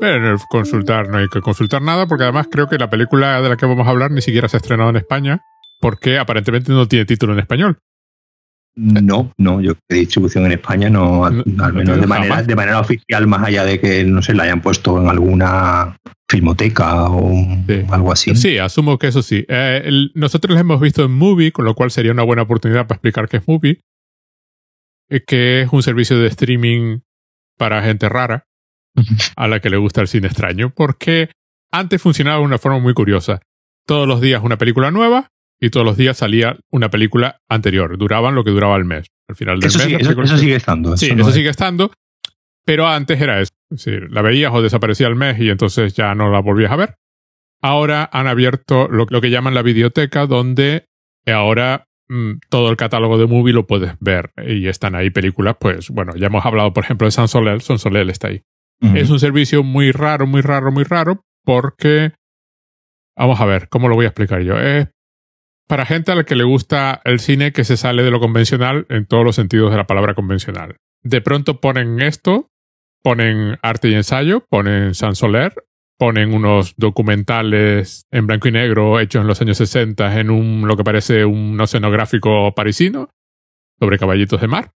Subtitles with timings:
[0.00, 3.56] Bueno, consultar, no hay que consultar nada, porque además creo que la película de la
[3.56, 5.40] que vamos a hablar ni siquiera se ha estrenado en España,
[5.80, 7.78] porque aparentemente no tiene título en español.
[8.76, 13.26] No, no, yo de distribución en España no, al, menos de manera, de manera oficial,
[13.26, 15.96] más allá de que no se la hayan puesto en alguna
[16.30, 17.32] filmoteca o
[17.90, 18.36] algo así.
[18.36, 19.44] Sí, asumo que eso sí.
[19.48, 22.96] Eh, nosotros la hemos visto en Movie, con lo cual sería una buena oportunidad para
[22.96, 23.80] explicar qué es Movie,
[25.10, 27.00] eh, que es un servicio de streaming
[27.56, 28.47] para gente rara
[29.36, 31.30] a la que le gusta el cine extraño, porque
[31.70, 33.40] antes funcionaba de una forma muy curiosa.
[33.86, 35.30] Todos los días una película nueva
[35.60, 37.96] y todos los días salía una película anterior.
[37.98, 39.06] Duraban lo que duraba el mes.
[39.28, 39.86] Al final del eso mes.
[39.86, 40.96] Sigue, eso, sigue estando.
[40.96, 41.92] sí, eso sigue estando.
[42.64, 43.50] Pero antes era eso.
[43.70, 46.76] Es decir, la veías o desaparecía el mes y entonces ya no la volvías a
[46.76, 46.94] ver.
[47.60, 50.84] Ahora han abierto lo, que llaman la videoteca, donde
[51.26, 54.30] ahora mm, todo el catálogo de movie lo puedes ver.
[54.46, 57.60] Y están ahí películas, pues bueno, ya hemos hablado, por ejemplo, de San Soler.
[57.62, 58.42] San Soler está ahí.
[58.80, 62.12] Es un servicio muy raro, muy raro, muy raro, porque.
[63.16, 64.58] Vamos a ver, ¿cómo lo voy a explicar yo?
[64.60, 64.88] Es
[65.68, 68.86] para gente a la que le gusta el cine que se sale de lo convencional
[68.88, 70.76] en todos los sentidos de la palabra convencional.
[71.02, 72.50] De pronto ponen esto,
[73.02, 75.54] ponen arte y ensayo, ponen San Soler,
[75.98, 80.76] ponen unos documentales en blanco y negro hechos en los años 60 en un lo
[80.76, 83.10] que parece un oceanográfico parisino
[83.78, 84.70] sobre caballitos de mar.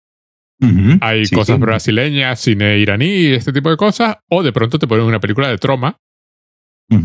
[1.00, 5.20] Hay cosas brasileñas, cine iraní, este tipo de cosas, o de pronto te ponen una
[5.20, 5.98] película de troma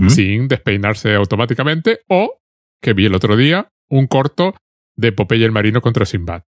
[0.09, 2.39] sin despeinarse automáticamente, o
[2.81, 4.55] que vi el otro día, un corto
[4.95, 6.43] de Popeye el Marino contra Sinbad.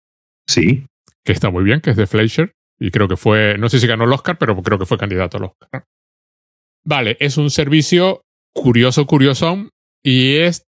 [0.46, 0.86] Sí.
[1.24, 2.54] Que está muy bien, que es de Fleischer.
[2.78, 5.38] Y creo que fue, no sé si ganó el Oscar, pero creo que fue candidato
[5.38, 5.84] al Oscar.
[6.84, 9.68] Vale, es un servicio curioso, curioso,
[10.02, 10.66] y es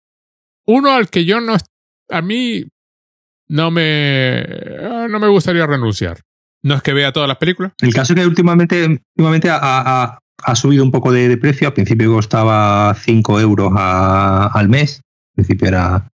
[0.65, 1.55] uno al que yo no,
[2.09, 2.65] a mí
[3.51, 4.45] no me,
[5.09, 6.21] no me gustaría renunciar.
[6.63, 7.73] No es que vea todas las películas.
[7.81, 10.19] El caso es que últimamente, últimamente ha,
[10.55, 11.67] subido un poco de, precio.
[11.67, 15.01] Al principio costaba 5 euros al mes.
[15.31, 16.07] Al principio era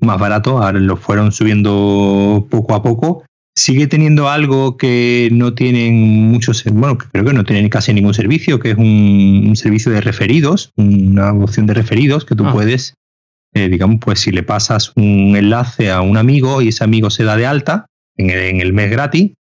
[0.00, 3.24] más barato, ahora lo fueron subiendo poco a poco.
[3.56, 5.94] Sigue teniendo algo que no tienen
[6.28, 10.72] muchos, bueno, creo que no tienen casi ningún servicio, que es un, servicio de referidos,
[10.76, 12.52] una opción de referidos que tú ah.
[12.52, 12.94] puedes,
[13.54, 17.24] eh, digamos, pues si le pasas un enlace a un amigo y ese amigo se
[17.24, 19.32] da de alta en el, en el mes gratis,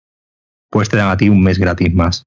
[0.70, 2.24] pues te dan a ti un mes gratis más.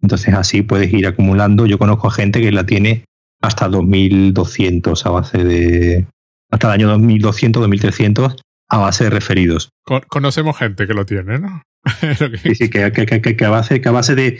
[0.00, 1.66] Entonces así puedes ir acumulando.
[1.66, 3.04] Yo conozco a gente que la tiene
[3.40, 6.06] hasta 2.200 a base de,
[6.50, 8.36] hasta el año 2200, 2300
[8.70, 9.70] a base de referidos.
[10.08, 11.62] conocemos gente que lo tiene, ¿no?
[12.42, 14.38] Sí, sí, que, que, a base, que a base de,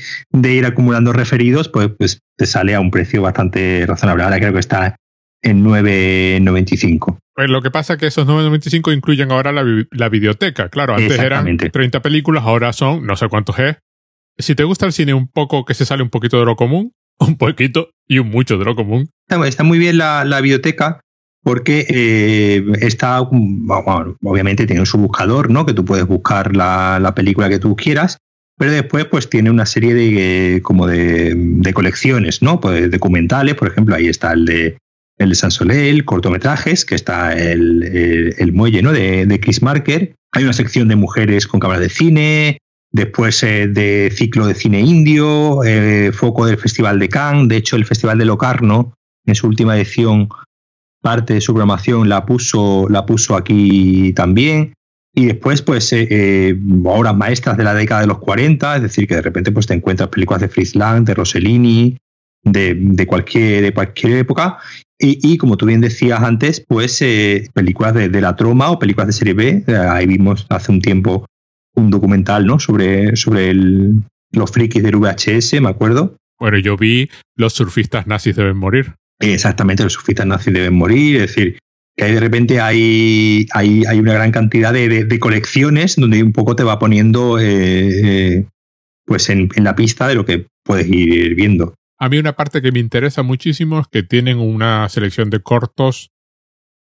[0.53, 4.25] ir acumulando referidos, pues, pues te sale a un precio bastante razonable.
[4.25, 4.97] Ahora creo que está
[5.45, 7.19] en 9.95.
[7.35, 10.69] Pues lo que pasa es que esos 9.95 incluyen ahora la, la videoteca.
[10.69, 13.77] Claro, antes eran 30 películas, ahora son no sé cuántos es.
[14.39, 16.93] Si te gusta el cine un poco que se sale un poquito de lo común,
[17.19, 19.11] un poquito y un mucho de lo común.
[19.29, 21.01] Está, muy bien la, la videoteca
[21.45, 25.67] porque eh, está, obviamente tiene su buscador, ¿no?
[25.67, 28.17] Que tú puedes buscar la, película que tú quieras,
[28.57, 32.61] pero después pues tiene una serie de como de, colecciones, ¿no?
[32.61, 34.79] Pues documentales, por ejemplo, ahí está el de
[35.19, 38.93] el de Soleil, cortometrajes, que está el, muelle, ¿no?
[38.93, 40.15] De, Chris Marker.
[40.33, 42.59] Hay una sección de mujeres con cámaras de cine,
[42.91, 47.77] después eh, de ciclo de cine indio, eh, foco del Festival de Cannes, de hecho
[47.77, 48.95] el Festival de Locarno,
[49.27, 50.29] en su última edición,
[51.05, 54.73] parte de su programación la puso, la puso aquí también.
[55.15, 59.07] Y después, pues, eh, eh, obras maestras de la década de los 40, es decir,
[59.07, 61.97] que de repente pues, te encuentras películas de Fritz Lang, de Rossellini,
[62.43, 64.59] de, de, cualquier, de cualquier época.
[64.99, 69.13] Y, como tú bien decías antes, pues eh, películas de, la troma o películas de
[69.13, 69.65] serie B.
[69.91, 71.27] ahí vimos hace un tiempo
[71.75, 72.61] un documental ¿no?
[72.61, 76.17] sobre, sobre los frikis del VHS, me acuerdo.
[76.39, 78.95] Bueno, yo vi Los surfistas nazis deben morir.
[79.21, 81.59] Exactamente, los surfistas nazis deben morir, es decir,
[81.97, 86.65] que de repente hay, hay, hay una gran cantidad de, colecciones donde un poco te
[86.65, 87.45] va poniendo eh,
[88.37, 88.47] eh,
[89.07, 91.75] pues en, la pista de lo que puedes ir viendo.
[92.05, 96.11] A mí una parte que me interesa muchísimo es que tienen una selección de cortos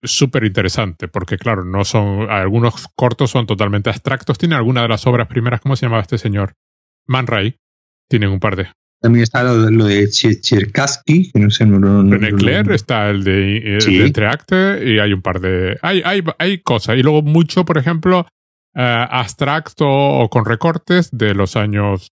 [0.03, 5.07] súper interesante, porque claro, no son, algunos cortos son totalmente abstractos, tienen alguna de las
[5.07, 6.57] obras primeras, ¿cómo se llamaba este señor?
[7.07, 7.57] Man Ray,
[8.07, 8.69] tienen un par de,
[9.01, 11.65] también está lo, de Cherkassky, que no sé.
[11.65, 15.79] No, no, Claire, está el de, el Entreacte y hay un par de.
[15.81, 16.99] Hay, hay, hay cosas.
[16.99, 18.27] Y luego mucho, por ejemplo,
[18.75, 22.13] uh, abstracto o con recortes de los años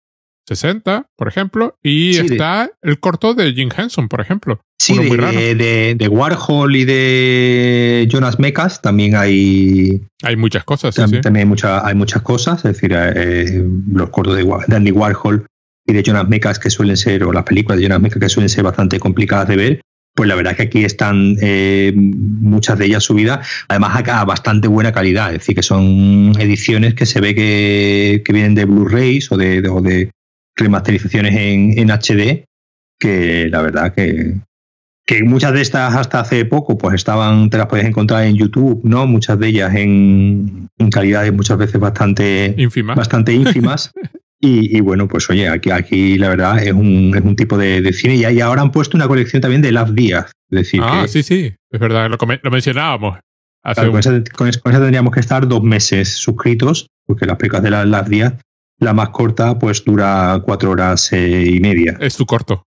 [0.50, 1.78] 60, por ejemplo.
[1.84, 4.60] Y está el corto de Jim Henson, por ejemplo.
[4.78, 10.02] Sí, de, De, Warhol y de Jonas Mekas también hay.
[10.24, 10.96] Hay muchas cosas.
[10.96, 12.66] También, hay, mucha, hay muchas cosas.
[12.66, 15.46] Es decir, eh, los cortos de, de Andy Warhol
[15.86, 18.50] y de Jonas Mekas que suelen ser, o las películas de Jonas Mekas que suelen
[18.50, 19.82] ser bastante complicadas de ver,
[20.16, 24.26] pues la verdad es que aquí están eh, muchas de ellas subidas, además acá a
[24.26, 29.32] bastante buena calidad, es decir, que son ediciones que se ve que, vienen de Blu-rays
[29.32, 30.12] o de, o de
[30.60, 32.46] remasterizaciones en, en HD,
[33.00, 34.36] que la verdad que,
[35.10, 38.82] que muchas de estas hasta hace poco pues estaban, te las puedes encontrar en YouTube,
[38.84, 39.08] ¿no?
[39.08, 42.96] Muchas de ellas en, calidades muchas veces bastante ínfimas.
[42.96, 43.92] Bastante ínfimas.
[44.40, 48.18] y, bueno, pues oye, aquí, aquí la verdad es un, es un tipo de, cine
[48.18, 50.32] y, ahora han puesto una colección también de Last Díaz.
[50.48, 53.18] decir, ah, sí, sí, es verdad, lo, mencionábamos.
[53.64, 58.36] con, esa, tendríamos que estar dos meses suscritos, porque las películas de Las Díaz,
[58.80, 61.96] la más corta, pues dura cuatro horas eh, y media.
[62.00, 62.64] Es tu corto.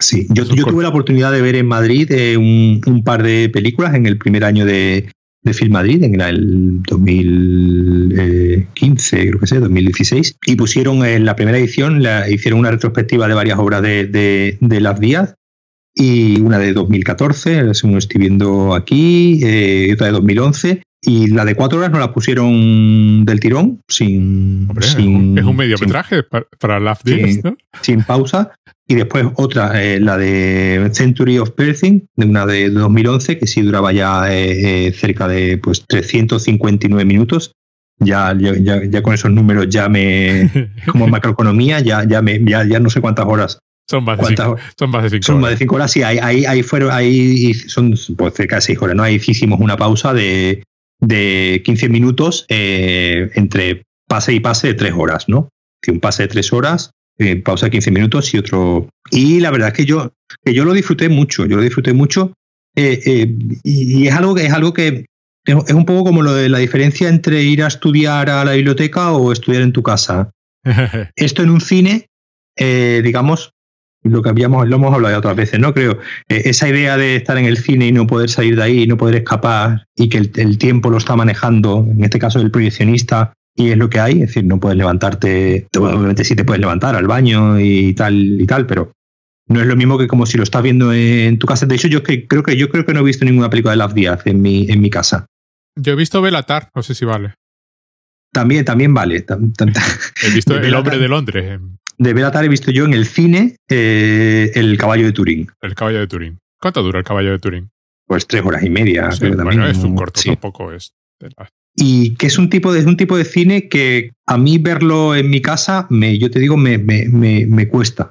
[0.00, 4.06] Sí, yo, tuve la oportunidad de ver en Madrid eh, un, par de películas en
[4.06, 5.08] el primer año de,
[5.52, 12.02] Film Madrid, en el 2015, creo que sé, 2016, y pusieron en la primera edición,
[12.02, 15.36] la, hicieron una retrospectiva de varias obras de, de, de Las Díaz,
[15.94, 21.44] y una de 2014, según estoy viendo aquí, eh, y otra de 2011, y la
[21.44, 24.68] de cuatro horas no la pusieron del tirón, sin.
[24.78, 24.94] es
[25.44, 27.56] un mediometraje para, Love sin, ¿no?
[27.80, 28.52] sin pausa.
[28.86, 33.62] Y después otra, eh, la de Century of Perthing, de una de 2011, que sí
[33.62, 37.52] duraba ya eh, eh, cerca de pues 359 minutos.
[37.98, 40.50] Ya, ya, ya, con esos números ya me.
[40.86, 43.58] como macroeconomía, ya, ya, me, ya, ya no sé cuántas horas
[43.88, 45.42] son más, cinco, son más de cinco son horas.
[45.42, 46.02] más de cinco horas, sí.
[46.02, 49.02] Ahí, ahí, ahí fueron, ahí son pues, cerca de seis horas, ¿no?
[49.02, 50.62] Ahí hicimos una pausa de,
[51.02, 55.48] de 15 minutos eh, entre pase y pase de 3 horas, ¿no?
[55.88, 58.88] Un pase de 3 horas, eh, pausa de 15 minutos y otro.
[59.10, 60.12] Y la verdad es que yo,
[60.44, 62.32] que yo lo disfruté mucho, yo lo disfruté mucho.
[62.76, 65.04] Eh, y, es algo que es algo que
[65.44, 69.12] es un poco como lo de la diferencia entre ir a estudiar a la biblioteca
[69.12, 70.30] o estudiar en tu casa.
[71.16, 72.06] Esto en un cine,
[72.56, 73.52] digamos,
[74.02, 75.72] lo que habíamos, lo hemos hablado otras veces, ¿no?
[75.72, 78.86] Creo, eh, esa idea de estar en el cine y no poder salir de ahí,
[78.86, 83.32] no poder escapar y que el, tiempo lo está manejando, en este caso el proyeccionista,
[83.54, 86.96] y es lo que hay, es decir, no puedes levantarte, obviamente sí te puedes levantar
[86.96, 88.92] al baño y tal y tal, pero
[89.48, 91.66] no es lo mismo que como si lo estás viendo en tu casa.
[91.66, 93.94] De hecho, yo creo que yo creo que no he visto ninguna película de Love
[93.94, 95.26] Díaz en mi, en mi casa.
[95.76, 97.34] Yo he visto Belatar, no sé si vale.
[98.32, 99.26] También, también vale.
[100.22, 101.60] He visto El hombre de Londres
[102.02, 105.50] de Belatar he visto yo en el cine eh, El caballo de Turín.
[105.60, 106.38] El caballo de Turín.
[106.60, 107.70] ¿Cuánto dura el caballo de Turín?
[108.06, 109.10] Pues tres horas y media.
[109.42, 110.92] bueno, es un corto, tampoco es.
[111.74, 115.14] Y que es un tipo de, es un tipo de cine que a mí verlo
[115.14, 118.10] en mi casa, me, yo te digo, me, me, me, cuesta.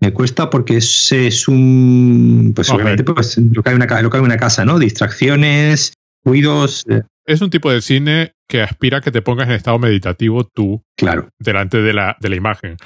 [0.00, 2.52] Me cuesta porque es, es un.
[2.54, 4.78] Pues obviamente, pues, lo, que hay una, lo que hay una casa, ¿no?
[4.78, 5.94] Distracciones,
[6.24, 6.84] ruidos.
[6.88, 7.02] Eh.
[7.26, 10.82] Es un tipo de cine que aspira a que te pongas en estado meditativo tú.
[10.96, 11.30] Claro.
[11.38, 12.76] Delante de la, de la imagen.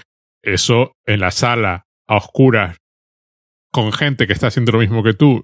[0.43, 2.77] Eso en la sala, a oscuras,
[3.73, 5.43] con gente que está haciendo lo mismo que tú,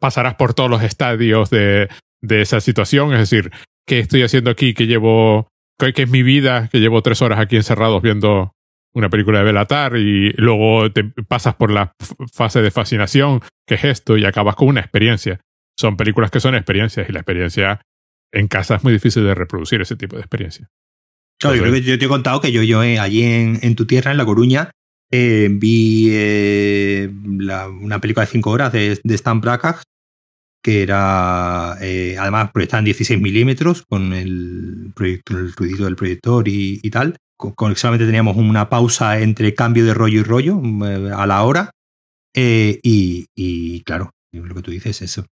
[0.00, 1.88] pasarás por todos los estadios de,
[2.28, 3.12] esa situación.
[3.12, 3.50] Es decir,
[3.86, 4.74] ¿qué estoy haciendo aquí?
[4.74, 5.48] ¿Qué llevo?
[5.78, 6.68] ¿Qué, es mi vida?
[6.70, 8.52] Que llevo tres horas aquí encerrados viendo
[8.94, 11.92] una película de Belatar y luego te pasas por la
[12.32, 15.40] fase de fascinación, que es esto, y acabas con una experiencia.
[15.78, 17.82] Son películas que son experiencias y la experiencia
[18.32, 20.70] en casa es muy difícil de reproducir ese tipo de experiencia
[21.40, 24.70] yo, te he contado que yo, yo eh, allí en, tu tierra, en La Coruña,
[25.10, 29.82] eh, vi eh, una película de 5 horas de, Stan Brakhage,
[30.62, 36.90] que era, además, proyectada en 16 milímetros, con el, proyector, el ruidito del proyector y,
[36.90, 37.16] tal.
[37.36, 40.60] Con, solamente teníamos una pausa entre cambio de rollo y rollo
[41.14, 41.70] a la hora.
[42.34, 45.26] Y, y, claro, lo que tú dices, eso.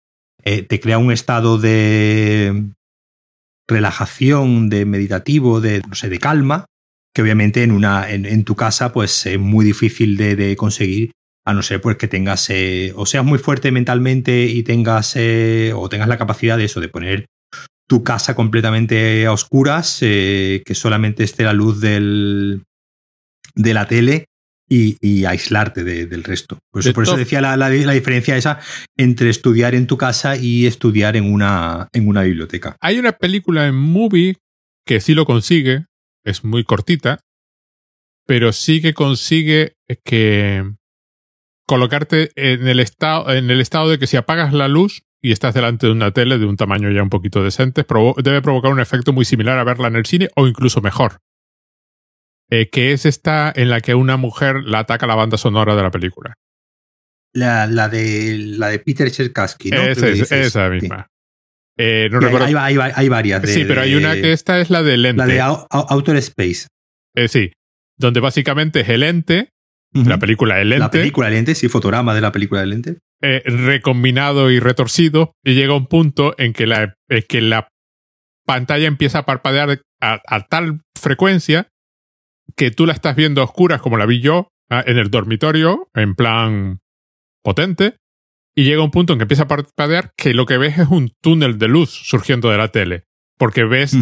[0.44, 2.74] te crea un estado de,
[3.68, 6.66] relajación, de meditativo, de, no sé, de calma,
[7.14, 11.12] que obviamente en, una, en, tu casa pues es muy difícil de, conseguir,
[11.46, 15.72] a no ser pues que tengas, eh, o seas muy fuerte mentalmente y tengas, eh,
[15.76, 17.26] o tengas la capacidad de eso, de poner
[17.88, 22.64] tu casa completamente a oscuras, eh, que solamente esté la luz del,
[23.56, 24.26] de la tele
[24.74, 26.60] y, aislarte del resto.
[26.72, 28.60] Por eso, decía la, la, diferencia esa
[28.98, 32.78] entre estudiar en tu casa y estudiar en una, en una biblioteca.
[32.82, 34.38] Hay una película en movie
[34.86, 35.86] que sí lo consigue,
[36.24, 37.20] es muy cortita,
[38.26, 40.64] pero sí que consigue que
[41.68, 45.54] colocarte en el estado, en el estado de que si apagas la luz y estás
[45.54, 47.86] delante de una tele de un tamaño ya un poquito decente,
[48.24, 51.20] debe provocar un efecto muy similar a verla en el cine o incluso mejor.
[52.54, 55.82] Eh, que es esta en la que una mujer la ataca la banda sonora de
[55.82, 56.36] la película.
[57.34, 59.82] La, la de, la de Peter Cherkasky, ¿no?
[59.82, 61.08] Esa, esa misma.
[61.80, 62.46] Eh, no recuerdo.
[62.46, 63.50] Hay, hay, hay, varias.
[63.50, 65.18] sí, pero hay una que esta es la de Lente.
[65.18, 66.68] La de Outer Space.
[67.16, 67.54] Eh, sí.
[67.98, 69.50] donde básicamente es el ente,
[69.94, 70.80] la película El Ente.
[70.80, 72.98] La película El Ente, sí, fotograma de la película El Ente.
[73.22, 76.94] Eh, recombinado y retorcido, y llega un punto en que la,
[77.28, 77.68] que la
[78.46, 81.70] pantalla empieza a parpadear a, tal frecuencia
[82.56, 85.90] que tú la estás viendo a oscuras como la vi yo ah, en el dormitorio,
[85.94, 86.80] en plan
[87.44, 87.98] potente,
[88.56, 91.12] y llega un punto en que empieza a parpadear que lo que ves es un
[91.22, 93.06] túnel de luz surgiendo de la tele,
[93.38, 93.98] porque ves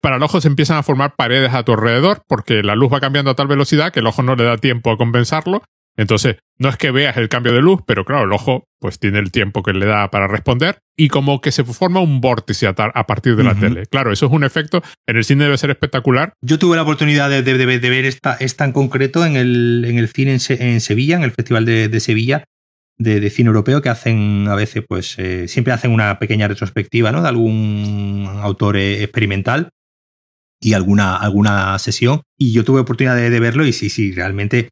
[0.00, 3.00] para el ojo se empiezan a formar paredes a tu alrededor porque la luz va
[3.00, 5.62] cambiando a tal velocidad que el ojo no le da tiempo a compensarlo.
[5.98, 9.18] Entonces, no es que veas el cambio de luz, pero claro, el ojo pues tiene
[9.18, 12.74] el tiempo que le da para responder y como que se forma un vórtice a,
[12.74, 13.84] partir de la tele.
[13.86, 16.34] Claro, eso es un efecto, en el cine debe ser espectacular.
[16.40, 20.38] Yo tuve la oportunidad de, ver esta, esta, en concreto en el, en el cine
[20.48, 22.44] en, Sevilla, en el Festival de, Sevilla,
[22.96, 27.22] de, cine europeo que hacen a veces, pues eh, siempre hacen una pequeña retrospectiva ¿no?
[27.22, 29.70] de algún autor eh, experimental
[30.60, 32.22] y alguna, alguna sesión.
[32.36, 34.68] Y yo tuve oportunidad de, verlo y sí, sí, realmente.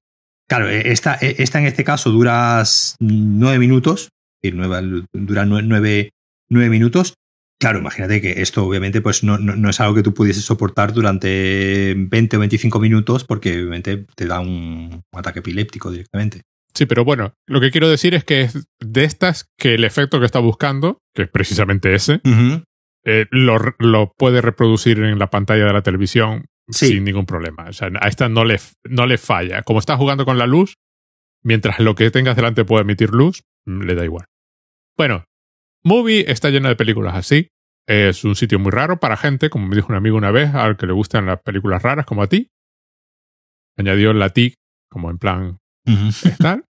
[0.49, 2.63] Claro, e, esta, e, esta en este caso dura
[3.01, 4.11] nueve minutos,
[4.43, 6.11] dura nueve,
[6.49, 7.15] nueve minutos.
[7.59, 11.95] Claro, imagínate que esto obviamente pues no, no, es algo que tú pudieses soportar durante
[11.97, 16.43] 20 o 25 minutos porque obviamente te da un ataque epiléptico directamente.
[16.75, 20.21] Sí, pero bueno, lo que quiero decir es que es de estas que el efecto
[20.21, 22.21] que está buscando, que es precisamente ese,
[23.05, 27.67] eh, lo, puede reproducir en la pantalla de la televisión sin ningún problema.
[27.69, 29.63] O sea, a esta no le, no le falla.
[29.63, 30.75] Como está jugando con la luz,
[31.43, 34.27] mientras lo que tengas delante puede emitir luz, mm, le da igual.
[34.97, 35.25] Bueno,
[35.85, 37.49] Movie está llena de películas así.
[37.87, 40.77] Es un sitio muy raro para gente, como me dijo un amigo una vez, al
[40.77, 42.49] que le gustan las películas raras como a ti.
[43.77, 44.55] Añadió la TIC
[44.91, 45.59] como en plan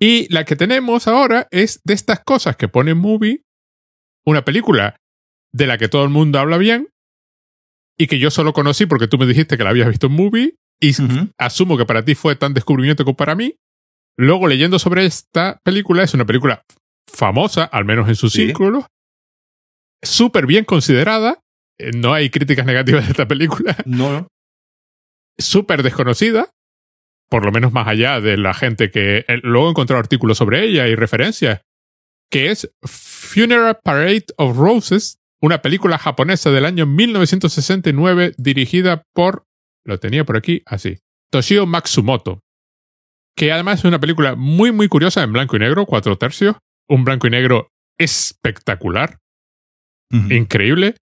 [0.00, 3.42] Y la que tenemos ahora es de estas cosas que pone Movie,
[4.24, 4.96] una película
[5.52, 6.88] de la que todo el mundo habla bien
[7.98, 10.54] y que yo solo conocí porque tú me dijiste que la habías visto en movie
[10.80, 10.92] y
[11.36, 13.56] asumo que para ti fue tan descubrimiento como para mí.
[14.16, 16.64] Luego leyendo sobre esta película, es una película
[17.06, 18.84] famosa, al menos en sus círculos,
[20.02, 21.40] súper bien considerada,
[21.78, 23.76] eh, no hay críticas negativas de esta película.
[23.86, 24.28] No.
[25.40, 26.50] Súper desconocida,
[27.30, 30.64] por lo menos más allá de la gente que eh, luego he encontrado artículos sobre
[30.64, 31.60] ella y referencias,
[32.30, 39.44] que es Funeral Parade of Roses una película japonesa del año 1969 dirigida por,
[39.84, 40.98] lo tenía por aquí, así,
[41.30, 42.40] Toshio Matsumoto,
[43.36, 46.56] que además es una película muy muy curiosa en blanco y negro, cuatro tercios,
[46.88, 47.68] un blanco y negro
[47.98, 49.18] espectacular,
[50.10, 50.96] increíble,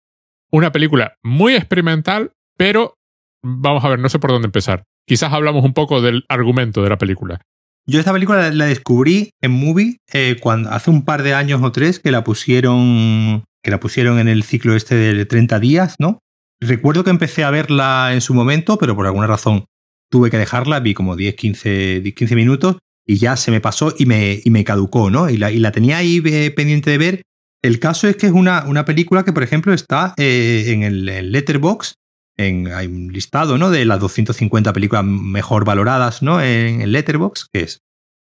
[0.52, 2.96] una película muy experimental, pero
[3.44, 4.84] vamos a ver, no sé por dónde empezar.
[5.08, 7.40] Quizás hablamos un poco del argumento de la película.
[7.88, 11.72] Yo esta película la descubrí en Movie eh, cuando hace un par de años o
[11.72, 16.20] tres que la pusieron que la pusieron en el ciclo este de 30 días, ¿no?
[16.62, 19.66] Recuerdo que empecé a verla en su momento, pero por alguna razón
[20.12, 24.06] tuve que dejarla, vi como 10, 15, 15 minutos y ya se me pasó y
[24.06, 25.32] me, y me caducó, ¿no?
[25.32, 27.22] Y la, y la tenía ahí eh, pendiente de ver.
[27.64, 31.32] El caso es que es una, una película que, por ejemplo, está eh, en el,
[31.32, 31.96] Letterbox,
[32.38, 33.72] en, hay un listado, ¿no?
[33.72, 36.40] De las 250 películas mejor valoradas, ¿no?
[36.40, 37.80] En el Letterbox, que es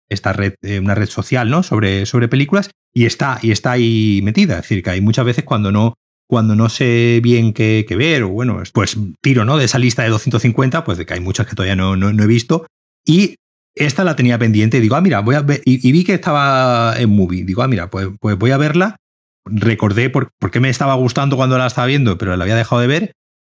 [0.08, 1.62] esta red, eh, una red social, ¿no?
[1.62, 4.54] Sobre, sobre películas y está, y está ahí metida.
[4.54, 8.30] Es decir, que hay muchas veces cuando no, cuando no sé bien qué, ver, o
[8.30, 9.58] bueno, pues tiro, ¿no?
[9.58, 12.26] De esa lista de 250, pues de que hay muchas que todavía no, no, he
[12.26, 12.66] visto.
[13.04, 13.34] Y
[13.74, 14.80] esta la tenía pendiente.
[14.80, 15.60] Digo, ah, mira, voy a ver.
[15.66, 17.44] Y, vi que estaba en movie.
[17.44, 18.96] Digo, ah, mira, pues, pues voy a verla.
[19.44, 22.86] Recordé por, qué me estaba gustando cuando la estaba viendo, pero la había dejado de
[22.86, 23.12] ver.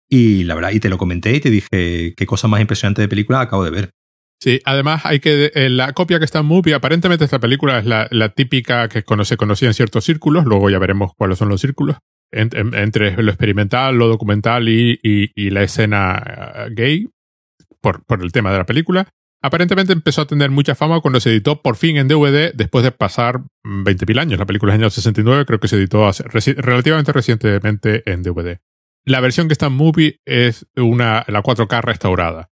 [0.09, 3.09] Y la verdad, y te lo comenté y te dije qué cosa más impresionante de
[3.09, 3.89] película acabo de ver.
[4.43, 5.53] Sí, además hay que.
[5.55, 9.37] Eh, la copia que está en Movie, aparentemente esta película es la, típica que se
[9.37, 11.95] conocía en ciertos círculos, luego ya veremos cuáles son los círculos.
[12.29, 17.07] entre lo experimental, lo documental y, la escena eh, gay,
[17.79, 19.07] por, por el tema de la película.
[19.41, 22.91] Aparentemente empezó a tener mucha fama cuando se editó por fin en DVD después de
[22.91, 24.39] pasar 20.000 años.
[24.39, 26.11] La película es en el 69, creo que se editó
[26.57, 28.57] relativamente recientemente en DVD.
[29.05, 32.49] La versión que está en Movie es una, la 4K restaurada,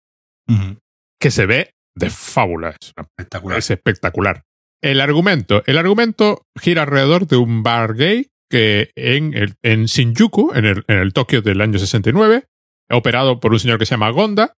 [1.20, 2.70] que se ve de fábula.
[2.70, 3.58] Es, espectacular.
[3.58, 4.44] es espectacular.
[4.82, 5.64] El argumento.
[5.66, 10.84] El argumento gira alrededor de un bar gay que en, el, en Shinjuku, en el,
[10.88, 12.46] en el Tokio del año 69,
[12.90, 14.56] operado por un señor que se llama Gonda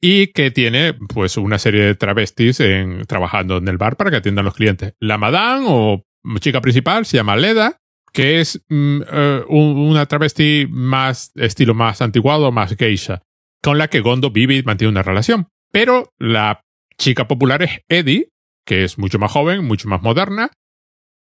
[0.00, 4.16] y que tiene pues una serie de travestis en, trabajando en el bar para que
[4.18, 4.94] atiendan los clientes.
[5.00, 6.04] La madame o
[6.40, 7.78] chica principal se llama Leda,
[8.12, 13.22] que es mm, eh, una travesti más estilo más antiguado, más geisha,
[13.62, 15.48] con la que Gondo vive y mantiene una relación.
[15.70, 16.62] Pero la
[16.96, 18.28] chica popular es Eddie,
[18.64, 20.50] que es mucho más joven, mucho más moderna,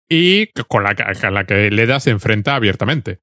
[0.09, 0.95] y con la,
[1.31, 3.21] la que Leda se enfrenta abiertamente.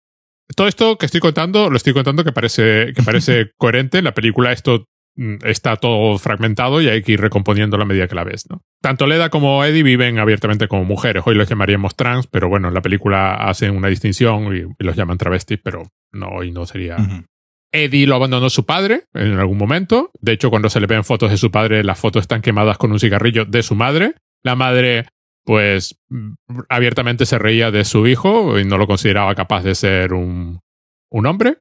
[0.56, 4.02] Todo esto que estoy contando, lo estoy contando que parece, que parece coherente.
[4.02, 4.86] La película esto
[5.16, 8.50] mm, está todo fragmentado y hay que ir recomponiendo a la medida que la ves,
[8.50, 8.64] ¿no?
[8.82, 11.22] Tanto Leda como Eddie viven abiertamente como mujeres.
[11.26, 15.20] Hoy los llamaríamos trans, pero bueno, en la película hacen una distinción y, los llaman
[15.20, 16.98] travestis, pero no, hoy no sería.
[17.72, 20.12] Eddie lo abandonó su padre en algún momento.
[20.20, 22.92] De hecho, cuando se le ven fotos de su padre, las fotos están quemadas con
[22.92, 24.16] un cigarrillo de su madre.
[24.44, 25.08] La madre,
[25.44, 26.00] pues,
[26.70, 30.60] abiertamente se reía de su hijo y no lo consideraba capaz de ser un,
[31.12, 31.58] un hombre.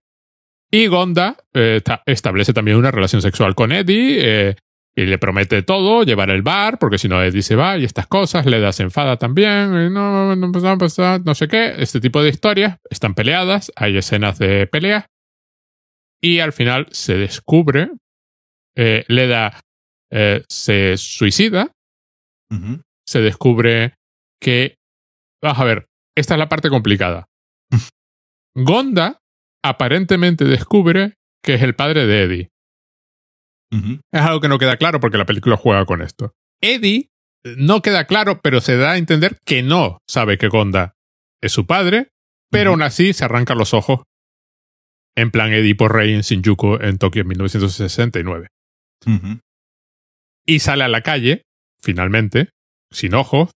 [0.71, 4.57] Y Gonda eh, establece también una relación sexual con Eddie eh,
[4.95, 8.07] y le promete todo, llevar el bar, porque si no Eddie se va y estas
[8.07, 12.23] cosas, le da se enfada también, y no, no, no, no sé qué, este tipo
[12.23, 15.09] de historias están peleadas, hay escenas de pelea
[16.21, 17.91] y al final se descubre,
[18.77, 19.61] eh, Leda
[20.11, 21.71] eh, se suicida,
[23.07, 23.95] se descubre
[24.41, 24.77] que,
[25.43, 27.27] vamos a ver, esta es la parte complicada.
[28.57, 29.19] Gonda
[29.65, 32.49] aparentemente descubre que es el padre de Eddie.
[34.13, 36.33] Es algo que no queda claro porque la película juega con esto.
[36.63, 37.11] Eddie
[37.45, 40.95] no queda claro, pero se da a entender que no sabe que Gonda
[41.43, 42.09] es su padre,
[42.51, 44.01] pero aún así se arranca los ojos
[45.19, 48.47] en plan Edipo Rey en Shinjuku en Tokio en 1969.
[50.47, 51.43] Y sale a la calle,
[51.81, 52.51] finalmente,
[52.93, 53.51] sin ojos,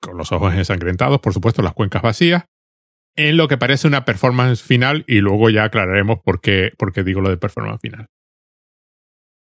[0.00, 2.44] con los ojos ensangrentados, por supuesto, las cuencas vacías,
[3.16, 7.02] en lo que parece una performance final y luego ya aclararemos por qué, por qué
[7.02, 8.06] digo lo de performance final.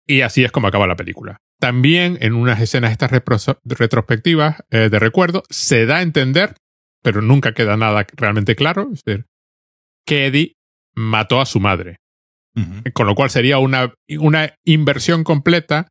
[0.08, 1.36] Y así es como acaba la película.
[1.60, 6.56] También en unas escenas estas retrospectivas eh, de recuerdo se da a entender,
[7.04, 9.26] pero nunca queda nada realmente claro, es decir,
[10.06, 10.58] que Eddie
[10.98, 11.98] mató a su madre.
[12.94, 15.90] Con lo cual sería una, una inversión completa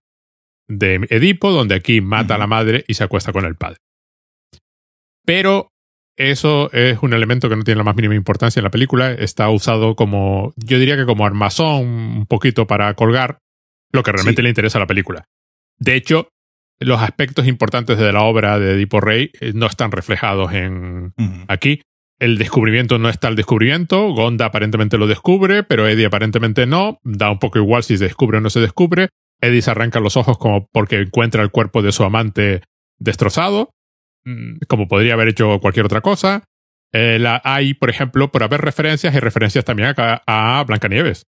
[0.66, 3.76] de Edipo, donde aquí mata a la madre y se acuesta con el padre.
[5.25, 5.68] Pero
[6.16, 9.12] eso es un elemento que no tiene la más mínima importancia en la película.
[9.12, 13.38] Está usado como, yo diría que como armazón, un poquito para colgar
[13.92, 15.28] lo que realmente le interesa a la película.
[15.78, 16.30] De hecho,
[16.80, 21.14] los aspectos importantes de la obra de Edipo Rey eh, no están reflejados en
[21.47, 21.82] aquí
[22.19, 24.13] el descubrimiento no está el descubrimiento.
[24.13, 27.00] Gonda aparentemente lo descubre, pero Eddie aparentemente no.
[27.05, 29.09] Da un poco igual si se descubre o no se descubre.
[29.41, 32.63] Eddie se arranca los ojos como porque encuentra el cuerpo de su amante
[32.99, 33.71] destrozado,
[34.25, 36.45] mm, como podría haber hecho cualquier otra cosa.
[36.93, 41.26] Eh, hay, por ejemplo, por haber referencias, hay referencias también a, a Blancanieves.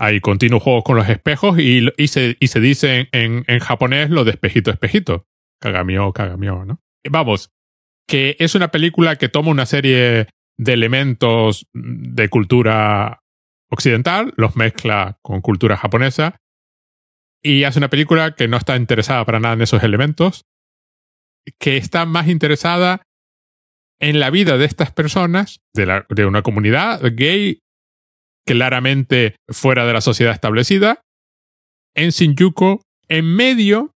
[0.00, 4.24] Hay continuos juegos con los espejos y, se, y se dice en, en, japonés lo
[4.24, 5.26] de espejito, espejito.
[5.60, 6.80] Kagamio, kagamio, ¿no?
[7.10, 7.50] Vamos,
[8.08, 13.20] que es una película que toma una serie de elementos de cultura
[13.70, 16.40] occidental, los mezcla con cultura japonesa
[17.42, 20.46] y hace una película que no está interesada para nada en esos elementos,
[21.60, 23.02] que está más interesada
[24.00, 27.60] en la vida de estas personas, de, una comunidad gay
[28.46, 31.02] claramente fuera de la sociedad establecida,
[31.94, 33.92] en Shinjuku, en medio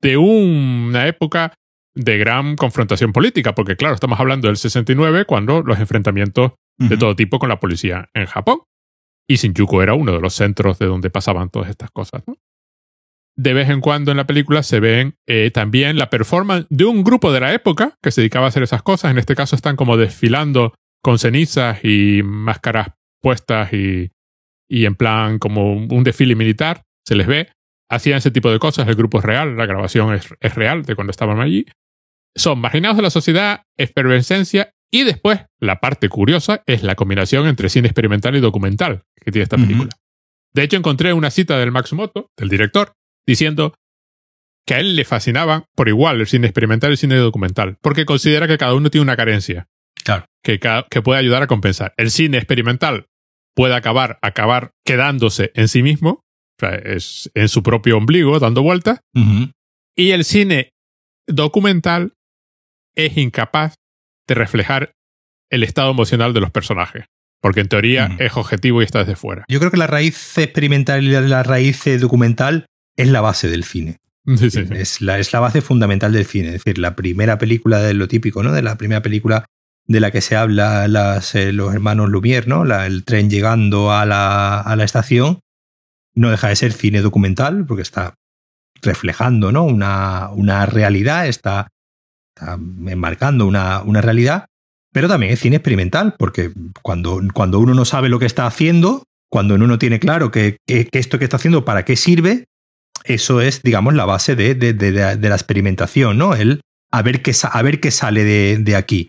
[0.00, 1.54] de una época
[1.98, 7.16] de gran confrontación política, porque claro, estamos hablando del 69 cuando los enfrentamientos de todo
[7.16, 8.60] tipo con la policía en Japón.
[9.28, 12.22] Y Shinjuku era uno de los centros de donde pasaban todas estas cosas.
[13.36, 17.02] De vez en cuando en la película se ven eh, también la performance de un
[17.02, 19.10] grupo de la época que se dedicaba a hacer esas cosas.
[19.10, 22.88] En este caso están como desfilando con cenizas y máscaras
[23.20, 24.12] puestas y,
[24.68, 26.82] y en plan como un desfile militar.
[27.04, 27.48] Se les ve.
[27.90, 28.86] Hacían ese tipo de cosas.
[28.86, 31.66] El grupo es real, la grabación es, es real de cuando estaban allí
[32.38, 37.68] son marginados de la sociedad, efervescencia y después la parte curiosa es la combinación entre
[37.68, 39.90] cine experimental y documental que tiene esta película.
[40.54, 42.92] De hecho, encontré una cita del Matsumoto, del director,
[43.26, 43.74] diciendo
[44.66, 48.06] que a él le fascinaba por igual el cine experimental y el cine documental, porque
[48.06, 49.66] considera que cada uno tiene una carencia
[50.04, 50.24] claro.
[50.42, 51.92] que, que puede ayudar a compensar.
[51.96, 53.06] El cine experimental
[53.54, 58.62] puede acabar, acabar quedándose en sí mismo, o sea, es en su propio ombligo, dando
[58.62, 59.00] vueltas,
[59.96, 60.70] y el cine
[61.26, 62.14] documental
[62.98, 63.74] es incapaz
[64.26, 64.92] de reflejar
[65.50, 67.06] el estado emocional de los personajes.
[67.40, 69.44] Porque en teoría es objetivo y está desde fuera.
[69.48, 73.98] Yo creo que la raíz experimental y la raíz documental es la base del cine.
[74.26, 76.48] Es, la, es la base fundamental del cine.
[76.48, 78.52] Es decir, la primera película de lo típico, ¿no?
[78.52, 79.46] De la primera película
[79.86, 82.64] de la que se habla las, eh, los hermanos Lumière, ¿no?
[82.64, 85.38] La, el tren llegando a la, a la, estación,
[86.14, 88.14] no deja de ser cine documental, porque está
[88.82, 89.64] reflejando ¿no?
[89.64, 91.68] una, una realidad, está
[92.86, 94.46] enmarcando una, una realidad,
[94.92, 96.50] pero también es cine experimental, porque
[96.82, 100.58] cuando, cuando uno no sabe lo que está haciendo, cuando uno no tiene claro que,
[100.66, 102.44] esto que está haciendo, para qué sirve,
[103.04, 106.34] eso es, digamos, la base de, de, la experimentación, ¿no?
[106.34, 109.08] El a ver qué, a ver qué sale de, aquí.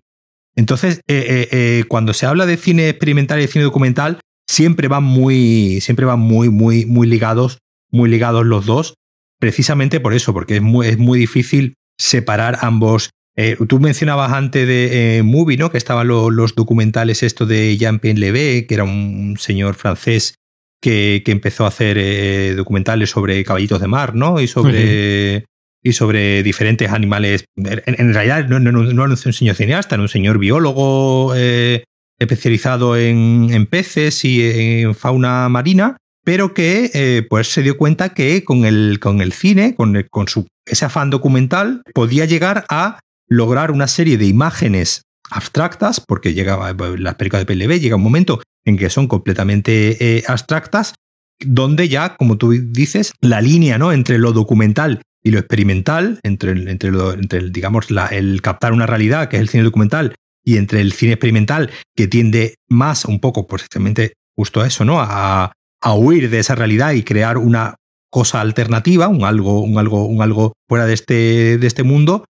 [0.55, 4.87] Entonces, eh, eh, eh, cuando se habla de cine experimental y de cine documental, siempre
[4.87, 7.59] van muy, siempre van muy, muy, muy ligados
[7.91, 8.95] muy ligados los dos,
[9.39, 13.09] precisamente por eso, porque es muy, es muy difícil separar ambos.
[13.41, 15.71] Eh, tú mencionabas antes de eh, Movie, ¿no?
[15.71, 20.35] Que estaban los documentales esto de Jean-Pierre Levé, que era un señor francés
[20.81, 24.41] que, que empezó a hacer eh, documentales sobre caballitos de mar, ¿no?
[24.41, 25.45] Y sobre,
[25.81, 27.45] y sobre diferentes animales.
[27.55, 33.47] En, realidad no, no, no, era un señor cineasta, era un señor biólogo especializado en,
[33.51, 38.99] en, peces y en fauna marina, pero que pues se dio cuenta que con el,
[38.99, 42.99] con el cine, con, con su ese afán documental podía llegar a
[43.29, 48.41] lograr una serie de imágenes abstractas, porque llegaba la película de PLB, llega un momento
[48.65, 50.95] en que son completamente eh, abstractas,
[51.39, 53.91] donde ya, como tú dices, la línea ¿no?
[53.91, 59.37] entre lo documental y lo experimental, entre, entre, entre digamos, el captar una realidad, que
[59.37, 64.13] es el cine documental, y entre el cine experimental, que tiende más un poco, precisamente,
[64.35, 64.99] justo a eso, ¿no?
[64.99, 67.75] A, a huir de esa realidad y crear una
[68.09, 72.25] cosa alternativa, un algo, un algo, un algo fuera de este, de este mundo,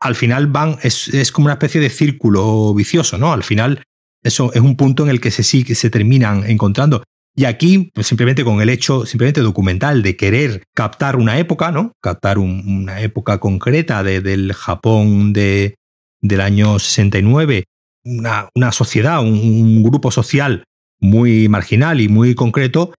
[0.00, 3.32] al final van, es, es, como una especie de círculo vicioso, ¿no?
[3.32, 3.82] Al final
[4.22, 7.02] eso es un punto en el que se, sí, se terminan encontrando.
[7.38, 11.92] Y aquí, pues simplemente con el hecho simplemente documental de querer captar una época, ¿no?
[12.00, 15.76] Captar una época concreta de, del Japón de,
[16.20, 17.64] del año 69,
[18.04, 20.64] una, una sociedad, un, un, grupo social
[20.98, 22.94] muy marginal y muy concreto,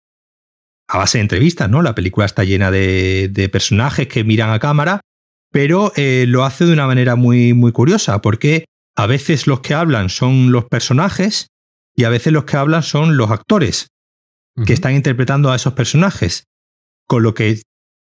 [0.87, 1.81] a base de entrevistas, ¿no?
[1.81, 5.01] La película está llena de, de personajes que miran a cámara,
[5.51, 9.73] pero eh, lo hace de una manera muy, muy curiosa, porque a veces los que
[9.73, 11.47] hablan son los personajes
[11.95, 13.87] y a veces los que hablan son los actores
[14.65, 16.45] que están interpretando a esos personajes.
[17.07, 17.61] Con lo que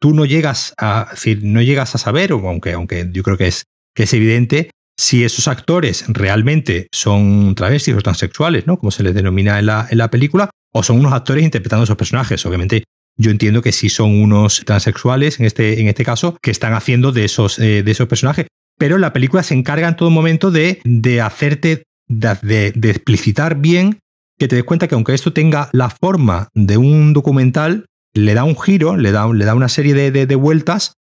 [0.01, 3.65] tú no llegas a, decir, no llegas a saber, aunque, aunque yo creo que es,
[3.95, 8.79] que es evidente, si esos actores realmente son travestis o transexuales, ¿no?
[8.79, 11.85] Como se les denomina en la, en la película, o son unos actores interpretando a
[11.85, 12.45] esos personajes.
[12.47, 12.85] Obviamente,
[13.21, 17.13] yo entiendo que sí son unos transexuales, en este, en este caso, que están haciendo
[17.13, 18.47] de esos, eh, de esos personajes.
[18.79, 23.99] Pero la película se encarga en todo momento de, de hacerte, de, de, explicitar bien,
[24.39, 28.45] que te des cuenta que aunque esto tenga la forma de un documental, le da
[28.45, 30.95] un giro, le da, le da una serie de, de vueltas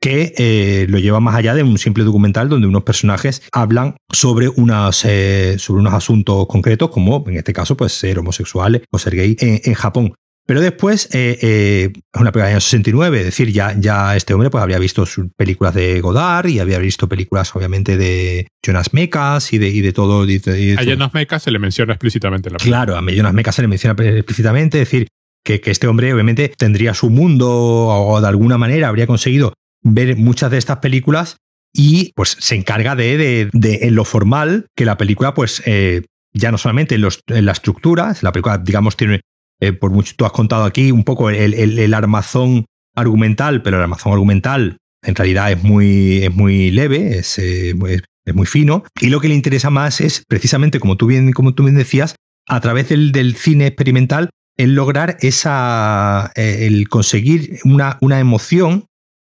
[0.00, 4.48] que eh, lo lleva más allá de un simple documental donde unos personajes hablan sobre,
[4.48, 9.16] unas, eh, sobre unos asuntos concretos, como en este caso, pues ser homosexual o ser
[9.16, 10.14] gay en, Japón.
[10.48, 14.48] Pero después, eh, es una película del año 69, es decir, ya, ya este hombre
[14.48, 19.52] pues, había visto sus películas de Godard y había visto películas, obviamente, de Jonas Mekas
[19.52, 20.22] y de, y de todo.
[20.22, 24.02] a Jonas Mekas se le menciona explícitamente la Claro, a Jonas Mekas se le menciona
[24.02, 25.08] explícitamente, es decir,
[25.44, 30.16] que, que, este hombre obviamente tendría su mundo o de alguna manera habría conseguido ver
[30.16, 31.36] muchas de estas películas
[31.74, 36.50] y pues se encarga de, de, en lo formal que la película pues eh, ya
[36.50, 39.20] no solamente en, los, en la estructura, la película digamos tiene,
[39.60, 43.82] eh, por mucho tú has contado aquí un poco el, el, armazón argumental, pero el
[43.82, 48.02] armazón argumental en realidad es muy, es muy leve, es, eh, es,
[48.34, 51.62] muy fino y lo que le interesa más es precisamente como tú bien, como tú
[51.62, 52.14] bien decías,
[52.46, 58.88] a través del, del cine experimental el lograr esa, el conseguir una, una emoción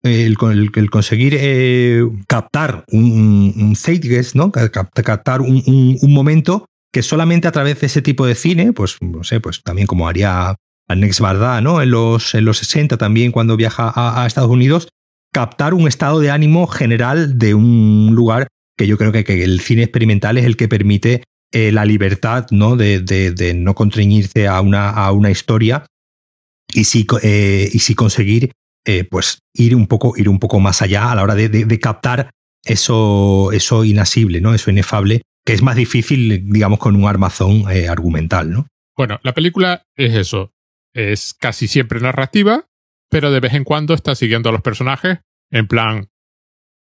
[0.06, 0.36] el,
[0.74, 4.52] el, conseguir eh, captar un, un zeitgeist, ¿no?
[4.52, 5.62] captar un,
[6.00, 9.62] un, momento que solamente a través de ese tipo de cine, pues no sé, pues
[9.62, 10.56] también como haría
[10.88, 11.82] Next Barda, ¿no?
[11.82, 14.88] En los, en los 60 también cuando viaja a, Estados Unidos,
[15.30, 19.60] captar un estado de ánimo general de un lugar que yo creo que, que el
[19.60, 22.76] cine experimental es el que permite eh, la libertad ¿no?
[22.76, 25.84] De, de, no contrañirse a una, a una historia
[26.72, 28.52] y sí, eh, conseguir
[28.86, 31.78] eh, pues ir un, poco, ir un poco más allá a la hora de, de,
[31.78, 32.30] captar
[32.64, 34.54] eso, eso inasible, ¿no?
[34.54, 38.66] Eso inefable, que es más difícil, digamos, con un armazón eh, argumental, ¿no?
[38.96, 40.52] Bueno, la película es eso.
[40.92, 42.64] Es casi siempre narrativa,
[43.08, 46.08] pero de vez en cuando está siguiendo a los personajes en plan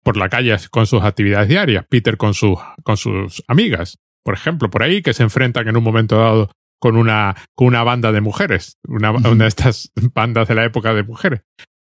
[0.02, 1.84] por la calle con sus actividades diarias.
[1.88, 5.84] Peter con sus, con sus amigas, por ejemplo, por ahí, que se enfrentan en un
[5.84, 10.54] momento dado con una, con una banda de mujeres, una, una de estas bandas de
[10.54, 11.42] la época de mujeres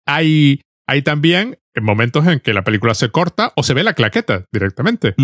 [0.05, 4.45] hay, hay también momentos en que la película se corta o se ve la claqueta
[4.51, 5.15] directamente.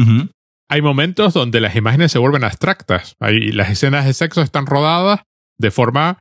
[0.70, 3.16] Hay momentos donde las imágenes se vuelven abstractas.
[3.20, 5.22] Hay, las escenas de sexo están rodadas
[5.58, 6.20] de forma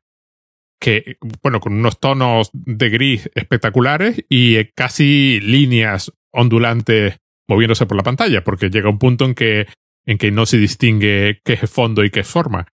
[0.80, 8.02] que, bueno, con unos tonos de gris espectaculares y casi líneas ondulantes moviéndose por la
[8.02, 9.66] pantalla, porque llega un punto en que,
[10.06, 12.68] en que no se distingue qué es fondo y qué es forma.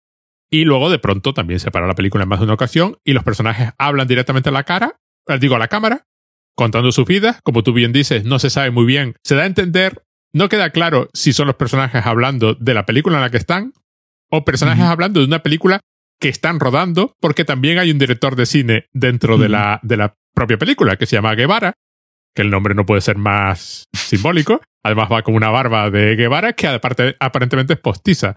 [0.51, 3.13] Y luego de pronto también se para la película en más de una ocasión y
[3.13, 6.07] los personajes hablan directamente a la cara eh, digo, a la cámara,
[6.57, 7.39] contando su vida.
[7.45, 9.17] Como tú bien dices, no se sabe muy bien.
[9.25, 13.17] Se da a entender, no queda claro si son los personajes hablando de la película
[13.17, 13.73] en la que están
[14.31, 15.81] o personajes hablando de una película
[16.19, 20.15] que están rodando, porque también hay un director de cine dentro de, la, de la
[20.35, 21.75] propia película que se llama Guevara,
[22.35, 24.63] que el nombre no puede ser más simbólico.
[24.83, 28.37] Además va con una barba de Guevara que aparte, aparentemente es postiza.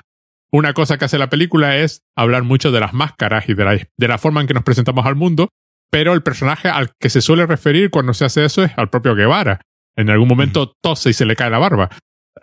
[0.51, 3.73] Una cosa que hace la película es hablar mucho de las máscaras y de la,
[3.75, 5.49] de la forma en que nos presentamos al mundo,
[5.91, 9.15] pero el personaje al que se suele referir cuando se hace eso es al propio
[9.15, 9.61] Guevara.
[9.97, 11.89] En algún momento tose y se le cae la barba.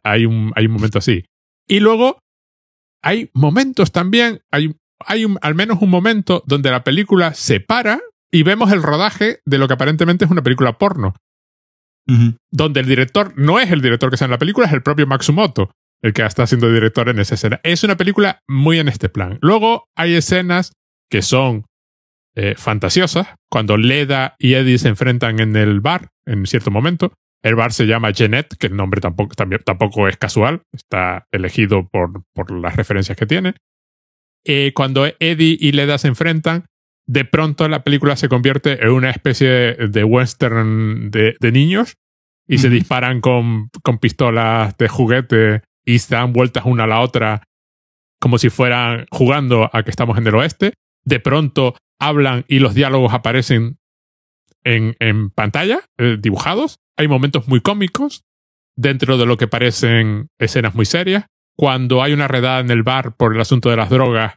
[0.04, 1.24] Hay un, hay un momento así.
[1.68, 2.18] Y luego
[3.02, 8.42] hay momentos también, hay, hay al menos un momento donde la película se para y
[8.42, 11.14] vemos el rodaje de lo que aparentemente es una película porno.
[12.50, 15.06] Donde el director no es el director que está en la película, es el propio
[15.06, 15.70] Matsumoto,
[16.02, 17.60] el que está siendo director en esa escena.
[17.62, 19.38] Es una película muy en este plan.
[19.40, 20.72] Luego hay escenas
[21.08, 21.64] que son
[22.34, 27.12] eh, fantasiosas, cuando Leda y Eddie se enfrentan en el bar en cierto momento.
[27.42, 31.88] El bar se llama Jeanette, que el nombre tampoco, también, tampoco es casual, está elegido
[31.88, 33.55] por, por las referencias que tiene.
[34.44, 36.66] Eh, cuando Eddie y Leda se enfrentan,
[37.07, 41.94] de pronto la película se convierte en una especie de western de, niños
[42.46, 47.00] y se disparan con, con pistolas de juguete y se dan vueltas una a la
[47.00, 47.42] otra
[48.20, 50.74] como si fueran jugando a que estamos en el oeste.
[51.05, 53.78] De pronto hablan y los diálogos aparecen
[54.64, 56.79] en, en pantalla, eh, dibujados.
[56.96, 58.25] Hay momentos muy cómicos
[58.77, 61.27] dentro de lo que parecen escenas muy serias.
[61.57, 64.35] Cuando hay una redada en el bar por el asunto de las drogas,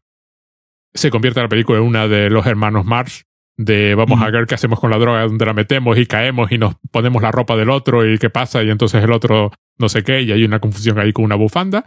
[0.94, 3.22] se convierte la película en una de los hermanos Marsh,
[3.58, 6.58] de vamos a ver qué hacemos con la droga, dónde la metemos y caemos y
[6.58, 10.04] nos ponemos la ropa del otro y qué pasa y entonces el otro no sé
[10.04, 11.86] qué y hay una confusión ahí con una bufanda.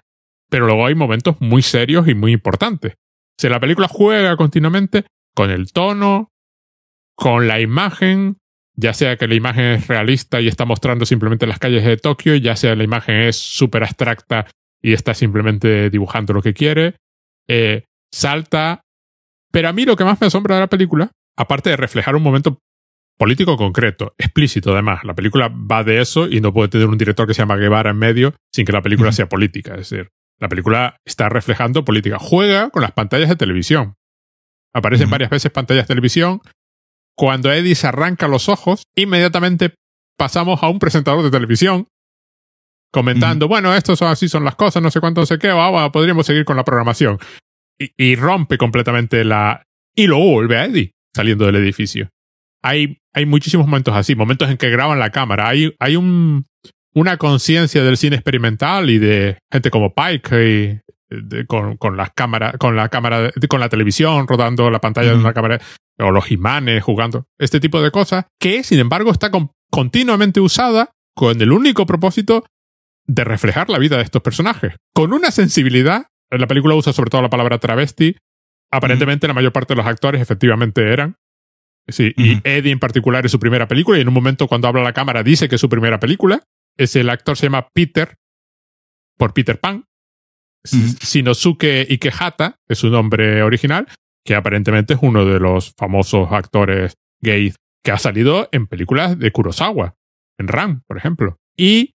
[0.51, 2.94] Pero luego hay momentos muy serios y muy importantes.
[3.38, 6.31] Si la película juega continuamente con el tono,
[7.18, 8.37] con la imagen,
[8.76, 12.37] ya sea que la imagen es realista y está mostrando simplemente las calles de Tokio,
[12.37, 14.46] ya sea la imagen es súper abstracta
[14.81, 16.94] y está simplemente dibujando lo que quiere,
[17.48, 18.83] eh, salta
[19.50, 22.22] pero a mí lo que más me asombra de la película, aparte de reflejar un
[22.22, 22.59] momento
[23.16, 27.26] político concreto, explícito además, la película va de eso y no puede tener un director
[27.26, 29.72] que se llama Guevara en medio sin que la película sea política.
[29.72, 32.18] Es decir, la película está reflejando política.
[32.20, 33.94] Juega con las pantallas de televisión.
[34.72, 36.40] Aparecen varias veces pantallas de televisión.
[37.18, 39.74] Cuando Eddie se arranca los ojos, inmediatamente
[40.16, 41.88] pasamos a un presentador de televisión
[42.92, 45.50] comentando, bueno, estos son así son las cosas, no sé cuánto, no sé qué,
[45.92, 47.18] podríamos seguir con la programación
[47.76, 49.64] y, rompe completamente la...
[49.96, 52.09] Y luego vuelve a Eddie saliendo del edificio.
[52.62, 55.48] Hay, hay muchísimos momentos así, momentos en que graban la cámara.
[55.48, 56.46] Hay, hay un,
[56.94, 60.83] una conciencia del cine experimental y de gente como Pike
[61.46, 65.32] con, con las cámaras, con la cámara, con la televisión rodando la pantalla de una
[65.32, 65.60] cámara,
[65.98, 69.30] o los imanes jugando, este tipo de cosas, que sin embargo está
[69.70, 72.44] continuamente usada con el único propósito
[73.06, 77.22] de reflejar la vida de estos personajes, con una sensibilidad la película usa sobre todo
[77.22, 78.16] la palabra travesti.
[78.70, 81.16] Aparentemente la mayor parte de los actores efectivamente eran.
[81.86, 84.82] Sí, y Eddie en particular es su primera película y en un momento cuando habla
[84.82, 86.42] la cámara dice que es su primera película.
[86.76, 88.16] Es el actor se llama Peter
[89.16, 89.86] por Peter Pan.
[90.64, 93.86] Shinosuke Ikehata es su nombre original,
[94.24, 99.30] que aparentemente es uno de los famosos actores gays que ha salido en películas de
[99.30, 99.94] Kurosawa,
[100.38, 101.38] en Ram, por ejemplo.
[101.56, 101.94] Y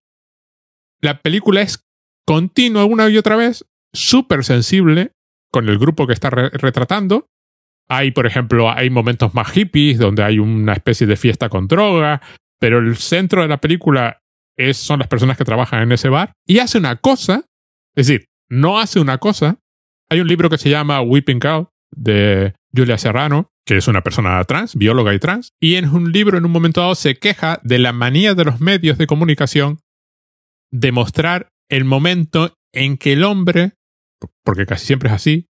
[1.00, 1.84] la película es
[2.26, 5.12] continua una y otra vez súper sensible
[5.52, 7.28] con el grupo que está retratando.
[7.88, 12.22] Hay, por ejemplo, hay momentos más hippies donde hay una especie de fiesta con droga,
[12.58, 14.22] pero el centro de la película
[14.56, 17.44] es, son las personas que trabajan en ese bar y hace una cosa,
[17.94, 19.58] es decir, no hace una cosa.
[20.10, 24.42] Hay un libro que se llama Weeping Cow de Julia Serrano, que es una persona
[24.44, 27.78] trans, bióloga y trans, y en un libro en un momento dado se queja de
[27.78, 29.80] la manía de los medios de comunicación
[30.70, 33.74] de mostrar el momento en que el hombre
[34.44, 35.48] porque casi siempre es así,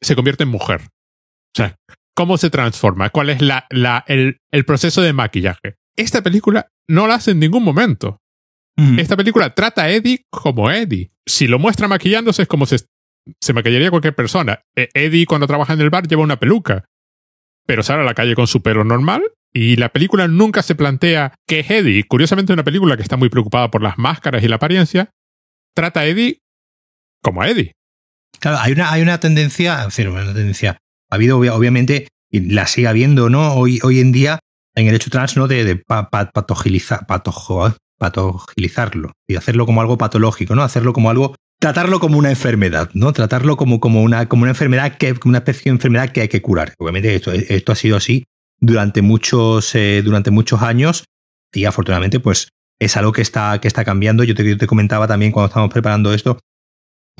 [0.00, 0.82] se convierte en mujer.
[0.82, 1.76] O sea,
[2.14, 3.10] ¿cómo se transforma?
[3.10, 5.76] ¿Cuál es la, la, el, el, proceso de maquillaje?
[5.96, 8.18] Esta película no la hace en ningún momento.
[8.96, 11.11] Esta película trata a Eddie como Eddie.
[11.26, 12.78] Si lo muestra maquillándose es como se,
[13.40, 14.62] se maquillaría cualquier persona.
[14.76, 16.84] E, Eddie cuando trabaja en el bar lleva una peluca,
[17.66, 21.34] pero sale a la calle con su pelo normal y la película nunca se plantea
[21.46, 22.04] que es Eddie.
[22.04, 25.10] Curiosamente, una película que está muy preocupada por las máscaras y la apariencia,
[25.74, 26.40] trata a Eddie
[27.22, 27.72] como Eddie.
[28.40, 30.78] Claro, hay una, hay una tendencia, una tendencia.
[31.10, 33.52] Ha habido, obviamente, y la sigue habiendo, ¿no?
[33.54, 34.40] Hoy, hoy en día,
[34.74, 35.46] en el hecho trans, ¿no?
[35.46, 35.82] De,
[38.02, 40.64] patogilizarlo y hacerlo como algo patológico, ¿no?
[40.64, 41.36] Hacerlo como algo.
[41.60, 43.12] Tratarlo como una enfermedad, ¿no?
[43.12, 46.42] Tratarlo como, como, una, como una enfermedad, que, una especie de enfermedad que hay que
[46.42, 46.74] curar.
[46.78, 48.24] Obviamente, esto, esto ha sido así
[48.58, 51.04] durante muchos, eh, durante muchos años
[51.54, 52.48] y afortunadamente, pues
[52.80, 54.24] es algo que está, que está cambiando.
[54.24, 56.40] Yo te, yo te comentaba también cuando estábamos preparando esto,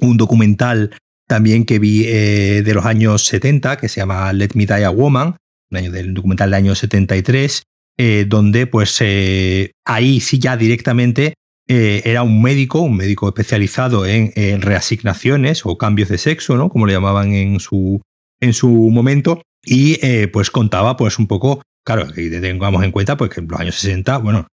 [0.01, 0.97] un documental
[1.29, 4.91] también que vi eh, de los años 70, que se llama Let Me Die a
[4.91, 5.37] Woman,
[5.71, 7.63] un año del documental del año 73,
[7.99, 11.35] eh, donde pues eh, ahí sí ya directamente
[11.69, 16.69] era un médico, un médico especializado en, reasignaciones o cambios de sexo, ¿no?
[16.69, 18.03] Como le llamaban en su,
[18.43, 23.31] en su momento, y pues contaba pues un poco, claro, que tengamos en cuenta pues
[23.31, 24.49] que en los años 60, bueno,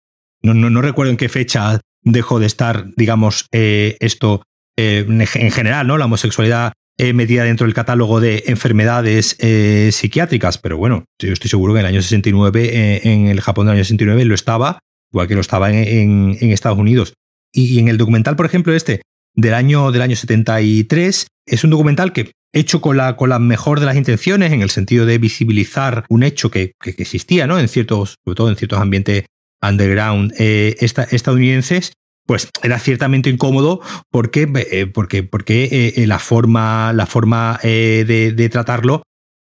[0.44, 4.44] no, no, no recuerdo en qué fecha dejó de estar, digamos, esto
[4.76, 5.98] en general, ¿no?
[5.98, 11.48] La homosexualidad eh, metida dentro del catálogo de enfermedades eh, psiquiátricas, pero bueno, yo estoy
[11.48, 14.80] seguro que en el año 69, eh, en el Japón del año 69, lo estaba,
[15.12, 17.14] igual que lo estaba en, Estados Unidos.
[17.54, 19.04] Y, en el documental, por ejemplo, este
[19.36, 23.86] del año, del año 73, es un documental que hecho con la, con mejor de
[23.86, 27.60] las intenciones, en el sentido de visibilizar un hecho que, existía, ¿no?
[27.60, 29.26] En ciertos, sobre todo en ciertos ambientes
[29.62, 31.94] underground estadounidenses,
[32.28, 38.50] pues era ciertamente incómodo porque, eh, porque, porque eh, eh, la forma, la forma de,
[38.52, 39.02] tratarlo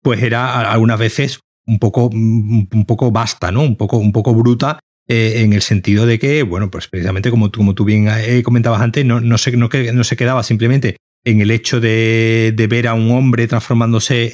[0.03, 3.63] pues era algunas veces un poco, mm, un poco basta, ¿no?
[3.63, 4.79] Un poco, un poco bruta
[5.11, 8.09] en el sentido de que, bueno, pues precisamente como, como tú bien
[8.43, 12.67] comentabas antes, no, no, se, no, no se quedaba simplemente en el hecho de, de
[12.67, 14.31] ver a un hombre transformándose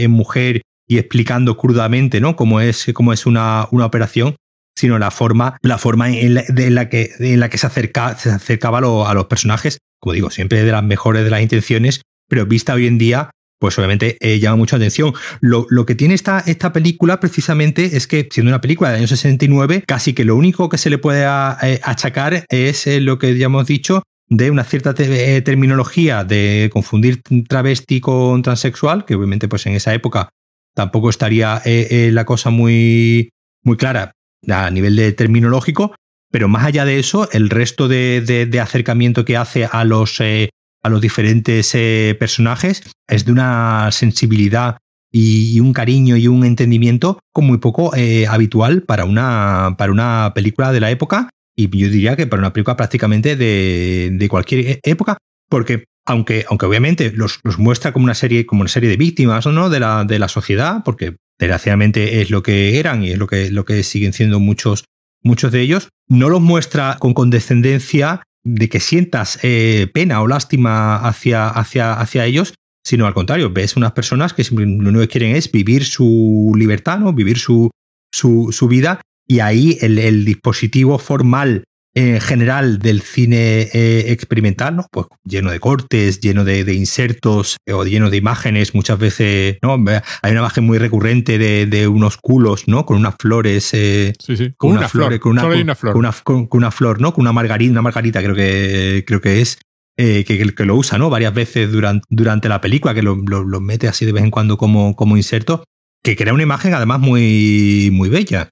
[0.00, 2.36] en mujer y explicando crudamente ¿no?
[2.36, 4.36] cómo es, cómo es una, una operación,
[4.74, 8.78] sino la forma, la forma en la, que, en la que se, acerca, se acercaba
[8.78, 12.86] a, los personajes, como digo, siempre de las mejores de las intenciones, pero vista hoy
[12.86, 13.30] en día,
[13.60, 15.14] pues obviamente eh, llama mucha atención.
[15.40, 19.84] Lo, que tiene esta, esta película precisamente es que, siendo una película del año 69,
[19.86, 23.46] casi que lo único que se le puede eh, achacar es eh, lo que ya
[23.46, 29.74] hemos dicho, de una cierta terminología de confundir travesti con transexual, que obviamente pues en
[29.74, 30.30] esa época
[30.74, 33.28] tampoco estaría la cosa muy,
[33.62, 34.14] muy clara
[34.48, 35.94] a nivel de terminológico,
[36.30, 40.50] pero más allá de eso, el resto de, acercamiento que hace a los, eh,
[40.82, 44.78] a los diferentes eh, personajes es de una sensibilidad
[45.12, 50.32] y, un cariño y un entendimiento como muy poco eh, habitual para una, para una
[50.34, 54.80] película de la época y yo diría que para una película prácticamente de, cualquier e,
[54.82, 58.96] época, porque aunque, aunque obviamente los, los, muestra como una serie, como una serie de
[58.96, 59.68] víctimas ¿no?
[59.68, 63.50] de, la, de la sociedad, porque desgraciadamente es lo que eran y es lo que,
[63.50, 64.84] lo que siguen siendo muchos,
[65.24, 70.96] muchos de ellos, no los muestra con condescendencia de que sientas eh, pena o lástima
[70.96, 75.34] hacia, hacia, hacia ellos, sino al contrario, ves unas personas que lo único que quieren
[75.34, 77.12] es vivir su libertad, ¿no?
[77.12, 77.70] vivir su,
[78.14, 84.76] su, su vida, y ahí el, el dispositivo formal en general del cine eh, experimental,
[84.76, 84.86] ¿no?
[84.90, 89.74] Pues lleno de cortes, lleno de, insertos o lleno de imágenes, muchas veces, ¿no?
[90.22, 92.86] Hay una imagen muy recurrente de, unos culos, ¿no?
[92.86, 93.70] Con unas flores.
[93.74, 94.54] Eh, sí, sí.
[94.56, 95.42] Con, una, flor, con una,
[95.74, 95.92] flor.
[95.92, 97.12] Con una, flor, ¿no?
[97.12, 99.58] Con una margarita, una margarita creo que, creo que es.
[99.98, 101.10] Eh, que, que, lo usa, ¿no?
[101.10, 104.56] Varias veces durante, durante la película, que lo, lo, mete así de vez en cuando
[104.56, 105.64] como, como inserto,
[106.02, 108.48] que crea una imagen además muy, muy bella.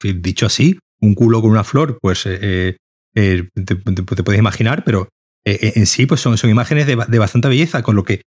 [0.00, 2.76] Dicho así, un culo con una flor, pues eh,
[3.14, 5.08] eh, te, puedes imaginar, pero
[5.44, 8.22] eh, en sí pues son, son imágenes de, bastante belleza, con lo, que,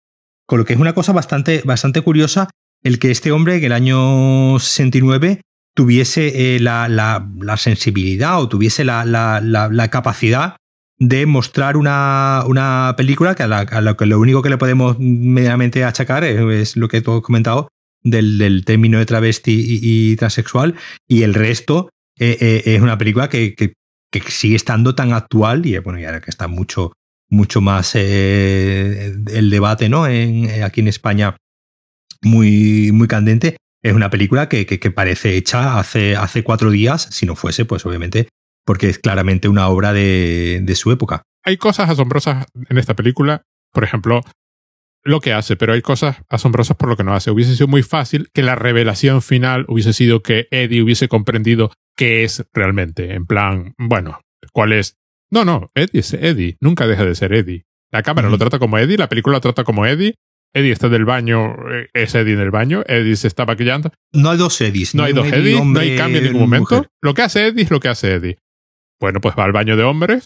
[0.46, 2.50] con lo que es una cosa bastante, bastante curiosa
[2.84, 5.42] el que este hombre en el año 69
[5.76, 10.56] tuviese la, la, sensibilidad o tuviese la, la, capacidad
[10.98, 15.84] de mostrar una, una película que a, lo que lo único que le podemos medianamente
[15.84, 17.70] achacar es, lo que tú has comentado
[18.04, 20.76] del, del término de travesti y, transexual
[21.08, 21.90] y el resto
[22.24, 23.74] eh, eh, es una película que, que,
[24.30, 26.94] sigue estando tan actual y bueno, ya que está mucho,
[27.30, 30.06] mucho más eh, el debate ¿no?
[30.06, 31.36] En, aquí en España
[32.22, 33.58] muy, muy candente.
[33.82, 37.84] Es una película que, que, parece hecha hace, hace cuatro días, si no fuese, pues
[37.88, 38.28] obviamente,
[38.64, 41.24] porque es claramente una obra de, de su época.
[41.44, 43.42] Hay cosas asombrosas en esta película.
[43.74, 44.22] Por ejemplo,
[45.04, 47.32] lo que hace, pero hay cosas asombrosas por lo que no hace.
[47.32, 52.24] Hubiese sido muy fácil que la revelación final hubiese sido que Eddie hubiese comprendido qué
[52.24, 53.14] es realmente.
[53.14, 54.22] En plan, bueno,
[54.54, 54.98] ¿cuál es?
[55.30, 57.66] No, no, Eddie es Eddie, nunca deja de ser Eddie.
[57.92, 60.16] La cámara lo trata como Eddie, la película lo trata como Eddie.
[60.54, 63.92] Eddie está del baño, eh, es Eddie en el baño, Eddie se está maquillando.
[64.12, 64.96] No hay dos Eddies.
[64.96, 66.86] No hay dos Eddie, no hay cambio en ningún momento.
[67.02, 68.38] Lo que hace Eddie es lo que hace Eddie.
[69.00, 70.26] Bueno, pues va al baño de hombres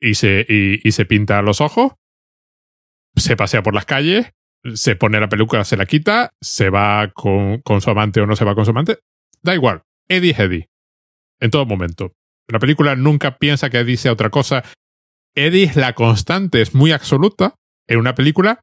[0.00, 1.92] y se, y se pinta los ojos
[3.16, 4.32] se pasea por las calles,
[4.74, 8.36] se pone la peluca, se la quita, se va con, con su amante o no
[8.36, 8.98] se va con su amante.
[9.42, 9.82] Da igual.
[10.08, 10.68] Eddie es Eddie.
[11.42, 12.12] En todo momento.
[12.48, 14.62] La película nunca piensa que Eddie sea otra cosa.
[15.34, 17.56] Eddie es la constante, es muy absoluta
[17.88, 18.60] en una película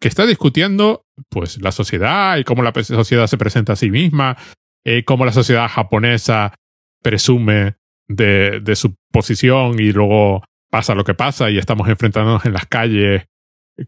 [0.00, 4.36] que está discutiendo pues la sociedad y cómo la sociedad se presenta a sí misma,
[4.84, 6.54] eh, cómo la sociedad japonesa
[7.02, 7.76] presume
[8.08, 12.66] de, de su posición y luego pasa lo que pasa y estamos enfrentándonos en las
[12.66, 13.26] calles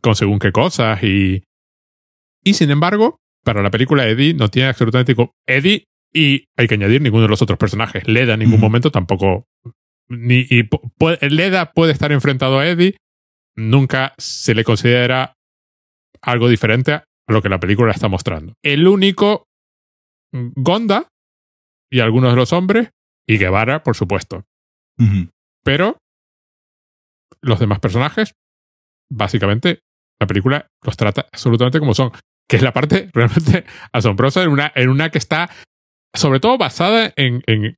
[0.01, 1.43] con según qué cosas y...
[2.45, 5.17] Y sin embargo, para la película Eddie no tiene absolutamente...
[5.47, 8.07] Eddie y hay que añadir ninguno de los otros personajes.
[8.07, 9.47] Leda en ningún momento tampoco...
[10.11, 10.69] Ni, y
[11.29, 12.97] Leda puede estar enfrentado a Eddie.
[13.57, 15.35] Nunca se le considera
[16.23, 18.55] algo diferente a lo que la película está mostrando.
[18.63, 19.45] El único
[20.33, 21.09] Gonda
[21.91, 22.91] y algunos de los hombres
[23.27, 24.45] y Guevara, por supuesto.
[25.63, 25.99] Pero
[27.43, 28.33] los demás personajes,
[29.11, 29.81] básicamente,
[30.21, 32.13] la película los trata absolutamente como son.
[32.49, 35.51] Que es la parte realmente asombrosa en una, en una que está,
[36.19, 37.77] sobre todo basada en, en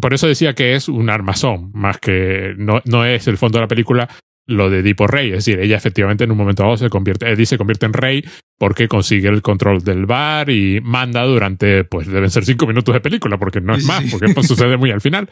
[0.00, 3.62] por eso decía que es un armazón, más que no, no es el fondo de
[3.62, 4.08] la película
[4.46, 5.28] lo de Edipo Rey.
[5.28, 8.24] Es decir, ella efectivamente en un momento dado se convierte, Eddie se convierte en rey
[8.58, 13.00] porque consigue el control del bar y manda durante, pues deben ser cinco minutos de
[13.00, 15.30] película, porque no es más, porque esto sucede muy al final.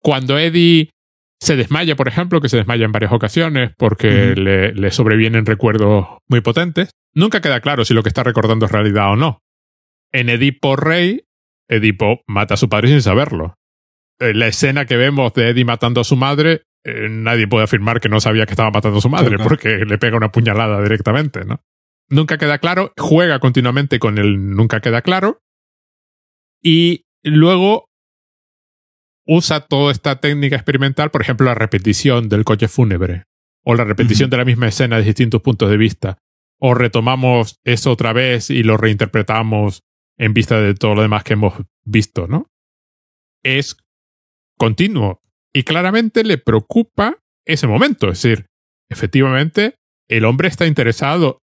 [0.00, 0.90] Cuando Eddie
[1.40, 6.06] se desmaya, por ejemplo, que se desmaya en varias ocasiones porque le, le sobrevienen recuerdos
[6.28, 9.40] muy potentes, nunca queda claro si lo que está recordando es realidad o no.
[10.10, 11.24] En Edipo Rey,
[11.68, 13.54] Edipo mata a su padre sin saberlo.
[14.18, 18.00] Eh, la escena que vemos de Eddie matando a su madre, eh, nadie puede afirmar
[18.00, 21.44] que no sabía que estaba matando a su madre porque le pega una puñalada directamente,
[21.44, 21.60] ¿no?
[22.08, 25.40] Nunca queda claro, juega continuamente con el nunca queda claro
[26.62, 27.88] y luego
[29.26, 33.24] usa toda esta técnica experimental, por ejemplo, la repetición del coche fúnebre
[33.62, 36.18] o la repetición de la misma escena de distintos puntos de vista
[36.58, 39.82] o retomamos eso otra vez y lo reinterpretamos
[40.18, 41.54] en vista de todo lo demás que hemos
[41.84, 42.46] visto, ¿no?
[43.44, 43.76] Es
[44.58, 45.20] continuo
[45.54, 48.10] y claramente le preocupa ese momento.
[48.10, 48.46] Es decir,
[48.90, 49.76] efectivamente,
[50.08, 51.38] el hombre está interesado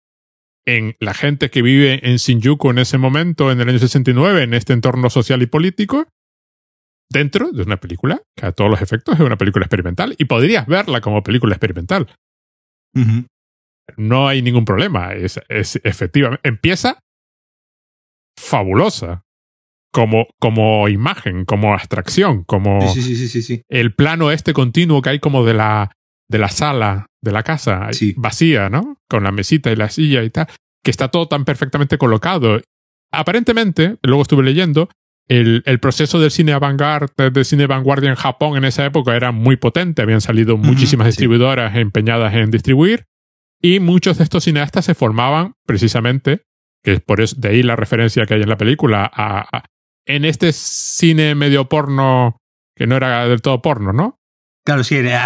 [0.68, 4.54] en la gente que vive en Shinjuku en ese momento, en el año 69, en
[4.54, 6.08] este entorno social y político,
[7.10, 10.66] dentro de una película que a todos los efectos es una película experimental y podrías
[10.66, 12.08] verla como película experimental.
[13.98, 15.14] No hay ningún problema.
[15.14, 16.48] Es, es efectivamente.
[16.48, 17.00] Empieza
[18.38, 19.24] fabulosa
[19.92, 22.80] como, como imagen, como abstracción, como
[23.70, 25.92] el plano este continuo que hay como de la,
[26.28, 28.98] de la sala de la casa vacía, ¿no?
[29.10, 30.48] Con la mesita y la silla y tal,
[30.84, 32.62] que está todo tan perfectamente colocado.
[33.12, 34.90] Aparentemente, luego estuve leyendo,
[35.28, 39.32] el, el proceso del cine avant-garde, del cine vanguardia en Japón en esa época era
[39.32, 43.06] muy potente, habían salido muchísimas distribuidoras empeñadas en distribuir,
[43.60, 46.44] y muchos de estos cineastas se formaban precisamente,
[46.86, 49.66] que es por eso, de ahí la referencia que hay en la película, a
[50.06, 52.38] en este cine medio porno,
[52.76, 54.20] que no era del todo porno, ¿no?
[54.66, 55.18] Claro, sí, eh,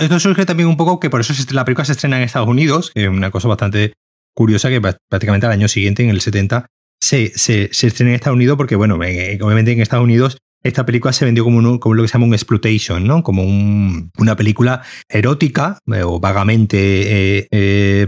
[0.00, 2.92] esto surge también un poco que por eso la película se estrena en Estados Unidos,
[2.96, 3.94] una cosa bastante
[4.34, 6.66] curiosa que prácticamente al año siguiente, en el 70,
[7.00, 11.12] se, se, estrena en Estados Unidos porque, bueno, eh, obviamente en Estados Unidos esta película
[11.12, 13.22] se vendió como, como lo que se llama un exploitation, ¿no?
[13.22, 17.48] Como una película erótica eh, o vagamente,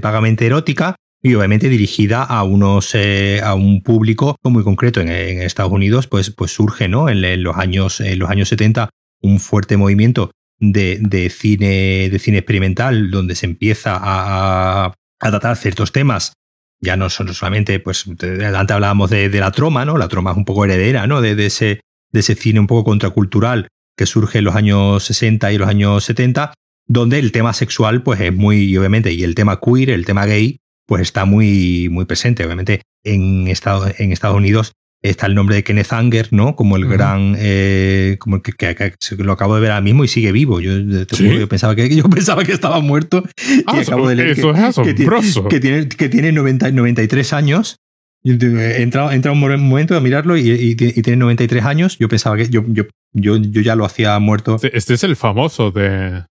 [0.01, 5.01] vagamente erótica, y obviamente dirigida a unos eh, a un público muy concreto.
[5.01, 8.91] En, Estados Unidos pues pues surge no en, los años en los años 70
[9.23, 14.87] un fuerte movimiento de, de cine de cine experimental donde se empieza a,
[15.21, 16.33] a tratar ciertos temas.
[16.81, 20.45] Ya no son solamente pues antes hablábamos de, la troma no la troma es un
[20.45, 21.81] poco heredera no de, de, ese
[22.13, 26.05] de ese cine un poco contracultural que surge en los años 60 y los años
[26.05, 26.53] 70
[26.87, 30.59] donde el tema sexual pues es muy obviamente y el tema queer el tema gay
[30.87, 32.45] pues está muy, muy presente.
[32.45, 34.73] Obviamente en Estados, en Estados Unidos
[35.03, 36.57] está el nombre de Kenneth Anger, ¿no?
[36.57, 40.33] Como el gran, eh, como que, que, lo acabo de ver ahora mismo y sigue
[40.33, 40.61] vivo.
[40.61, 44.91] Yo, yo, pensaba que yo pensaba que estaba muerto y acabo de leer eso que,
[44.91, 47.77] es que, tiene, que tiene 90, 93 años.
[48.25, 51.97] He entrado, he un momento a mirarlo y, y, tiene 93 años.
[51.99, 54.57] Yo pensaba que yo, yo, yo, yo ya lo hacía muerto.
[54.57, 56.25] Este, este es el famoso de,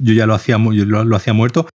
[0.00, 1.68] yo ya lo hacía, lo, hacía muerto.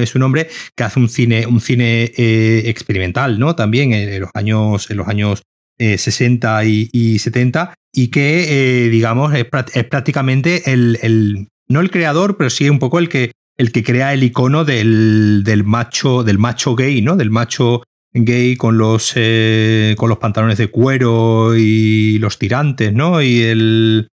[0.00, 3.54] Es un hombre que hace un cine, un cine eh, experimental, ¿no?
[3.54, 5.42] También en los años, en los años
[5.78, 9.44] 60 eh, y, 70, y que, eh, digamos, es,
[9.84, 14.12] prácticamente el, el, no el creador, pero sí un poco el que, el que crea
[14.12, 17.16] el icono del, del macho, del macho gay, ¿no?
[17.16, 19.14] Del macho gay con los,
[19.96, 23.22] con los pantalones de cuero y los tirantes, ¿no?
[23.22, 24.08] Y el,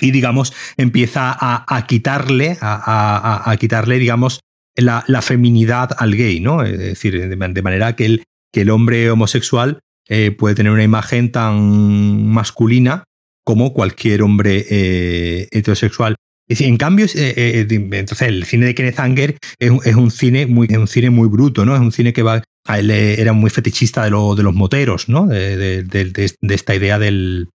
[0.00, 4.40] y digamos empieza a, quitarle, a, quitarle, digamos,
[4.76, 6.62] la, la, feminidad al gay, ¿no?
[6.62, 11.32] Es decir, de, manera que el, que el hombre homosexual eh, puede tener una imagen
[11.32, 13.04] tan masculina
[13.44, 16.16] como cualquier hombre eh, heterosexual.
[16.48, 20.88] En cambio, eh, entonces el cine de Kenneth Anger es, un cine muy, es un
[20.88, 21.74] cine muy bruto, ¿no?
[21.74, 22.42] Es un cine que va.
[22.66, 25.26] A era muy fetichista de, lo, de los moteros, ¿no?
[25.26, 27.50] De, de, de, esta idea del.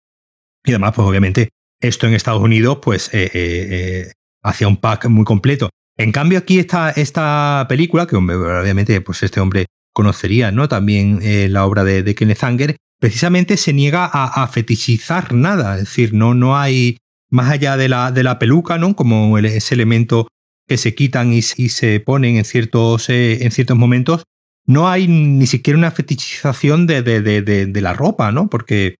[0.66, 1.49] Y además, pues obviamente,
[1.80, 4.12] esto en Estados Unidos, pues, eh, eh, eh,
[4.42, 5.70] hacía un pack muy completo.
[5.96, 10.68] En cambio, aquí está esta película, que obviamente pues este hombre conocería ¿no?
[10.68, 11.20] también
[11.52, 15.74] la obra de, Kenneth Anger, precisamente se niega a, fetichizar nada.
[15.74, 16.98] Es decir, no, no hay,
[17.30, 18.94] más allá de la, de la peluca, ¿no?
[18.94, 20.28] como ese elemento
[20.68, 24.22] que se quitan y, se ponen en ciertos, en ciertos momentos,
[24.68, 28.48] no hay ni siquiera una fetichización de, de, de, la ropa, ¿no?
[28.50, 28.96] Porque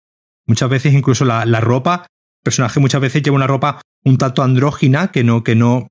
[0.47, 2.07] muchas veces incluso la, la, ropa,
[2.43, 5.89] personaje muchas veces lleva una ropa un tanto andrógina que no, que no,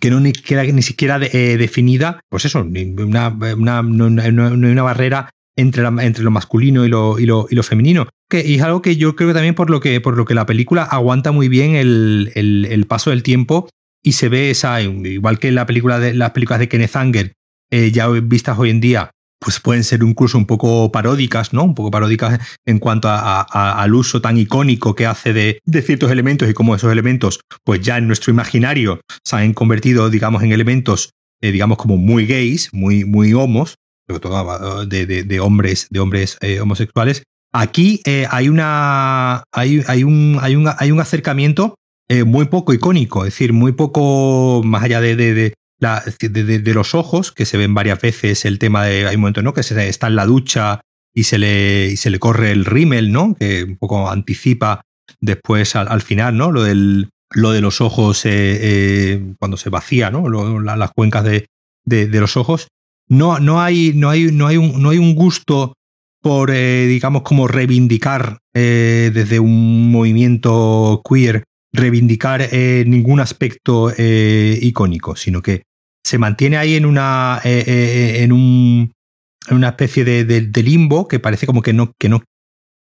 [0.00, 5.84] que no ni siquiera, ni siquiera eh, definida, pues eso, una, una, una barrera entre,
[5.84, 8.08] entre, lo masculino y lo, y lo, y lo femenino.
[8.30, 10.34] Que, y es algo que yo creo que también por lo que, por lo que
[10.34, 13.68] la película aguanta muy bien el, el, paso del tiempo
[14.02, 17.32] y se ve esa, igual que la película de, las películas de Kenneth Anger,
[17.70, 21.64] eh, ya vistas hoy en día, pues pueden ser incluso un poco paródicas, ¿no?
[21.64, 23.42] Un poco paródicas en cuanto a,
[23.82, 27.98] al uso tan icónico que hace de, ciertos elementos y cómo esos elementos, pues ya
[27.98, 31.10] en nuestro imaginario se han convertido, digamos, en elementos,
[31.40, 33.76] eh, digamos, como muy gays, muy, muy homos,
[34.06, 37.22] sobre todo de, de, hombres, de hombres eh, homosexuales.
[37.52, 39.42] Aquí hay una.
[39.52, 39.84] Hay, un,
[40.40, 41.74] hay, un, hay un acercamiento
[42.10, 47.56] eh, muy poco icónico, es decir, muy poco más allá de, los ojos, que se
[47.56, 49.54] ven varias veces el tema de, hay un momento, ¿no?
[49.54, 50.80] Que se, está en la ducha
[51.14, 53.34] y se le, y se le corre el rímel, ¿no?
[53.34, 54.82] Que un poco anticipa
[55.20, 56.52] después al, final, ¿no?
[56.52, 60.28] Lo, del, lo de los ojos eh, eh, cuando se vacía, ¿no?
[60.28, 61.46] las cuencas de,
[61.84, 62.68] de, los ojos.
[63.08, 65.74] No, no, hay, no, hay, no, hay un, no hay un gusto
[66.20, 75.42] por, digamos, como reivindicar desde un movimiento queer reivindicar eh, ningún aspecto eh, icónico, sino
[75.42, 75.62] que
[76.04, 78.92] se mantiene ahí en una, eh, en, un,
[79.48, 82.22] en una especie de, limbo que parece como que no, que no,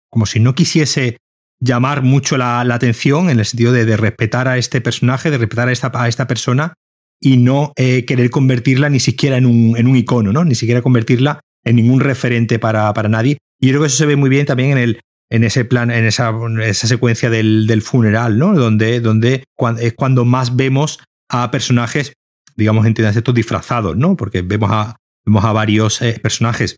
[0.09, 1.17] como si no quisiese
[1.59, 5.71] llamar mucho la, atención en el sentido de, respetar a este personaje, de respetar a
[5.71, 6.73] esta, a esta persona
[7.19, 10.45] y no querer convertirla ni siquiera en un, en un icono, ¿no?
[10.45, 13.39] Ni siquiera convertirla en ningún referente para, para nadie.
[13.59, 16.05] Y creo que eso se ve muy bien también en el, en ese plan, en
[16.05, 18.55] esa, esa secuencia del, del, funeral, ¿no?
[18.55, 19.43] Donde, donde
[19.79, 20.99] es cuando más vemos
[21.29, 22.13] a personajes,
[22.57, 24.17] digamos, entiendas estos disfrazados, ¿no?
[24.17, 26.77] Porque vemos a, vemos a varios eh, personajes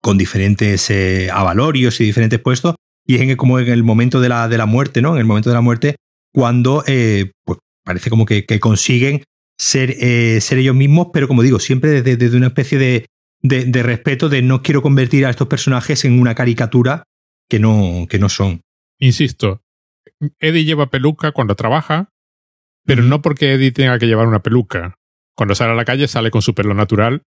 [0.00, 2.74] con diferentes eh, avalorios y diferentes puestos,
[3.06, 5.14] y es en, como en el momento de la, de la muerte, ¿no?
[5.14, 5.96] En el momento de la muerte,
[6.32, 9.24] cuando eh, pues parece como que, consiguen
[9.58, 9.96] ser,
[10.40, 13.06] ser ellos mismos, pero como digo, siempre desde, desde una especie de,
[13.40, 17.04] de, de, respeto de no quiero convertir a estos personajes en una caricatura
[17.48, 18.62] que no, que no son.
[18.98, 19.62] Insisto,
[20.38, 22.08] Eddie lleva peluca cuando trabaja,
[22.84, 24.96] pero no porque Eddie tenga que llevar una peluca.
[25.36, 27.22] Cuando sale a la calle sale con su pelo natural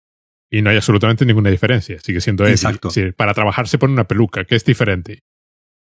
[0.52, 1.98] y no hay absolutamente ninguna diferencia.
[2.00, 2.54] Sigue siendo Eddie.
[2.54, 2.90] Exacto.
[3.16, 5.20] para trabajar se pone una peluca, que es diferente.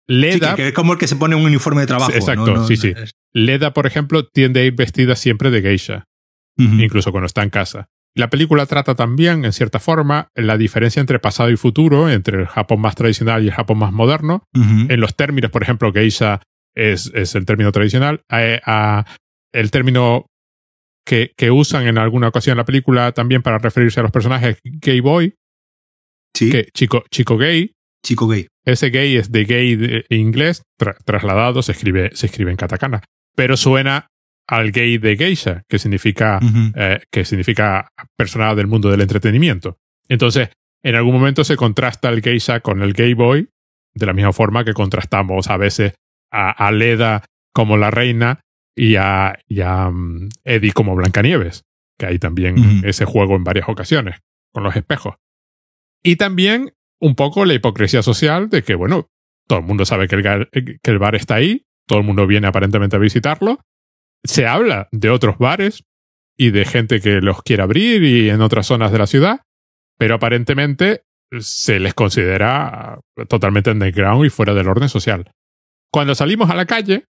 [0.08, 0.56] Leda.
[0.56, 2.12] que es como el que se pone un uniforme de trabajo.
[2.12, 2.94] Exacto, sí, sí.
[3.32, 6.06] Leda, por ejemplo, tiende a ir vestida siempre de geisha,
[6.58, 7.88] incluso cuando está en casa.
[8.16, 12.48] La película trata también, en cierta forma, la diferencia entre pasado y futuro, entre el
[12.48, 14.44] Japón más tradicional y el Japón más moderno.
[14.54, 16.42] En los términos, por ejemplo, geisha
[16.76, 18.22] es, es el término tradicional.
[19.54, 20.28] El término
[21.06, 24.60] que, que, usan en alguna ocasión en la película también para referirse a los personajes
[24.64, 25.36] gay boy.
[26.36, 26.50] Sí.
[26.50, 27.74] Que, chico, chico gay.
[28.06, 28.48] Chico gay.
[28.66, 30.64] Ese gay es de gay de inglés,
[31.06, 33.02] trasladado, se escribe, se escribe en katakana.
[33.36, 34.08] Pero suena
[34.48, 36.40] al gay de geisha, que significa,
[36.76, 39.78] eh, que significa persona del mundo del entretenimiento.
[40.10, 40.50] Entonces,
[40.84, 43.50] en algún momento se contrasta el geisha con el gay boy,
[43.94, 45.94] de la misma forma que contrastamos a veces
[46.32, 47.24] a, Leda
[47.54, 48.42] como la reina
[48.76, 51.64] y a, mm, Eddie como Blancanieves,
[51.98, 54.20] que hay también ese juego en varias ocasiones
[54.52, 55.16] con los espejos.
[56.04, 59.10] Y también un poco la hipocresía social de que, bueno,
[59.48, 62.48] todo el mundo sabe que el, que el bar está ahí, todo el mundo viene
[62.48, 63.60] aparentemente a visitarlo,
[64.24, 65.84] se habla de otros bares
[66.38, 69.42] y de gente que los quiere abrir y en otras zonas de la ciudad,
[69.98, 71.04] pero aparentemente
[71.40, 75.32] se les considera totalmente underground y fuera del orden social.
[75.92, 77.06] Cuando salimos a la calle,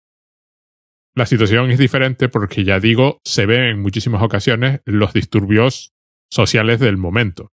[1.15, 5.93] la situación es diferente porque ya digo, se ven en muchísimas ocasiones los disturbios
[6.31, 7.53] sociales del momento.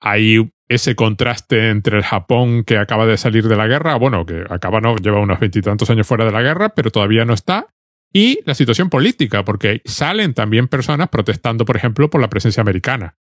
[0.00, 4.44] Hay ese contraste entre el Japón que acaba de salir de la guerra, bueno, que
[4.48, 7.68] acaba no, lleva unos veintitantos años fuera de la guerra, pero todavía no está,
[8.12, 13.16] y la situación política, porque salen también personas protestando, por ejemplo, por la presencia americana,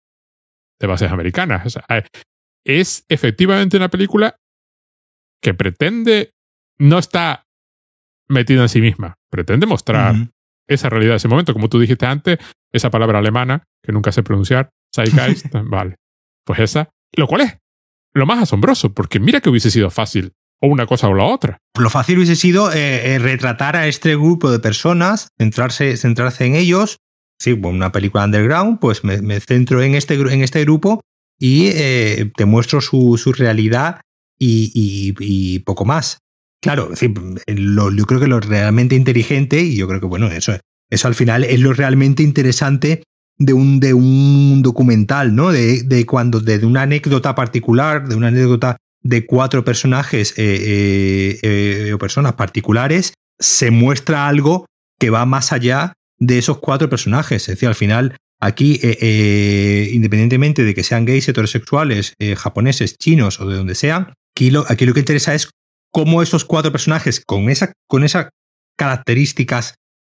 [0.80, 1.80] de bases americanas.
[2.66, 4.36] es efectivamente una película
[5.42, 6.32] que pretende,
[6.78, 7.43] no está
[8.30, 10.16] metida en sí misma, pretende mostrar
[10.68, 12.40] esa realidad de ese momento, como tú dijiste antes,
[12.72, 15.96] esa palabra alemana que nunca sé pronunciar, Zeitgeist, vale,
[16.46, 17.58] pues esa, lo cual es
[18.14, 21.58] lo más asombroso, porque mira que hubiese sido fácil o una cosa o la otra.
[21.78, 26.56] Lo fácil hubiese sido eh, eh, retratar a este grupo de personas, centrarse, centrarse en
[26.56, 27.00] ellos,
[27.40, 31.02] sí, una película underground, pues me, centro en este, en este grupo
[31.40, 34.02] y eh, te muestro su, su realidad
[34.40, 36.20] y, poco más.
[36.64, 40.58] Claro, yo creo que lo realmente inteligente, y yo creo que, bueno, eso,
[40.90, 43.04] eso al final es lo realmente interesante
[43.38, 45.52] de un, de un documental, ¿no?
[45.52, 51.92] De, de cuando, de una anécdota particular, de una anécdota de cuatro personajes eh, eh,
[51.94, 54.66] o personas particulares, se muestra algo
[54.98, 57.42] que va más allá de esos cuatro personajes.
[57.42, 63.50] Es decir, al final, aquí, eh, independientemente de que sean gays, heterosexuales, japoneses, chinos o
[63.50, 65.50] de donde sean, aquí lo, aquí lo que interesa es
[65.94, 68.30] cómo esos cuatro personajes, con, esa, con esas
[68.78, 69.76] características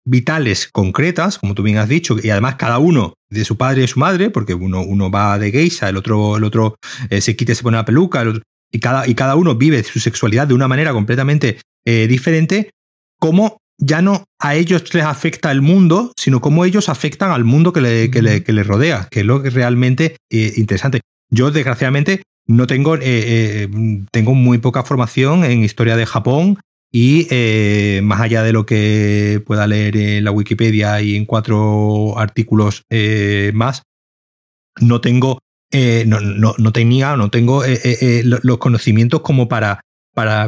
[0.07, 3.87] vitales concretas, como tú bien has dicho, y además cada uno de su padre y
[3.87, 6.75] su madre, porque uno, uno va de geisha, el otro, el otro
[7.09, 8.23] se quita y se pone una peluca,
[8.71, 12.69] y, cada, y cada uno vive su sexualidad de una manera completamente diferente,
[13.19, 17.73] cómo ya no a ellos les afecta el mundo, sino cómo ellos afectan al mundo
[17.73, 21.01] que le, que le, rodea, que es lo que es realmente eh, interesante.
[21.29, 23.69] Yo, desgraciadamente, no tengo, eh, eh,
[24.11, 26.59] tengo muy poca formación en historia de Japón
[26.91, 27.27] y
[28.03, 32.83] más allá de lo que pueda leer en la Wikipedia y en cuatro artículos
[33.53, 33.81] más,
[34.79, 35.39] no tengo,
[35.73, 37.63] no, no, no, tenía, no tengo
[38.23, 39.81] los conocimientos como para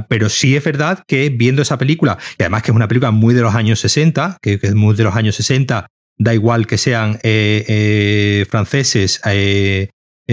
[0.08, 3.34] pero sí es verdad que viendo esa película, y además que es una película muy
[3.34, 5.88] de los años 60, que, es muy de los años 60,
[6.18, 9.90] da igual que sean eh, eh, franceses, eh,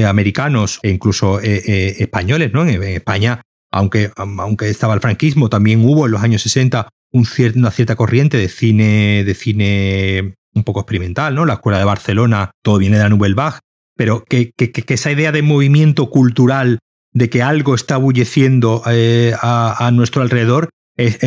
[0.06, 2.66] americanos e incluso españoles, ¿no?
[2.66, 7.94] En, España, aunque, aunque estaba el franquismo, también hubo en los años 60 una cierta
[7.94, 11.44] corriente de cine, de cine un poco experimental, ¿no?
[11.44, 13.58] La Escuela de Barcelona, todo viene de la Nouvelle Vague,
[13.96, 16.78] pero que, esa idea de movimiento cultural
[17.12, 20.70] de que algo está bulleciendo eh, a, nuestro alrededor,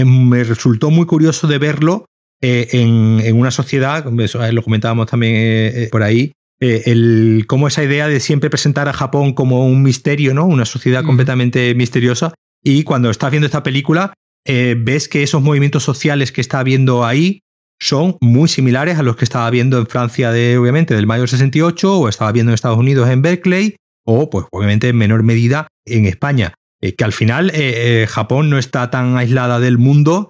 [0.06, 2.06] me resultó muy curioso de verlo
[2.42, 8.20] eh, en, una sociedad, lo comentábamos también eh, por ahí, el, como esa idea de
[8.20, 10.46] siempre presentar a Japón como un misterio, ¿no?
[10.46, 12.34] Una sociedad completamente misteriosa.
[12.64, 14.14] Y cuando estás viendo esta película,
[14.46, 17.42] ves que esos movimientos sociales que está viendo ahí
[17.80, 21.30] son muy similares a los que estaba viendo en Francia, de, obviamente, del mayo del
[21.30, 25.68] 68, o estaba viendo en Estados Unidos en Berkeley, o pues obviamente en menor medida
[25.86, 26.54] en España.
[26.82, 30.30] Eh, que al final eh, eh, Japón no está tan aislada del mundo,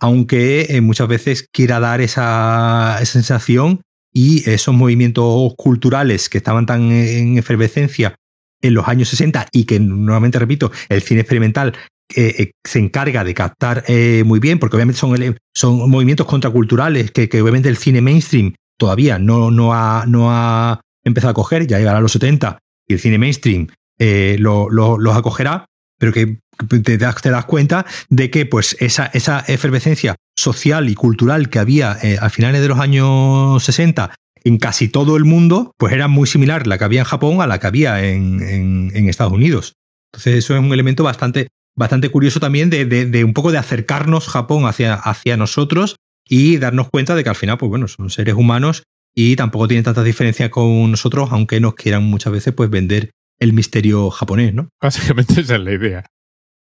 [0.00, 3.82] aunque muchas veces quiera dar esa, sensación
[4.16, 8.14] y esos movimientos culturales que estaban tan en efervescencia
[8.62, 11.74] en los años 60 y que nuevamente repito, el cine experimental
[12.08, 13.84] se encarga de captar
[14.24, 19.50] muy bien, porque obviamente son, son movimientos contraculturales que, obviamente el cine mainstream todavía no,
[19.50, 22.58] no, ha, no ha empezado a coger, ya llegará a los 70
[22.88, 23.66] y el cine mainstream
[23.98, 25.66] eh, los acogerá,
[25.98, 26.38] pero que
[26.82, 31.58] te das, te das, cuenta de que pues esa, esa efervescencia social y cultural que
[31.58, 36.06] había eh, a finales de los años 60 en casi todo el mundo, pues era
[36.06, 39.72] muy similar la que había en Japón a la que había en, Estados Unidos.
[40.12, 44.28] Entonces eso es un elemento bastante, bastante curioso también de, de, un poco de acercarnos
[44.28, 45.96] Japón hacia, hacia nosotros
[46.28, 48.84] y darnos cuenta de que al final, pues bueno, son seres humanos
[49.14, 53.52] y tampoco tienen tanta diferencia con nosotros, aunque nos quieran muchas veces pues vender el
[53.52, 54.68] misterio japonés, ¿no?
[54.80, 56.04] Básicamente esa es la idea.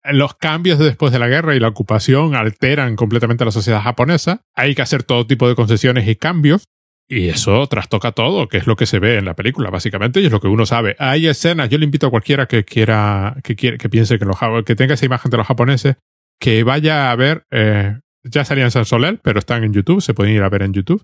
[0.04, 4.42] Los cambios después de la guerra y la ocupación alteran completamente la sociedad japonesa.
[4.56, 6.64] Hay que hacer todo tipo de concesiones y cambios.
[7.12, 10.28] Y eso trastoca todo, que es lo que se ve en la película, básicamente, y
[10.28, 10.96] es lo que uno sabe.
[11.00, 14.38] Hay escenas, yo le invito a cualquiera que quiera, que, quiera, que piense que, los,
[14.64, 15.96] que tenga esa imagen de los japoneses,
[16.40, 20.14] que vaya a ver, eh, ya salían en San Soler, pero están en YouTube, se
[20.14, 21.02] pueden ir a ver en YouTube,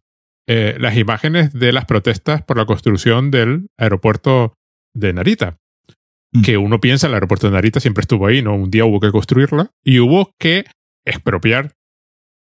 [0.47, 4.53] eh, las imágenes de las protestas por la construcción del aeropuerto
[4.93, 5.57] de Narita.
[6.35, 6.41] Mm.
[6.41, 8.55] Que uno piensa, el aeropuerto de Narita siempre estuvo ahí, ¿no?
[8.55, 10.65] Un día hubo que construirla y hubo que
[11.05, 11.71] expropiar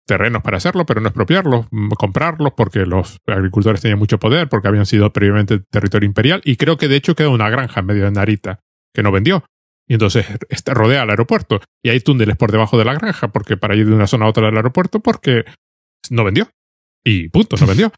[0.07, 4.67] terrenos para hacerlo, pero no expropiarlos, mm, comprarlos porque los agricultores tenían mucho poder, porque
[4.67, 8.05] habían sido previamente territorio imperial y creo que de hecho quedó una granja en medio
[8.05, 8.59] de Narita
[8.93, 9.45] que no vendió.
[9.88, 13.55] Y entonces este, rodea el aeropuerto y hay túneles por debajo de la granja porque
[13.55, 15.45] para ir de una zona a otra del aeropuerto porque
[16.09, 16.49] no vendió.
[17.03, 17.91] Y punto, no vendió.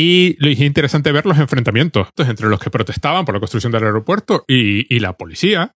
[0.00, 3.82] Y lo es interesante ver los enfrentamientos entre los que protestaban por la construcción del
[3.82, 5.72] aeropuerto y, la policía,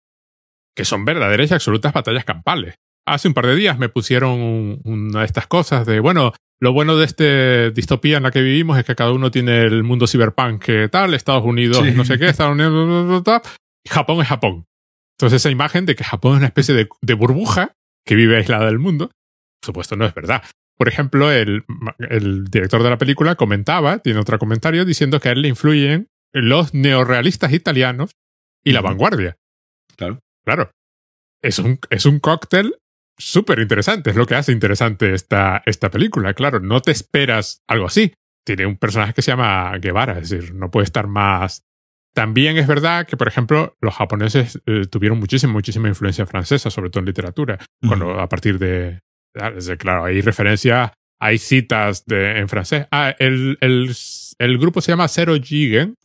[0.76, 2.76] que son verdaderas y absolutas batallas campales.
[3.07, 6.97] Hace un par de días me pusieron una de estas cosas de, bueno, lo bueno
[6.97, 10.61] de esta distopía en la que vivimos es que cada uno tiene el mundo cyberpunk
[10.61, 13.24] que tal, Estados Unidos no sé qué, Estados Unidos,
[13.88, 14.65] Japón es Japón.
[15.17, 17.72] Entonces esa imagen de que Japón es una especie de, de burbuja
[18.05, 19.07] que vive aislada del mundo,
[19.61, 20.43] por supuesto no es verdad.
[20.80, 21.65] Por ejemplo, el,
[22.49, 26.73] director de la película comentaba, tiene otro comentario, diciendo que a él le influyen los
[26.73, 28.15] neorrealistas italianos
[28.63, 29.36] y la vanguardia.
[29.97, 30.21] Claro.
[30.45, 30.71] Claro.
[31.43, 32.75] Es un, es un cóctel
[33.17, 34.11] súper interesante.
[34.11, 36.34] Es lo que hace interesante esta, esta película.
[36.34, 38.13] Claro, no te esperas algo así.
[38.45, 41.65] tiene un personaje que se llama Guevara, es decir, no puede estar más...
[42.15, 46.89] También es verdad que, por ejemplo, los japoneses eh, tuvieron muchísima, muchísima influencia francesa, sobre
[46.89, 49.01] todo en literatura, cuando, a partir de...
[49.34, 52.88] Claro, hay referencias, hay citas de, en francés.
[52.91, 53.95] Ah, el, el,
[54.39, 55.95] el grupo se llama Zero Jigen,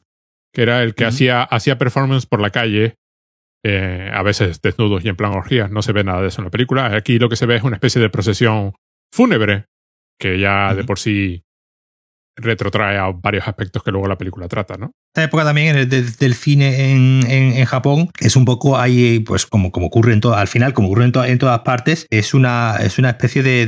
[0.52, 2.94] que era el que hacía, hacía performance por la calle,
[3.64, 5.70] eh, a veces desnudos y en plan orgías.
[5.70, 6.94] No se ve nada de eso en la película.
[6.94, 8.74] Aquí lo que se ve es una especie de procesión
[9.12, 9.66] fúnebre,
[10.18, 11.44] que ya de por sí
[12.36, 14.92] retrotrae a varios aspectos que luego la película trata, ¿no?
[15.14, 19.70] Esta época también el, del, cine en, en, Japón es un poco ahí, pues como,
[19.70, 22.98] como ocurre en todo, al final, como ocurre en, en todas partes, es una, es
[22.98, 23.66] una especie de,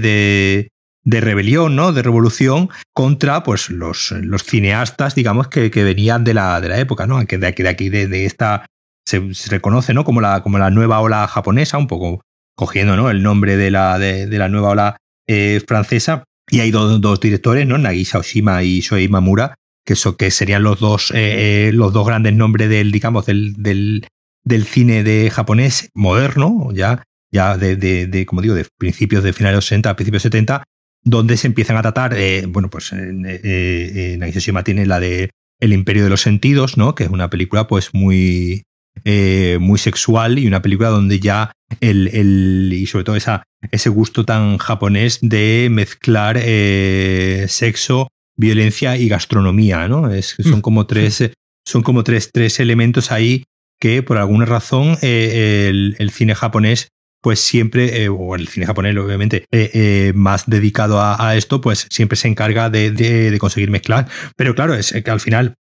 [1.05, 1.93] de, rebelión, ¿no?
[1.93, 6.81] De revolución contra pues los, los cineastas, digamos, que, que venían de la, de la
[6.81, 7.25] época, ¿no?
[7.27, 8.67] Que de aquí, de de, esta
[9.07, 10.05] se, reconoce, ¿no?
[10.05, 12.23] Como la, como la nueva ola japonesa, un poco
[12.57, 13.11] cogiendo, ¿no?
[13.11, 14.97] El nombre de la, de, la nueva ola
[15.29, 17.79] eh, francesa y hay dos, dos directores, ¿no?
[17.79, 22.07] Nagisa Oshima y Shoei Mamura, que, eso, que serían los dos, eh, eh, los dos
[22.07, 28.27] grandes nombres del, digamos, del, del, cine de japonés moderno, ya, ya de, de, de,
[28.27, 30.65] como digo, de principios de finales de los 60, principios de 70,
[31.03, 35.31] donde se empiezan a tratar, eh, bueno, pues eh, Nagisa Oshima tiene la de
[35.61, 36.95] El Imperio de los Sentidos, ¿no?
[36.95, 38.65] Que es una película, pues, muy,
[39.05, 43.89] eh, muy sexual y una película donde ya el, el y sobre todo esa, ese
[43.89, 50.13] gusto tan japonés de mezclar eh, sexo, violencia y gastronomía, ¿no?
[50.13, 51.31] Es, son como tres,
[51.65, 53.45] son como tres, tres elementos ahí
[53.81, 56.89] que por alguna razón eh, el, cine japonés
[57.21, 59.47] pues siempre, o el cine japonés obviamente
[60.15, 64.07] más dedicado a, esto, pues siempre se encarga de, de, conseguir mezclar.
[64.37, 65.57] Pero claro, es que al final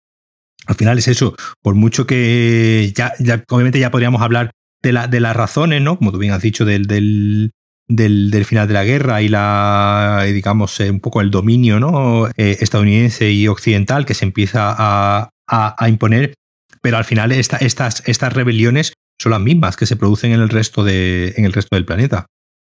[0.68, 4.52] al final es eso, por mucho que ya, ya obviamente ya podríamos hablar
[4.82, 5.98] de, la, las razones, ¿no?
[5.98, 7.52] Como tú bien has dicho, del,
[7.88, 12.30] final de la guerra y la, digamos, eh, un poco el dominio.
[12.38, 15.30] Eh, estadounidense y occidental que se empieza a,
[15.88, 16.34] imponer,
[16.82, 21.86] pero al final estas, rebeliones son las mismas que se producen en el resto, del
[21.86, 22.26] planeta.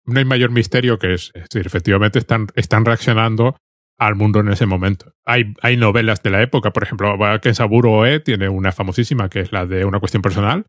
[0.06, 3.56] No hay mayor misterio que es, decir, efectivamente están reaccionando
[4.02, 5.14] al mundo en ese momento.
[5.26, 9.52] Hay, hay novelas de la época, por ejemplo, Kensaburo Oe tiene una famosísima que es
[9.52, 10.66] la de una cuestión personal,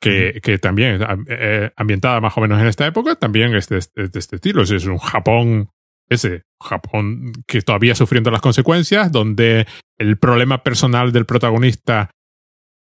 [0.00, 4.36] que, que también eh, ambientada más o menos en esta época, también es de, este
[4.36, 4.62] estilo.
[4.62, 5.68] Es un Japón,
[6.08, 9.66] ese Japón que todavía sufriendo las consecuencias, donde
[9.98, 12.10] el problema personal del protagonista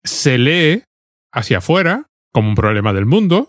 [0.03, 0.83] se lee
[1.31, 3.47] hacia afuera como un problema del mundo,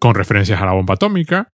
[0.00, 1.50] con referencias a la bomba atómica,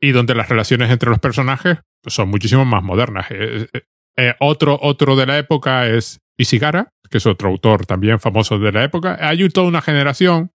[0.00, 3.26] y donde las relaciones entre los personajes son muchísimo más modernas.
[3.30, 3.82] Eh, eh,
[4.16, 8.72] eh, otro, otro de la época es Ishigara, que es otro autor también famoso de
[8.72, 9.18] la época.
[9.20, 10.52] Hay toda una generación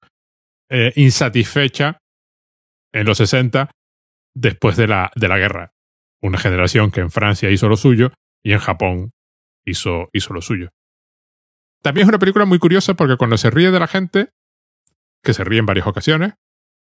[0.94, 1.98] insatisfecha
[2.92, 3.72] en los 60
[4.36, 5.72] después de la, de la guerra.
[6.22, 8.12] Una generación que en Francia hizo lo suyo
[8.44, 9.10] y en Japón
[9.64, 10.70] hizo, hizo lo suyo.
[11.82, 14.30] También es una película muy curiosa porque cuando se ríe de la gente,
[15.24, 16.34] que se ríe en varias ocasiones,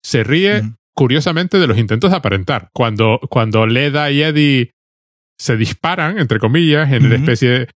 [0.03, 0.63] se ríe
[0.99, 2.71] curiosamente, de los intentos de aparentar.
[2.75, 4.73] Cuando, cuando Leda y Eddie
[5.39, 7.69] se disparan, entre comillas, en una especie de, eh,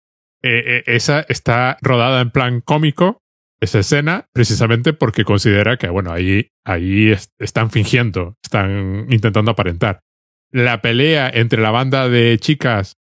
[0.42, 3.22] eh, esa está rodada en plan cómico,
[3.60, 10.00] esa escena, precisamente porque considera que, bueno, ahí, ahí están fingiendo, están intentando aparentar.
[10.50, 12.94] La pelea entre la banda de chicas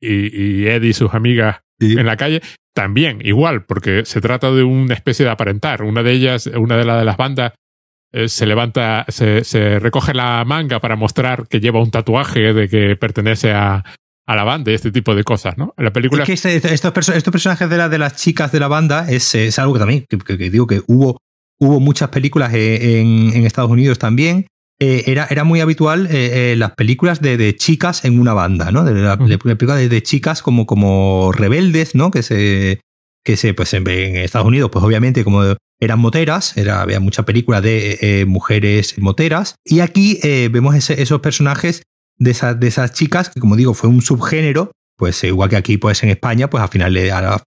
[0.00, 2.42] y, Eddie y sus amigas en la calle,
[2.76, 5.82] también igual, porque se trata de una especie de aparentar.
[5.82, 7.54] Una de ellas, una de, las de las bandas,
[8.16, 12.68] eh, se levanta, se, se, recoge la manga para mostrar que lleva un tatuaje de
[12.68, 13.84] que pertenece a,
[14.24, 15.74] a la banda y este tipo de cosas, ¿no?
[15.76, 16.22] la película...
[16.22, 19.34] Es que este, estos, estos, personajes de, la, de las chicas de la banda es,
[19.34, 21.18] es algo que también, que, digo que hubo,
[21.58, 24.46] hubo muchas películas eh, en, en Estados Unidos también.
[24.78, 26.08] Eh, era, era muy habitual
[26.56, 28.84] las películas de, de, chicas en una banda, ¿no?
[28.84, 32.12] De la, de, de, chicas como, como rebeldes, ¿no?
[32.12, 32.80] Que se,
[33.24, 35.42] que se, pues en, Estados Unidos, pues obviamente como
[35.84, 41.20] eran moteras, era, había mucha película de eh, mujeres moteras, y aquí eh, vemos esos
[41.20, 41.82] personajes
[42.18, 45.76] de esas, de esas chicas, que como digo, fue un subgénero, pues igual que aquí
[45.78, 47.42] pues en España, pues a finales, a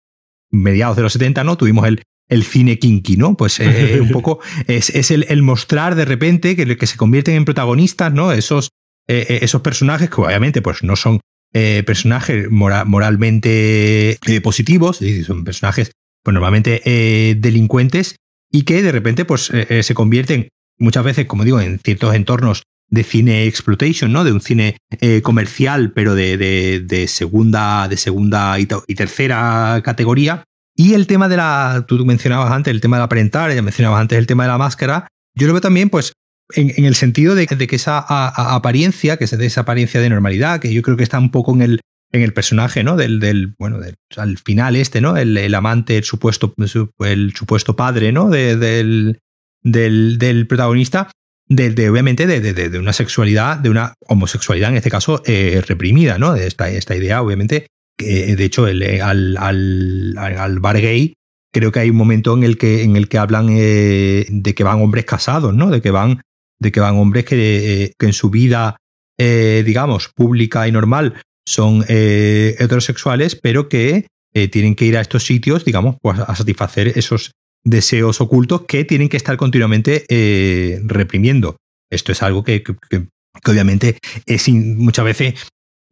[0.51, 1.57] mediados de los 70, ¿no?
[1.57, 3.35] Tuvimos el, el cine kinky, ¿no?
[3.37, 7.35] Pues eh, un poco es, es el, el, mostrar de repente que, que se convierten
[7.35, 8.31] en protagonistas, ¿no?
[8.31, 8.69] Esos,
[9.07, 11.21] esos personajes que obviamente pues no son
[11.53, 18.17] eh, personajes moralmente eh, positivos, son personajes pues, normalmente eh, delincuentes
[18.51, 23.03] y que de repente pues, se convierten muchas veces, como digo, en ciertos entornos de
[23.03, 24.23] cine exploitation, ¿no?
[24.23, 24.77] De un cine
[25.23, 30.43] comercial, pero de, de, segunda, de segunda y, tercera categoría.
[30.75, 34.17] Y el tema de la, tú mencionabas antes el tema de aparentar, ya mencionabas antes
[34.17, 35.07] el tema de la máscara.
[35.35, 36.13] Yo lo veo también, pues,
[36.53, 40.81] en, el sentido de, que esa apariencia, que es esa apariencia de normalidad, que yo
[40.81, 41.81] creo que está un poco en el,
[42.17, 42.95] en el personaje, ¿no?
[42.95, 43.79] Del, del bueno,
[44.15, 45.17] al final este, ¿no?
[45.17, 46.53] El, el, amante, el supuesto,
[46.99, 48.29] el supuesto padre, ¿no?
[48.29, 49.19] De, del,
[49.61, 51.11] del, del, protagonista,
[51.47, 56.17] de, de obviamente de, de, una sexualidad, de una homosexualidad en este caso eh, reprimida,
[56.17, 56.33] ¿no?
[56.33, 61.13] De esta, esta idea, obviamente, que de hecho el, al, al, al, bar gay
[61.51, 64.63] creo que hay un momento en el que, en el que hablan eh, de que
[64.63, 65.69] van hombres casados, ¿no?
[65.69, 66.21] De que van,
[66.59, 68.77] de que van hombres que, eh, que en su vida,
[69.17, 75.01] eh, digamos, pública y normal son eh, heterosexuales, pero que eh, tienen que ir a
[75.01, 77.31] estos sitios, digamos, pues, a satisfacer esos
[77.63, 81.55] deseos ocultos que tienen que estar continuamente eh, reprimiendo.
[81.89, 85.35] Esto es algo que, que, que obviamente es muchas veces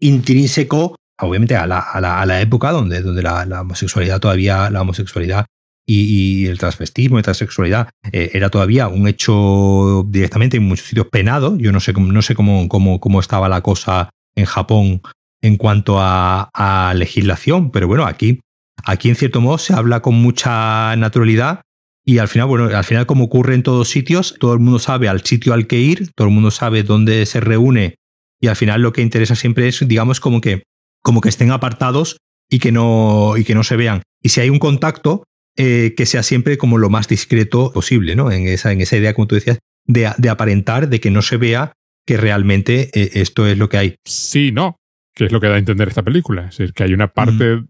[0.01, 4.81] intrínseco, obviamente, a la, a la, a la época donde, donde la, homosexualidad todavía, la
[4.81, 5.45] homosexualidad
[5.87, 11.57] y, el transvestismo y transexualidad era todavía un hecho directamente en muchos sitios penado.
[11.57, 15.01] Yo no sé, no sé cómo, cómo, cómo estaba la cosa en Japón
[15.45, 18.39] en cuanto a, legislación, pero bueno, aquí,
[18.83, 21.61] aquí en cierto modo se habla con mucha naturalidad
[22.03, 25.07] y al final, bueno, al final como ocurre en todos sitios, todo el mundo sabe
[25.07, 27.95] al sitio al que ir, todo el mundo sabe dónde se reúne
[28.39, 30.63] y al final lo que interesa siempre es, digamos, como que,
[31.03, 32.17] como que estén apartados
[32.49, 34.01] y que no, y que no se vean.
[34.21, 35.23] Y si hay un contacto,
[35.57, 38.31] eh, que sea siempre como lo más discreto posible, ¿no?
[38.31, 41.37] En esa, en esa idea, como tú decías, de, de aparentar, de que no se
[41.37, 41.73] vea
[42.05, 43.95] que realmente eh, esto es lo que hay.
[44.05, 44.77] Sí, no
[45.15, 46.43] que es lo que da a entender esta película.
[46.43, 47.67] Es decir, que hay una parte mm.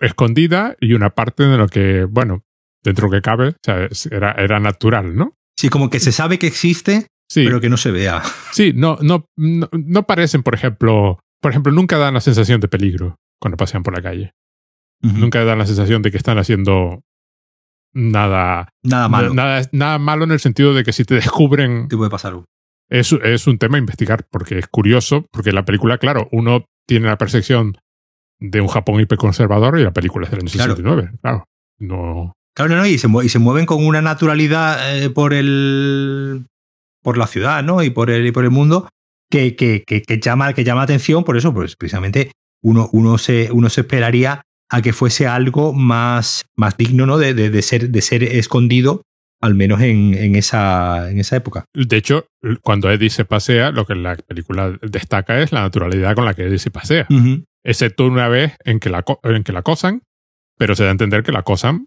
[0.00, 2.44] escondida y una parte de lo que, bueno,
[2.82, 5.36] dentro que cabe, o sea, era, era natural, ¿no?
[5.56, 7.44] Sí, como que se sabe que existe, sí.
[7.44, 8.22] pero que no se vea.
[8.52, 12.68] Sí, no, no, no, no, parecen, por ejemplo, por ejemplo, nunca dan la sensación de
[12.68, 14.32] peligro cuando pasean por la calle.
[15.02, 15.18] Uh -huh.
[15.18, 17.02] Nunca dan la sensación de que están haciendo
[17.92, 19.34] nada, nada malo.
[19.34, 21.88] Nada, nada malo en el sentido de que si te descubren.
[21.88, 22.34] Te puede pasar
[22.90, 27.06] es, es, un tema a investigar porque es curioso, porque la película, claro, uno tiene
[27.06, 27.78] la percepción
[28.40, 30.76] de un Japón hiperconservador y la película es del año claro.
[30.76, 31.18] 69.
[31.20, 31.44] Claro,
[31.78, 32.32] no.
[32.54, 36.46] Claro, no, no, y se, y se mueven con una naturalidad eh, por el.
[37.02, 37.82] por la ciudad, ¿no?
[37.82, 38.88] Y por el, y por el mundo
[39.30, 42.30] que, que, que, que, llama, que llama la atención, por eso, pues precisamente
[42.62, 47.18] uno, uno, se, uno se esperaría a que fuese algo más, más digno, ¿no?
[47.18, 49.02] De, de, de ser, de ser escondido
[49.44, 51.66] al menos en, en, esa, en esa época.
[51.74, 52.26] De hecho,
[52.62, 56.44] cuando Eddie se pasea, lo que la película destaca es la naturalidad con la que
[56.44, 57.06] Eddie se pasea.
[57.10, 57.44] Uh -huh.
[57.62, 60.02] Excepto una vez en que, la, en que la acosan,
[60.58, 61.86] pero se da a entender que la acosan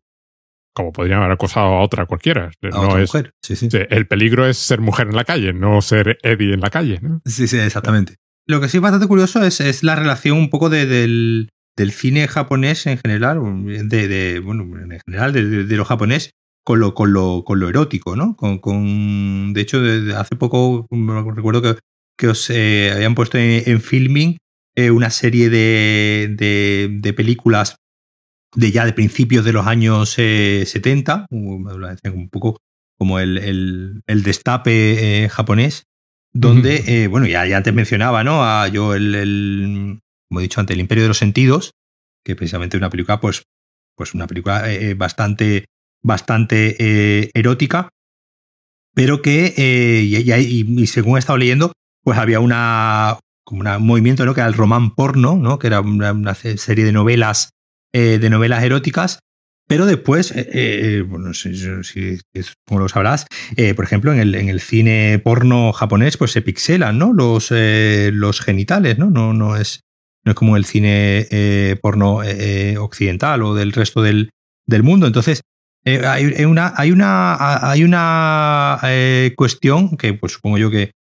[0.78, 2.52] como podrían haber acosado a otra cualquiera.
[2.62, 3.34] A no otra es, mujer.
[3.42, 3.68] Sí, sí.
[3.72, 7.00] El peligro es ser mujer en la calle, no ser Eddie en la calle.
[7.02, 7.20] ¿no?
[7.26, 8.18] Sí, sí, exactamente.
[8.46, 11.92] Lo que sí es bastante curioso es, es la relación un poco de, del, del,
[11.92, 13.40] cine japonés en general,
[13.90, 16.30] de, de bueno, en general, de, de, lo japonés,
[16.68, 18.36] con lo, con lo, con lo erótico, ¿no?
[18.36, 19.82] Con, con, de hecho,
[20.18, 20.86] hace poco
[21.34, 21.80] recuerdo que,
[22.20, 24.36] que os eh, habían puesto en, en filming
[24.76, 27.78] eh, una serie de, de, de, películas
[28.54, 32.58] de ya de principios de los años eh, 70, un poco
[32.98, 35.84] como el, el, el destape eh, japonés,
[36.34, 37.10] donde, uh -huh.
[37.10, 38.44] bueno, ya, ya, antes mencionaba, ¿no?
[38.44, 41.72] A yo el, el, como he dicho antes, el Imperio de los Sentidos,
[42.26, 43.44] que precisamente una película, pues,
[43.96, 45.64] pues una película eh, bastante
[46.08, 47.90] bastante eh, erótica,
[48.96, 54.34] pero que, eh, y, según he estado leyendo, pues había una, como un movimiento ¿no?
[54.34, 55.60] que era el román porno, ¿no?
[55.60, 57.52] que era una, serie de novelas,
[57.94, 59.20] eh, de novelas eróticas,
[59.68, 60.34] pero después,
[61.10, 61.54] bueno, si,
[61.84, 62.18] si,
[62.66, 63.28] como lo sabrás,
[63.76, 67.12] por ejemplo, en el, en el, cine porno japonés, pues se pixelan ¿no?
[67.12, 69.10] los, los genitales, ¿no?
[69.10, 69.82] No, no, es,
[70.24, 71.28] no es como el cine
[71.82, 72.22] porno
[72.80, 74.30] occidental o del resto del,
[74.66, 75.06] del mundo.
[75.06, 75.42] Entonces,
[75.88, 80.92] eh, hay una, hay una, hay una eh, cuestión que pues supongo yo que,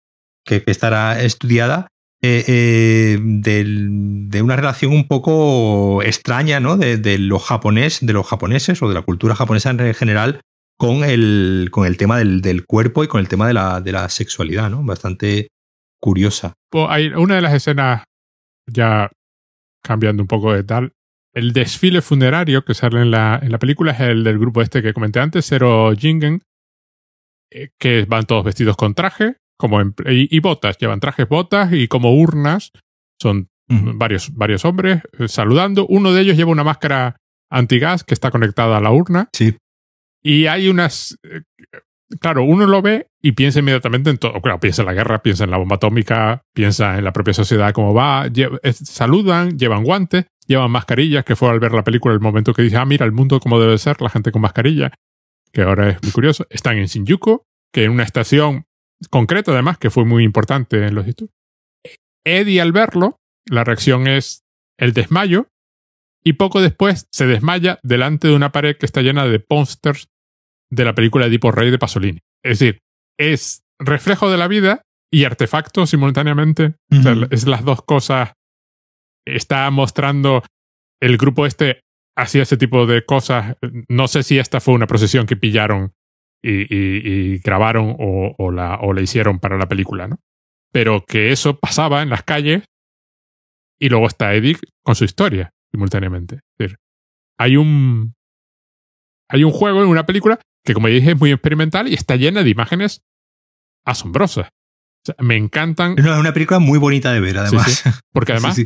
[0.45, 1.89] estará estudiada
[2.23, 6.77] eh, de una relación un poco extraña ¿no?
[6.77, 10.41] de, de, lo de los japoneses o de la cultura japonesa en general
[10.79, 13.91] con el, con el tema del, del cuerpo y con el tema de la, de
[13.91, 14.85] la sexualidad, ¿no?
[14.85, 15.49] Bastante
[16.01, 16.53] curiosa.
[16.71, 18.05] Pues hay una de las escenas,
[18.71, 19.11] ya
[19.83, 20.93] cambiando un poco de tal,
[21.37, 24.83] el desfile funerario que sale en la, en la película es el del grupo este
[24.83, 26.43] que comenté antes, Zero Jingen,
[27.53, 31.73] eh, que van todos vestidos con traje como en, y, y, botas, llevan trajes, botas
[31.73, 32.73] y como urnas.
[33.21, 33.99] Son uh -huh.
[33.99, 35.87] varios, varios hombres eh, saludando.
[35.87, 37.17] Uno de ellos lleva una máscara
[37.51, 39.29] antigas que está conectada a la urna.
[39.33, 39.57] Sí.
[40.23, 41.19] Y hay unas.
[41.23, 41.43] Eh,
[42.19, 44.41] claro, uno lo ve y piensa inmediatamente en todo.
[44.41, 47.73] Claro, piensa en la guerra, piensa en la bomba atómica, piensa en la propia sociedad,
[47.73, 48.27] cómo va.
[48.29, 52.63] Lle saludan, llevan guantes llevan mascarillas, que fue al ver la película el momento que
[52.63, 54.93] dice, ah, mira, el mundo como debe ser, la gente con mascarilla,
[55.53, 56.47] que ahora es muy curioso.
[56.51, 57.43] Están en Shinjuku,
[57.73, 58.65] que en una estación
[59.11, 61.35] concreta además, que fue muy importante en los estudios.
[62.25, 64.45] Eddie al verlo la reacción es
[64.79, 65.49] el desmayo
[66.25, 70.09] y poco después se desmaya delante de una pared que está llena de pósters
[70.71, 72.21] de la película Edipo Rey de Pasolini.
[72.43, 72.81] Es decir,
[73.19, 74.83] es reflejo de la vida
[75.13, 76.75] y artefacto simultáneamente.
[77.31, 78.33] es las dos cosas.
[79.27, 80.43] Está mostrando
[81.01, 81.81] el grupo este
[82.17, 83.57] hacía ese tipo de cosas.
[83.89, 85.93] No sé si esta fue una procesión que pillaron
[86.43, 90.21] y, grabaron o, la, o la hicieron para la película, ¿no?
[90.73, 92.65] Pero que eso pasaba en las calles
[93.81, 96.37] y luego está Eddie con su historia simultáneamente.
[96.37, 96.79] Es decir,
[97.39, 98.15] hay un,
[99.29, 102.43] hay un juego en una película que, como dije, es muy experimental y está llena
[102.43, 103.03] de imágenes
[103.85, 104.49] asombrosas.
[105.19, 105.99] me encantan.
[105.99, 107.85] es una película muy bonita de ver, además.
[108.13, 108.61] Porque además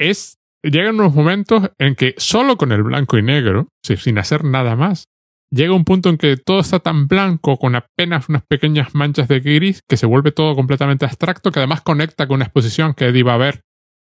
[0.00, 4.76] es llegan unos momentos en que solo con el blanco y negro, sin hacer nada
[4.76, 5.04] más,
[5.52, 9.40] llega un punto en que todo está tan blanco con apenas unas pequeñas manchas de
[9.40, 13.22] gris que se vuelve todo completamente abstracto, que además conecta con una exposición que Eddie
[13.22, 13.62] va a ver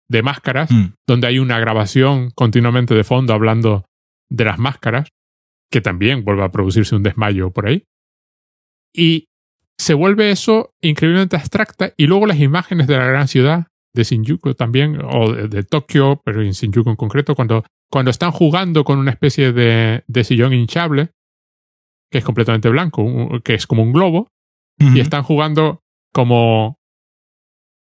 [0.08, 0.94] de máscaras, mm.
[1.06, 3.86] donde hay una grabación continuamente de fondo hablando
[4.30, 5.08] de las máscaras,
[5.70, 7.84] que también vuelve a producirse un desmayo por ahí.
[8.94, 9.26] Y
[9.78, 14.54] se vuelve eso increíblemente abstracta y luego las imágenes de la gran ciudad, de Shinjuku
[14.54, 19.12] también, o de, Tokio, pero en Shinjuku en concreto, cuando, cuando están jugando con una
[19.12, 21.10] especie de, de sillón hinchable,
[22.10, 24.28] que es completamente blanco, que es como un globo,
[24.78, 25.82] y están jugando
[26.12, 26.78] como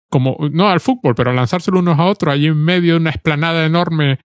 [0.09, 3.11] como, no al fútbol, pero a lanzárselo unos a otros, allí en medio de una
[3.11, 4.19] esplanada enorme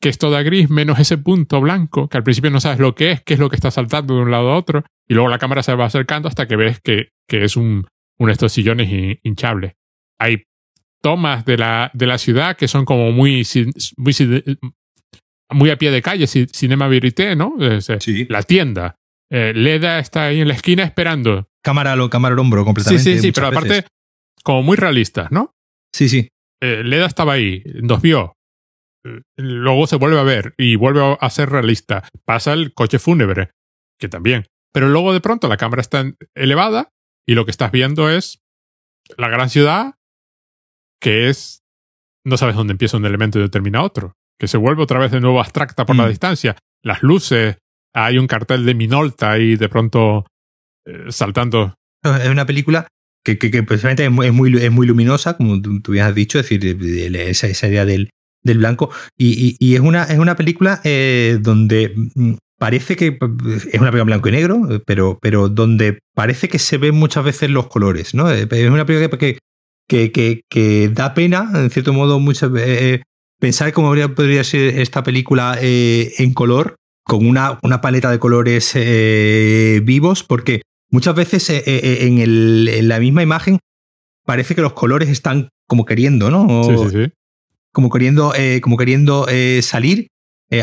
[0.00, 3.10] que es toda gris, menos ese punto blanco, que al principio no sabes lo que
[3.12, 5.38] es, qué es lo que está saltando de un lado a otro, y luego la
[5.38, 7.86] cámara se va acercando hasta que ves que, que es un,
[8.18, 9.74] uno de estos sillones hinchables.
[10.18, 10.44] Hay
[11.02, 13.46] tomas de la, de la ciudad que son como muy,
[13.96, 14.14] muy,
[15.50, 17.54] muy a pie de calle, Cinema Verité, ¿no?
[18.00, 18.26] Sí.
[18.28, 18.96] La tienda.
[19.30, 21.48] Eh, Leda está ahí en la esquina esperando.
[21.62, 23.02] Cámara, lo, cámara al hombro completamente.
[23.02, 23.84] Sí, sí, sí, pero aparte
[24.42, 25.54] como muy realistas, ¿no?
[25.94, 26.28] Sí, sí.
[26.62, 28.34] Eh, Leda estaba ahí, nos vio.
[29.04, 32.08] Eh, luego se vuelve a ver y vuelve a ser realista.
[32.24, 33.50] Pasa el coche fúnebre,
[33.98, 34.46] que también.
[34.72, 36.90] Pero luego de pronto la cámara está elevada
[37.26, 38.40] y lo que estás viendo es
[39.16, 39.94] la gran ciudad
[41.00, 41.62] que es...
[42.24, 44.12] No sabes dónde empieza un elemento y termina otro.
[44.38, 46.10] Que se vuelve otra vez de nuevo abstracta por la mm.
[46.10, 46.56] distancia.
[46.82, 47.56] Las luces,
[47.94, 50.26] hay un cartel de Minolta ahí de pronto
[50.86, 51.74] eh, saltando.
[52.02, 52.86] Es una película
[53.24, 57.16] que, que, precisamente es muy, es muy, luminosa, como tú, tú has dicho, es decir,
[57.16, 58.10] esa, esa idea del,
[58.42, 58.90] del blanco.
[59.16, 63.18] Y, y, es, una, es una película eh, donde mm, parece que
[63.72, 67.50] es una película blanco y negro, pero, pero donde parece que se ven muchas veces
[67.50, 68.30] los colores, ¿no?
[68.30, 69.38] Eh, es una película que,
[69.88, 73.02] que, que, que da pena, en cierto modo, muchas eh,
[73.40, 78.74] pensar cómo podría ser esta película en color, con una, una paleta de colores
[79.82, 83.58] vivos, porque Muchas veces eh, eh, eh, en, el, en, la misma imagen
[84.24, 86.64] parece que los colores están como queriendo, ¿no?
[86.64, 87.12] sí, sí, sí.
[87.72, 88.32] Como queriendo,
[88.62, 89.26] como queriendo
[89.60, 90.08] salir,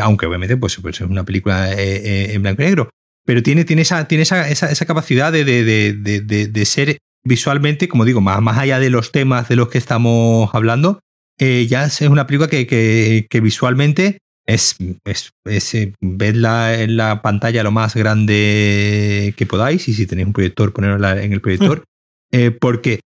[0.02, 2.90] aunque obviamente pues, pues, es una película en blanco y negro.
[3.24, 8.04] Pero tiene, tiene, esa, tiene esa, esa, capacidad de, de, de, de, ser visualmente, como
[8.04, 11.00] digo, más, más allá de los temas de los que estamos hablando,
[11.38, 17.20] ya es una película que, que, que visualmente es, es, es, eh, vedla en la
[17.20, 21.84] pantalla lo más grande que podáis y si tenéis un proyector, ponerla en el proyector.
[22.32, 22.98] Eh, porque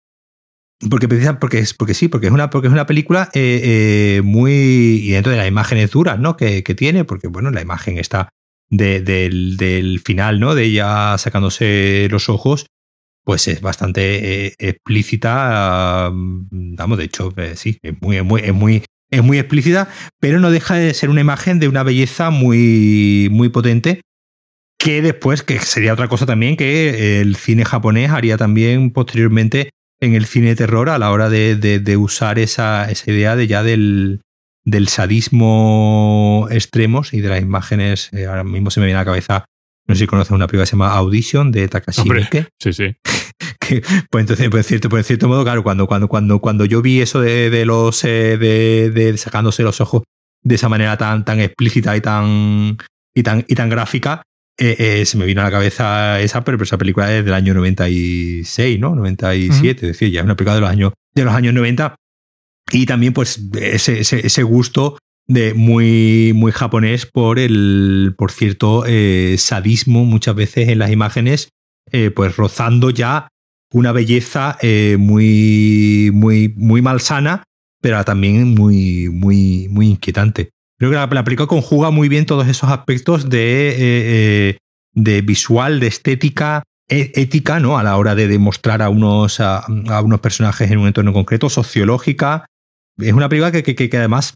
[0.89, 5.11] porque porque es porque sí porque es una porque es una película eh, muy y
[5.11, 8.29] dentro de las imágenes duras no que, que tiene porque bueno la imagen está
[8.71, 12.67] de, del, del, final no de ella sacándose los ojos
[13.29, 19.23] pues es bastante explícita vamos de hecho sí es muy, es muy, es muy es
[19.23, 24.01] muy explícita, pero no deja de ser una imagen de una belleza muy, muy potente
[24.79, 29.69] que después, que sería otra cosa también que el cine japonés haría también posteriormente
[30.01, 33.47] en el cine de terror a la hora de, de, usar esa, esa, idea de
[33.47, 34.23] ya del,
[34.65, 39.07] del sadismo extremos y de las imágenes, eh, ahora mismo se me viene a la
[39.07, 39.45] cabeza,
[39.89, 42.49] no sé si conoces una película que se llama Audition de Takashi Miike.
[42.59, 42.95] Sí, sí.
[44.11, 47.01] pues entonces, pues cierto, pues en cierto modo, claro, cuando, cuando, cuando, cuando yo vi
[47.01, 50.03] eso de, de los eh, de, de, sacándose los ojos
[50.43, 52.77] de esa manera tan, tan explícita y tan,
[53.15, 54.23] y tan, y tan gráfica,
[54.59, 57.55] eh, eh, se me vino a la cabeza esa, pero esa película es del año
[57.55, 58.95] 96, ¿no?
[58.95, 61.95] 97, es decir, ya es una película de los años, de los años 90.
[62.73, 68.85] Y también, pues, ese, ese, ese gusto de muy, muy japonés por el, por cierto,
[69.37, 71.51] sadismo muchas veces en las imágenes,
[72.15, 73.29] pues rozando ya
[73.73, 77.45] una belleza eh, muy, muy, muy malsana,
[77.81, 80.51] pero también muy, muy, muy inquietante.
[80.79, 84.59] Creo que la, película conjuga muy bien todos esos aspectos de, eh, eh,
[84.93, 87.79] de visual, de estética, e, ética, ¿no?
[87.79, 89.67] A la hora de demostrar a unos, a,
[90.03, 92.47] unos personajes en un entorno concreto, sociológica,
[92.97, 94.35] es una película que, que, que además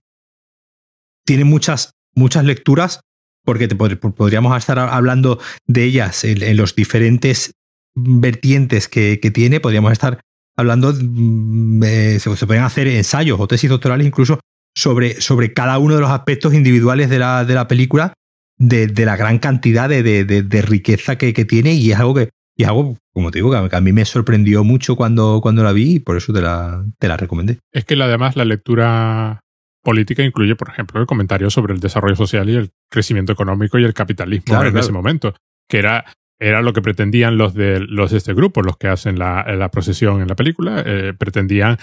[1.24, 3.00] tiene muchas, muchas lecturas,
[3.44, 7.52] porque te podríamos estar hablando de ellas en, los diferentes
[7.94, 10.20] vertientes que, que, tiene, podríamos estar
[10.56, 14.40] hablando, mm, eh, se, pueden hacer ensayos o tesis doctorales incluso
[14.74, 18.14] sobre, sobre cada uno de los aspectos individuales de la, de la película,
[18.58, 22.30] de, de, la gran cantidad de, de riqueza que, que, tiene y es algo que,
[22.56, 25.96] y algo, como te digo, que a mí me sorprendió mucho cuando, cuando la vi
[25.96, 27.58] y por eso te la, te la recomendé.
[27.72, 29.40] Es que además la lectura
[29.82, 33.84] política incluye, por ejemplo, el comentario sobre el desarrollo social y el crecimiento económico y
[33.84, 35.34] el capitalismo en ese momento,
[35.68, 36.04] que era,
[36.40, 39.70] era lo que pretendían los de, los de este grupo, los que hacen la, la
[39.70, 41.78] procesión en la película, eh, pretendían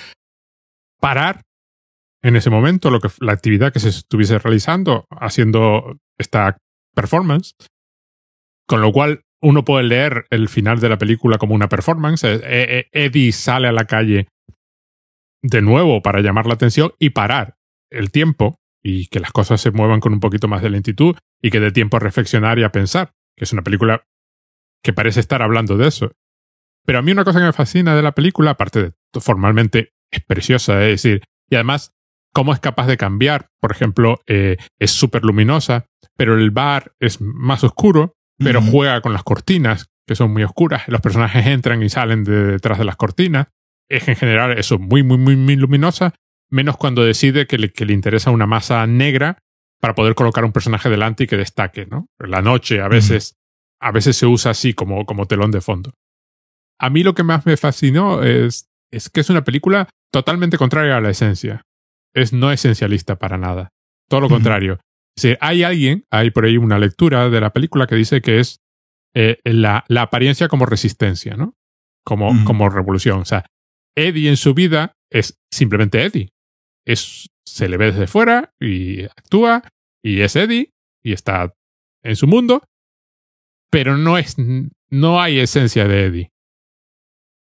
[1.00, 1.42] parar
[2.22, 6.58] en ese momento lo que, la actividad que se estuviese realizando haciendo esta
[6.96, 7.56] performance,
[8.68, 12.26] con lo cual uno puede leer el final de la película como una performance.
[12.26, 14.28] Eh, eh, Eddie sale a la calle
[15.42, 17.56] de nuevo para llamar la atención y parar
[17.90, 21.52] el tiempo y que las cosas se muevan con un poquito más de lentitud y
[21.52, 24.04] que dé tiempo a reflexionar y a pensar, que es una película
[24.82, 26.12] que parece estar hablando de eso.
[26.86, 30.24] Pero a mí una cosa que me fascina de la película, aparte de formalmente es
[30.24, 31.94] preciosa, es decir, y además
[32.34, 33.48] cómo es capaz de cambiar.
[33.60, 35.86] Por ejemplo, eh, es súper luminosa,
[36.16, 40.88] pero el bar es más oscuro, pero juega con las cortinas, que son muy oscuras.
[40.88, 43.48] Los personajes entran y salen de detrás de las cortinas.
[43.90, 46.14] Es en general eso muy, muy, muy, muy luminosa,
[46.50, 49.38] menos cuando decide que le, que le interesa una masa negra
[49.80, 52.08] para poder colocar un personaje delante y que destaque, ¿no?
[52.20, 53.36] La noche a veces,
[53.80, 55.94] a veces se usa así como, como telón de fondo.
[56.80, 60.98] A mí lo que más me fascinó es, es que es una película totalmente contraria
[60.98, 61.62] a la esencia.
[62.14, 63.70] Es no esencialista para nada.
[64.10, 64.80] Todo lo contrario.
[65.18, 68.62] Si hay alguien, hay por ahí una lectura de la película que dice que es
[69.14, 71.56] eh, la, la, apariencia como resistencia, ¿no?
[72.06, 73.20] Como, como revolución.
[73.20, 73.46] O sea,
[73.96, 76.30] Eddie en su vida es simplemente Eddie.
[76.90, 79.64] Es, se le ve desde fuera y actúa
[80.04, 80.74] y es Eddie
[81.04, 81.54] y está
[82.04, 82.64] en su mundo,
[83.70, 84.36] pero no es,
[84.90, 86.32] no hay esencia de Eddie.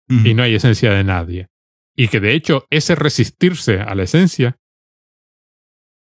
[0.10, 1.48] Y no hay esencia de nadie.
[1.96, 4.60] Y que de hecho ese resistirse a la esencia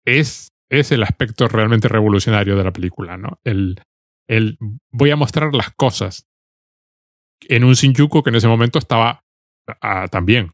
[0.04, 3.40] es es el aspecto realmente revolucionario de la película, ¿no?
[3.44, 3.80] El,
[4.28, 4.58] el
[4.90, 6.26] voy a mostrar las cosas
[7.40, 9.24] en un Shinjuku que en ese momento estaba
[9.80, 10.52] ah, también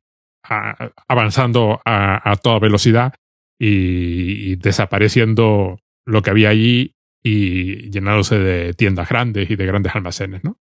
[1.09, 3.15] avanzando a, toda velocidad
[3.59, 10.43] y, desapareciendo lo que había allí y llenándose de tiendas grandes y de grandes almacenes,
[10.43, 10.59] ¿no?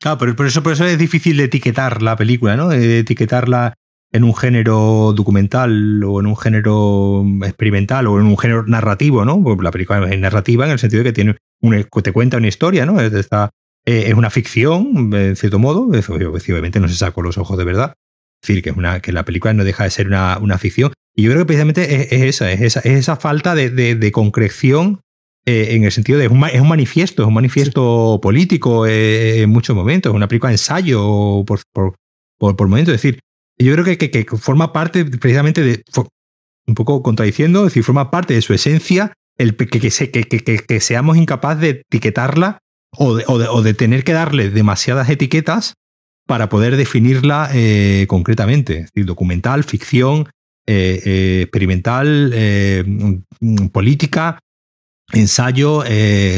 [0.00, 2.72] Claro, pero por eso, por eso es difícil etiquetar la película, ¿no?
[2.72, 3.74] Etiquetarla
[4.10, 9.42] en un género documental o en un género experimental o en un género narrativo, ¿no?
[9.42, 12.48] Pues la película es narrativa en el sentido de que tiene una, te cuenta una
[12.48, 13.00] historia, ¿no?
[13.00, 17.64] Es, eh, es una ficción, en cierto modo, obviamente no se sacó los ojos de
[17.64, 17.94] verdad.
[18.42, 20.92] Es decir, que, es una, que la película no deja de ser una, una ficción.
[21.14, 25.00] Y yo creo que precisamente es, esa, es esa, es esa falta de, de, concreción
[25.46, 29.42] eh, en el sentido de es un, es un manifiesto, es un manifiesto político eh,
[29.42, 31.94] en muchos momentos, es una película de ensayo por, por,
[32.38, 32.94] por, por momentos.
[32.94, 33.20] Es decir,
[33.58, 35.84] yo creo que, que, forma parte precisamente de,
[36.66, 41.60] un poco contradiciendo, es decir, forma parte de su esencia el que, que, seamos incapaces
[41.60, 42.58] de etiquetarla
[42.96, 45.74] o de, o, de, tener que darle demasiadas etiquetas
[46.26, 48.78] para poder definirla eh, concretamente.
[48.78, 50.28] Es decir, documental, ficción,
[50.66, 52.32] eh, eh, experimental,
[53.72, 54.38] política,
[55.12, 55.84] ensayo,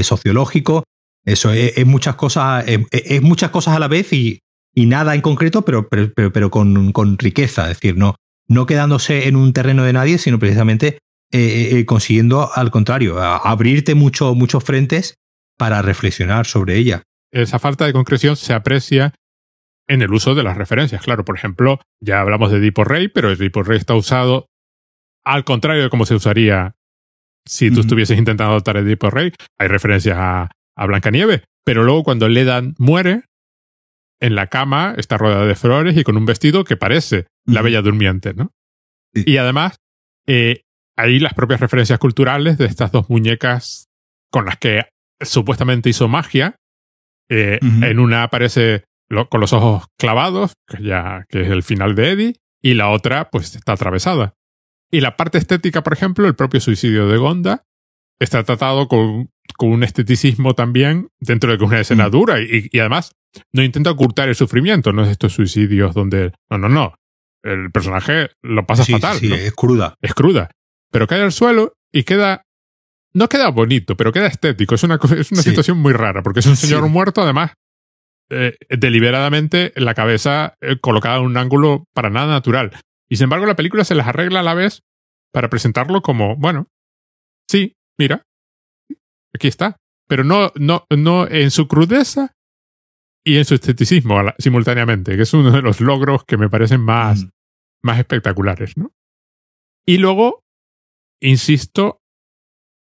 [0.02, 0.85] sociológico.
[1.24, 4.40] Eso es, muchas cosas, es muchas cosas a la vez y,
[4.74, 8.16] y nada en concreto, pero, pero, pero, con, con, riqueza, es decir, no,
[8.47, 10.98] no quedándose en un terreno de nadie, sino precisamente
[11.86, 15.15] consiguiendo, al contrario, abrirte mucho, muchos frentes
[15.59, 17.02] para reflexionar sobre ella.
[17.32, 19.15] Esa falta de concreción se aprecia
[19.89, 21.02] en el uso de las referencias.
[21.02, 24.47] Claro, por ejemplo, ya hablamos de Rey, pero el Rey está usado
[25.24, 26.74] al contrario de cómo se usaría
[27.47, 29.32] si tú estuvieses intentando adoptar el Rey.
[29.59, 33.24] Hay referencias a, a Blancanieves, pero luego cuando Ledan muere,
[34.20, 37.82] en la cama, está rodeada de flores y con un vestido que parece la Bella
[37.82, 38.52] Durmiente, ¿no?
[39.12, 39.77] Y además,
[40.27, 40.62] eh,
[40.97, 43.89] hay las propias referencias culturales de estas dos muñecas
[44.31, 44.85] con las que
[45.20, 46.56] supuestamente hizo magia.
[47.28, 48.85] Eh, en una aparece
[49.31, 53.31] con los ojos clavados, que, ya, que es el final de Eddie, y la otra,
[53.31, 54.35] pues, está atravesada.
[54.90, 57.62] Y la parte estética, por ejemplo, el propio suicidio de Gonda,
[58.20, 62.68] está tratado con, con un esteticismo también dentro de que es una escena dura y,
[62.70, 63.12] y, además
[63.52, 66.32] no intenta ocultar el sufrimiento, no es estos suicidios donde...
[66.51, 66.94] No, no, no.
[67.43, 69.18] El personaje lo pasa fatal.
[69.18, 69.97] Sí, es cruda.
[70.01, 70.51] Es cruda.
[70.90, 72.47] Pero cae al suelo y queda...
[73.12, 74.76] No queda bonito, pero queda estético.
[74.76, 77.52] Es una, es una situación muy rara, porque es un señor muerto, además,
[78.30, 82.72] eh, deliberadamente la cabeza eh, colocada en un ángulo para nada natural.
[83.09, 84.82] Y sin embargo, la película se les arregla a la vez
[85.32, 86.68] para presentarlo como, bueno,
[87.48, 88.22] sí, mira,
[89.34, 89.76] aquí está.
[90.06, 92.34] Pero no, no, no en su crudeza
[93.24, 97.24] y en su esteticismo simultáneamente, que es uno de los logros que me parecen más,
[97.24, 97.28] mm.
[97.82, 98.92] más espectaculares, ¿no?
[99.86, 100.42] Y luego,
[101.20, 102.01] insisto,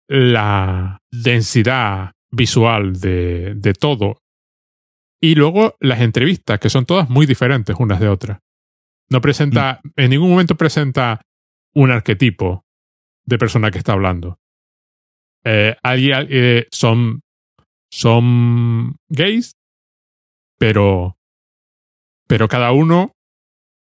[0.07, 4.22] la densidad visual de, de todo.
[5.23, 8.39] Y luego las entrevistas, que son todas muy diferentes unas de otras.
[9.09, 9.89] No presenta, mm.
[9.95, 11.21] en ningún momento presenta
[11.73, 12.65] un arquetipo
[13.23, 14.37] de persona que está hablando.
[15.45, 17.21] Eh, eh, son,
[17.89, 19.55] son gays,
[20.59, 21.15] pero,
[22.27, 23.13] pero cada uno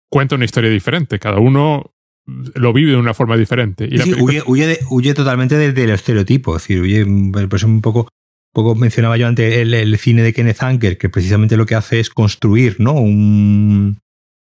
[0.09, 1.93] cuenta una historia diferente, cada uno
[2.25, 3.87] lo vive de una forma diferente.
[3.89, 4.43] Y huye,
[4.89, 8.09] huye, totalmente del, estereotipo, es decir, huye, pues un poco,
[8.53, 12.09] poco mencionaba yo antes el, cine de Kenneth Anker, que precisamente lo que hace es
[12.09, 12.93] construir ¿no?
[12.93, 13.99] un,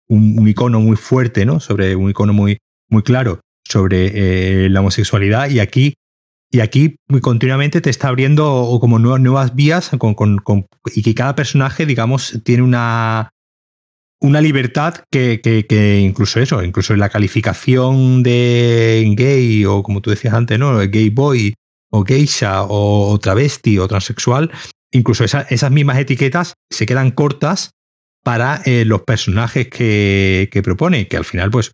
[0.08, 1.60] un, icono muy fuerte, ¿no?
[1.60, 2.58] sobre un icono muy,
[2.88, 5.94] muy claro sobre eh, la homosexualidad y aquí
[6.52, 12.40] y aquí continuamente te está abriendo como nuevas vías con, y que cada personaje, digamos,
[12.42, 13.30] tiene una,
[14.20, 20.34] una libertad que, que, incluso eso, incluso la calificación de gay o como tú decías
[20.34, 20.76] antes, ¿no?
[20.78, 21.54] Gay boy
[21.90, 24.50] o geisha o, travesti o transexual,
[24.92, 27.72] incluso esas mismas etiquetas se quedan cortas
[28.22, 31.72] para eh, los personajes que, que propone, que al final, pues,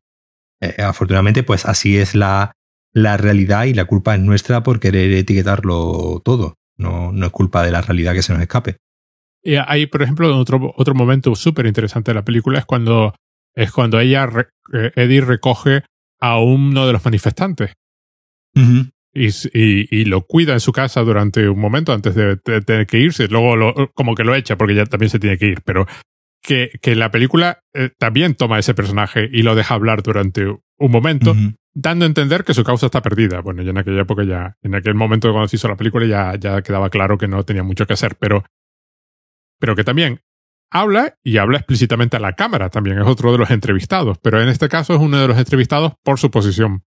[0.61, 2.53] eh, afortunadamente, pues así es la,
[2.93, 6.55] la realidad y la culpa es nuestra por querer etiquetarlo todo.
[6.79, 8.77] No, no es culpa de la realidad que se nos escape.
[9.43, 13.15] Y hay, por ejemplo, otro, otro momento súper interesante de la película es cuando,
[13.55, 14.29] es cuando ella,
[14.73, 15.85] eh, Eddie recoge
[16.21, 17.73] a uno de los manifestantes.
[19.17, 23.29] Y, y, lo cuida en su casa durante un momento antes de, tener que irse.
[23.29, 25.63] Luego como que lo echa porque ya también se tiene que ir.
[25.65, 25.87] Pero
[26.43, 30.91] que, que la película eh, también toma ese personaje y lo deja hablar durante un
[30.91, 31.35] momento,
[31.75, 33.41] dando a entender que su causa está perdida.
[33.41, 36.35] Bueno, ya en aquella época ya, en aquel momento cuando se hizo la película ya,
[36.39, 38.45] ya quedaba claro que no tenía mucho que hacer, pero,
[39.59, 40.21] pero que también
[40.71, 44.49] habla y habla explícitamente a la cámara también, es otro de los entrevistados, pero en
[44.49, 46.85] este caso es uno de los entrevistados por su posición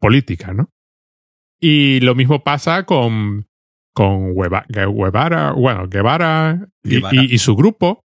[0.00, 0.70] política, ¿no?
[1.60, 3.48] Y lo mismo pasa con,
[3.92, 8.04] con Guevara, bueno, Guevara, y, su grupo,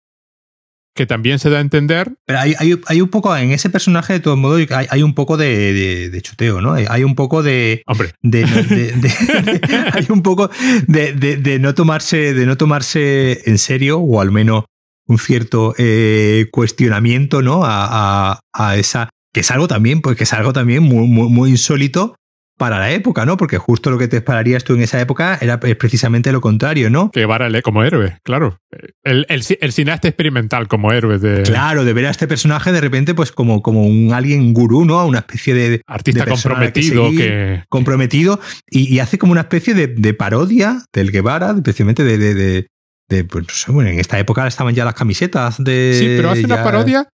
[0.96, 2.16] que también se da a entender.
[2.24, 5.14] Pero hay, hay, hay, un poco, en ese personaje, de todos modos, hay, hay un
[5.14, 6.72] poco de, de, chuteo, ¿no?
[6.72, 7.82] Hay un poco de.
[7.86, 8.14] Hombre.
[8.20, 8.44] De,
[9.92, 10.50] hay un poco
[10.88, 14.64] de, no tomarse, de no tomarse en serio, o al menos
[15.06, 17.64] un cierto eh, cuestionamiento, ¿no?
[17.64, 19.10] A, a, a, esa.
[19.32, 22.16] Que es algo también, pues que es algo también muy, muy, muy insólito
[22.56, 23.36] para la época, ¿no?
[23.36, 27.10] Porque justo lo que te esperarías tú en esa época era precisamente lo contrario, ¿no?
[27.10, 28.60] Que Varale como héroe, claro.
[29.02, 31.42] El, el, cineasta experimental como héroe de...
[31.42, 35.04] Claro, de ver a este personaje de repente pues como, como un alguien gurú, ¿no?
[35.06, 35.82] Una especie de...
[35.86, 42.18] Artista comprometido que, Comprometido y, hace como una especie de, parodia del Guevara, especialmente de...
[42.18, 42.66] de,
[43.08, 45.94] de, pues, no sé, bueno, en esta época estaban ya las camisetas de...
[45.98, 47.08] Sí, pero hace una parodia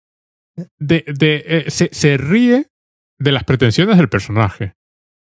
[0.77, 1.03] de...
[1.07, 2.67] de eh, se, se ríe
[3.19, 4.73] de las pretensiones del personaje.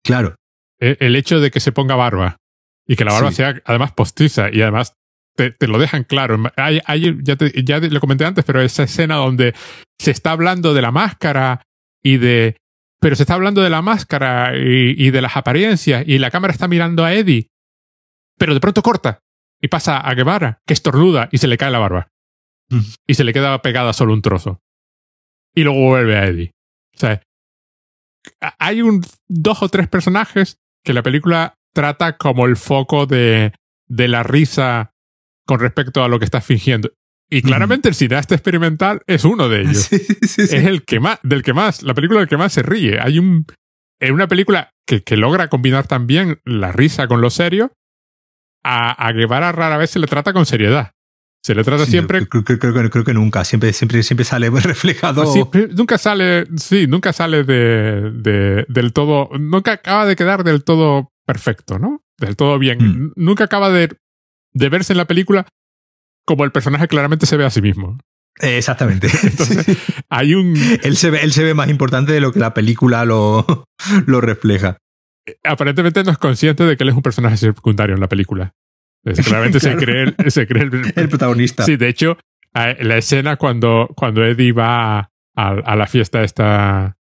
[0.08, 0.36] Claro.
[0.80, 2.38] El, hecho de que se ponga barba
[2.88, 4.94] y que la barba sea además postiza y además
[5.36, 6.42] te, lo dejan claro.
[6.56, 6.82] Hay,
[7.24, 9.54] ya, te, ya lo comenté antes, pero esa escena donde
[10.00, 11.62] se está hablando de la máscara
[12.02, 12.56] y de...
[13.00, 16.68] Pero se está hablando de la máscara y, de las apariencias y la cámara está
[16.68, 17.48] mirando a Eddie.
[18.40, 19.20] Pero de pronto corta
[19.62, 22.08] y pasa a Guevara, que estornuda y se le cae la barba.
[22.70, 22.80] Mm.
[23.08, 24.62] Y se le queda pegada solo un trozo.
[25.54, 26.52] Y luego vuelve a Eddie.
[26.96, 27.22] O sea,
[28.60, 33.54] hay un dos o tres personajes que la película trata como el foco de,
[33.88, 34.92] de la risa
[35.46, 36.92] con respecto a lo que está fingiendo.
[37.30, 39.90] Y claramente el cineasta experimental es uno de ellos.
[39.92, 43.00] Es el que más, del que más, la película del que más se ríe.
[43.02, 43.46] Hay un,
[44.00, 47.74] en una película que, que logra combinar también la risa con lo serio,
[48.64, 50.92] a, a Guevara rara vez se le trata con seriedad.
[51.44, 52.28] Se le trata siempre.
[52.28, 52.44] Creo,
[52.90, 53.46] creo, que nunca.
[53.46, 55.24] Siempre, siempre, siempre sale reflejado.
[55.72, 56.46] nunca sale.
[56.58, 59.30] Sí, nunca sale de, del todo.
[59.40, 62.04] Nunca acaba de quedar del todo perfecto, ¿no?
[62.18, 62.80] Del todo bien.
[62.80, 63.14] Mm.
[63.16, 63.90] Nunca acaba de,
[64.54, 65.48] de verse en la película
[66.26, 67.98] como el personaje claramente se ve a sí mismo.
[68.40, 69.08] Exactamente.
[69.24, 69.78] Entonces,
[70.10, 70.56] hay un.
[70.84, 73.66] Él se, ve, él se ve más importante de lo que la película lo,
[74.06, 74.78] lo refleja.
[75.44, 78.54] Aparentemente no es consciente de que él es un personaje secundario en la película.
[79.14, 80.70] Claramente se cree, el, se cree el,
[81.10, 81.64] protagonista.
[81.64, 82.18] Sí, de hecho,
[82.54, 86.98] la escena cuando, cuando Eddie va a, la fiesta esta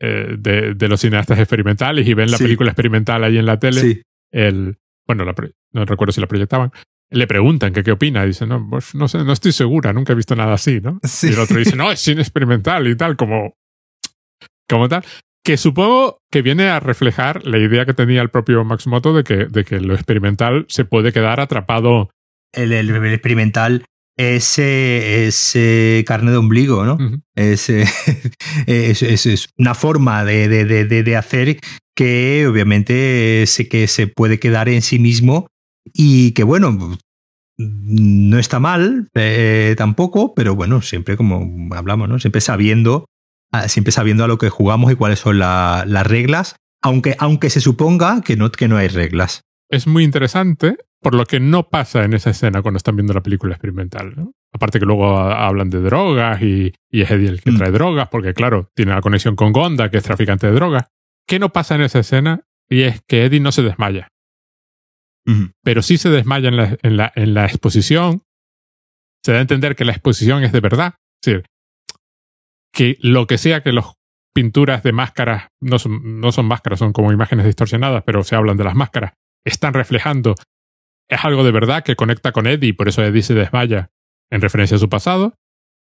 [0.00, 4.02] eh, de, los cineastas experimentales y ven la película experimental ahí en la tele,
[4.32, 5.24] el, bueno,
[5.72, 6.72] no recuerdo si la proyectaban,
[7.10, 8.24] le preguntan que qué opina.
[8.24, 11.00] Dice, no, pues no sé, no estoy segura, nunca he visto nada así, ¿no?
[11.22, 13.56] Y el otro dice, no, es cine experimental y tal, como,
[14.68, 15.04] como tal.
[15.50, 19.46] Que supongo que viene a reflejar la idea que tenía el propio Matsumoto de que,
[19.46, 22.10] de que lo experimental se puede quedar atrapado.
[22.52, 23.84] El, el, el experimental
[24.16, 26.98] es, es eh, carne de ombligo, ¿no?
[27.34, 27.54] Eh,
[28.66, 31.58] es, es- una forma de, de- de- de- hacer
[31.96, 35.48] que obviamente sé que se puede quedar en sí mismo
[35.92, 36.96] y que bueno,
[37.58, 42.20] no está mal eh, tampoco, pero bueno, siempre como hablamos, ¿no?
[42.20, 43.06] Siempre sabiendo,
[43.68, 47.60] siempre sabiendo a lo que jugamos y cuáles son la- las reglas, aunque, aunque se
[47.60, 49.42] suponga que no, que no hay reglas.
[49.68, 53.22] Es muy interesante por lo que no pasa en esa escena cuando están viendo la
[53.22, 54.14] película experimental.
[54.16, 54.32] ¿no?
[54.52, 57.56] Aparte que luego a- hablan de drogas y, y es Eddie el que Mm.
[57.56, 60.86] trae drogas, porque claro, tiene la conexión con Gonda, que es traficante de drogas.
[61.26, 62.42] ¿Qué no pasa en esa escena?
[62.68, 64.08] Y es que Eddie no se desmaya.
[65.62, 68.22] pero sí se desmaya en la, en la, en la exposición.
[69.24, 70.94] Se da a entender que la exposición es de verdad.
[71.22, 71.44] Es decir,
[72.72, 73.86] que lo que sea que las
[74.34, 78.56] pinturas de máscaras, no son, no son máscaras, son como imágenes distorsionadas, pero se hablan
[78.56, 79.14] de las máscaras,
[79.44, 80.34] están reflejando,
[81.08, 83.90] es algo de verdad que conecta con Eddie, y por eso Eddie se desmaya
[84.30, 85.34] en referencia a su pasado.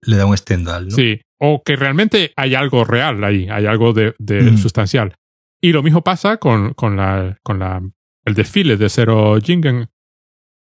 [0.05, 0.91] Le da un stendhal, ¿no?
[0.97, 4.59] Sí, o que realmente hay algo real ahí, hay algo de, de Mm.
[4.59, 5.15] sustancial.
[5.61, 7.81] Y lo mismo pasa con, con, la, con la,
[8.25, 9.89] el desfile de Zero Jingen,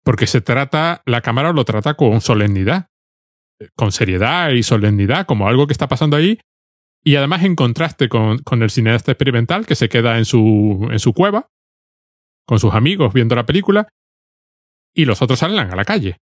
[0.04, 2.88] porque se trata, la cámara lo trata con solemnidad,
[3.76, 6.40] con seriedad y solemnidad, como algo que está pasando ahí,
[7.04, 11.00] y además en contraste con, con el cineasta experimental que se queda en su, en
[11.00, 11.48] su cueva,
[12.46, 13.88] con sus amigos viendo la película,
[14.94, 16.18] y los otros salen a la calle,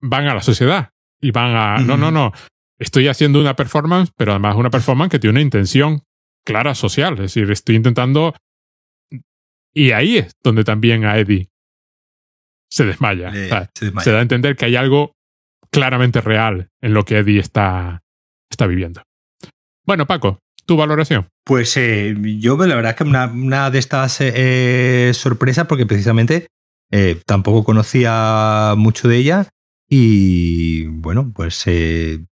[0.00, 0.90] van a la sociedad,
[1.20, 2.32] y van a, no, no, no,
[2.78, 6.02] estoy haciendo una performance, pero además una performance que tiene una intención
[6.44, 7.14] clara social.
[7.14, 8.34] Es decir, estoy intentando.
[9.72, 11.48] Y ahí es donde también a Eddie
[12.68, 13.30] se desmaya.
[13.30, 14.04] Le- O sea, se desmaya.
[14.04, 15.14] se da a entender que hay algo
[15.72, 18.02] claramente real en lo que Eddie está,
[18.50, 19.02] está viviendo.
[19.84, 21.26] Bueno, Paco, tu valoración.
[21.44, 25.86] Pues eh, yo la verdad es que una, una de estas eh, eh, sorpresas, porque
[25.86, 26.46] precisamente
[27.24, 29.48] tampoco conocía mucho de ella
[29.88, 31.64] y bueno, pues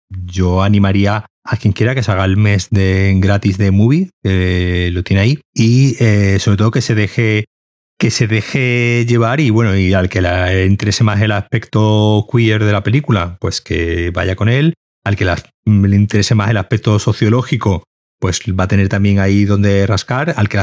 [0.08, 5.02] yo animaría a quien quiera que se haga el mes de gratis de movie, lo
[5.02, 5.94] tiene ahí, y
[6.38, 7.46] sobre todo que se deje
[7.98, 12.64] que se deje llevar y bueno, y al que le interese más el aspecto queer
[12.64, 16.56] de la película, pues que vaya con él, al que la- le interese más el
[16.56, 17.84] aspecto sociológico,
[18.20, 20.34] pues va a tener también ahí donde rascar.
[20.36, 20.58] Al que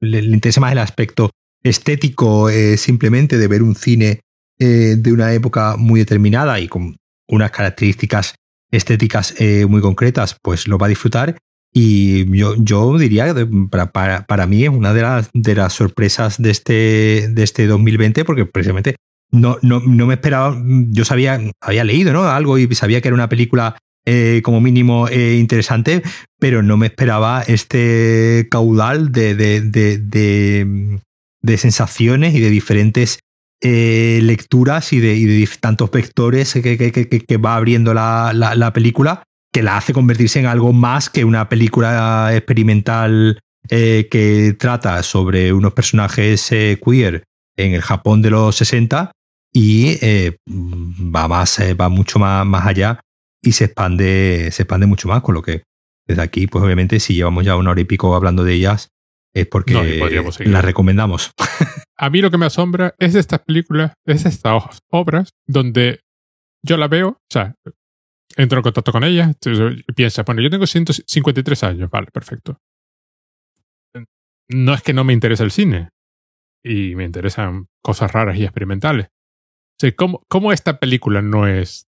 [0.00, 1.30] le interese más el aspecto
[1.62, 4.20] estético eh, simplemente de ver un cine
[4.58, 6.96] eh, de una época muy determinada y con
[7.28, 8.34] unas características
[8.72, 11.36] estéticas eh, muy concretas, pues lo va a disfrutar.
[11.72, 15.72] Y yo, yo diría que para, para, para mí es una de las, de las
[15.72, 18.96] sorpresas de este, de este 2020 porque precisamente
[19.30, 22.24] no, no, no me esperaba, yo sabía, había leído ¿no?
[22.24, 26.02] algo y sabía que era una película eh, como mínimo eh, interesante,
[26.40, 30.98] pero no me esperaba este caudal de, de, de,
[31.42, 33.20] de, sensaciones y de diferentes
[33.60, 39.22] eh, lecturas y de, tantos vectores que, que, que, que- va abriendo la, la película,
[39.52, 45.52] que la hace convertirse en algo más que una película experimental eh, que trata sobre
[45.52, 47.24] unos personajes eh, queer
[47.56, 49.12] en el Japón de los 60
[49.52, 53.00] y eh, va más va mucho más, más allá
[53.42, 55.62] y se expande se expande mucho más con lo que
[56.06, 58.88] desde aquí pues obviamente si llevamos ya una hora y pico hablando de ellas
[59.32, 61.32] es porque No, las recomendamos.
[61.96, 66.00] A mí lo que me asombra es estas películas, es estas obras donde
[66.62, 67.54] yo la veo, o sea,
[68.40, 72.58] entro en contacto con ella y piensa, bueno, yo tengo 153 años, vale, perfecto.
[74.48, 75.90] No es que no me interesa el cine
[76.64, 79.06] y me interesan cosas raras y experimentales.
[79.06, 81.86] O sea, ¿cómo, cómo esta película no es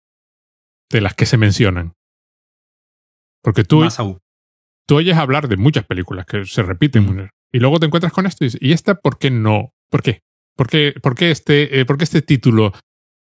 [0.90, 1.94] de las que se mencionan?
[3.42, 3.86] Porque tú,
[4.86, 7.28] tú oyes hablar de muchas películas que se repiten Mm.
[7.52, 9.72] y luego te encuentras con esto y dices, ¿y esta por qué no?
[9.90, 10.20] ¿Por qué?
[10.56, 12.72] ¿Por qué, por qué este, eh, por qué este título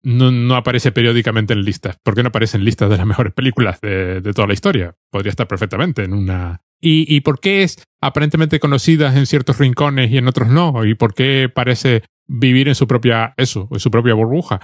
[0.03, 1.97] no, no aparece periódicamente en listas?
[2.03, 4.95] ¿Por qué no aparece en listas de las mejores películas de, de toda la historia?
[5.11, 6.61] Podría estar perfectamente en una...
[6.81, 10.85] ¿Y, ¿Y por qué es aparentemente conocida en ciertos rincones y en otros no?
[10.85, 14.61] ¿Y por qué parece vivir en su propia, eso, en su propia burbuja?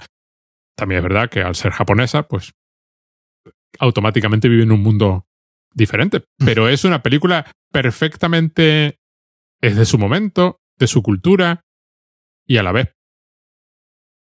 [0.76, 2.54] También es verdad que al ser japonesa, pues
[3.78, 5.26] automáticamente vive en un mundo
[5.74, 6.24] diferente.
[6.38, 8.98] Pero es una película perfectamente.
[9.60, 11.64] es de su momento, de su cultura
[12.46, 12.95] y a la vez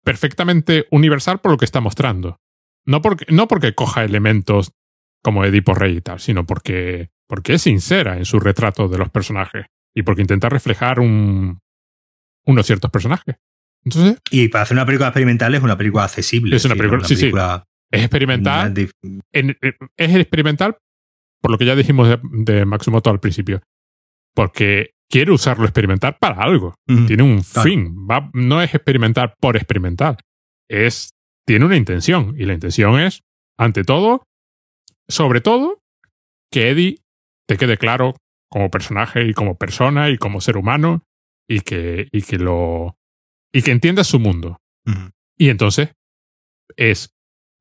[0.03, 2.37] perfectamente universal por lo que está mostrando.
[2.85, 4.71] No porque, no porque coja elementos
[5.23, 9.09] como Edipo Rey y tal, sino porque, porque es sincera en su retrato de los
[9.09, 9.65] personajes
[9.95, 11.59] y porque intenta reflejar un,
[12.45, 13.35] unos ciertos personajes.
[13.83, 17.15] Entonces, y para hacer una película experimental es una película accesible Es una película- sí,
[17.15, 17.31] sí.
[17.91, 18.73] es experimental.
[19.33, 20.77] en- eh, es experimental
[21.41, 23.61] por lo que ya dijimos de, de Matsumoto al principio.
[24.35, 26.75] Porque quiere usarlo experimental para algo.
[27.07, 27.69] Tiene un Claro.
[27.69, 28.07] fin.
[28.09, 30.17] Va- no es experimentar por experimentar.
[30.69, 31.11] Es,
[31.47, 32.35] tiene una intención.
[32.37, 33.21] Y la intención es,
[33.57, 34.23] ante todo,
[35.07, 35.79] sobre todo,
[36.51, 36.99] que Eddie
[37.47, 38.15] te quede claro
[38.51, 41.03] como personaje y como persona y como ser humano
[41.47, 42.95] y que, y que lo.
[43.53, 44.57] y que entiendas su mundo.
[45.37, 45.89] Y entonces
[46.77, 47.09] es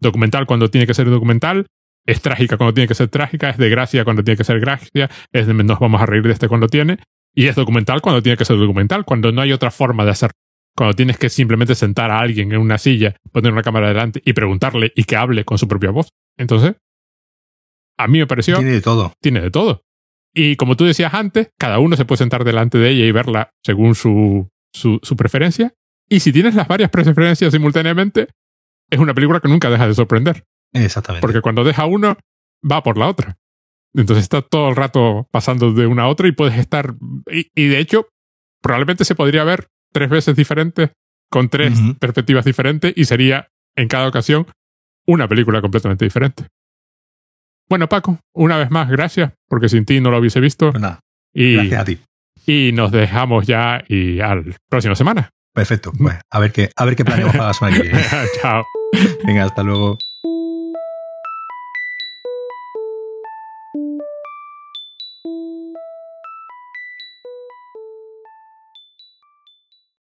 [0.01, 1.67] documental cuando tiene que ser documental,
[2.07, 5.11] es trágica cuando tiene que ser trágica, es de gracia cuando tiene que ser gracia,
[5.33, 6.99] es de nos vamos a reír de este cuando tiene,
[7.39, 10.33] y es documental cuando tiene que ser documental, cuando no hay otra forma de hacer.
[10.77, 14.33] Cuando tienes que simplemente sentar a alguien en una silla, poner una cámara delante y
[14.33, 16.09] preguntarle y que hable con su propia voz.
[16.37, 16.75] Entonces,
[17.97, 19.13] a mí me pareció Tiene de todo.
[19.23, 19.85] tiene de todo.
[20.35, 23.51] Y como tú decías antes, cada uno se puede sentar delante de ella y verla
[23.65, 25.73] según su, su, su preferencia.
[26.09, 28.31] Y si tienes las varias preferencias simultáneamente,
[28.91, 30.45] es una película que nunca deja de sorprender.
[30.73, 31.21] Exactamente.
[31.21, 32.17] Porque cuando deja uno,
[32.69, 33.39] va por la otra.
[33.95, 36.95] Entonces está todo el rato pasando de una a otra y puedes estar...
[37.31, 38.07] Y, y de hecho,
[38.63, 40.91] probablemente se podría ver tres veces diferentes,
[41.31, 44.47] con tres perspectivas diferentes, y sería en cada ocasión
[45.07, 46.47] una película completamente diferente.
[47.69, 50.71] Bueno, Paco, una vez más, gracias, porque sin ti no lo hubiese visto.
[50.71, 51.01] Pues nada,
[51.35, 51.99] Y, gracias a ti.
[52.47, 55.31] y nos dejamos ya y al próxima semana.
[55.55, 55.93] Perfecto.
[55.93, 58.01] Pues a ver qué, a ver qué planeamos para la semana que viene.
[58.41, 58.65] Chao.
[59.25, 59.99] Venga, hasta luego.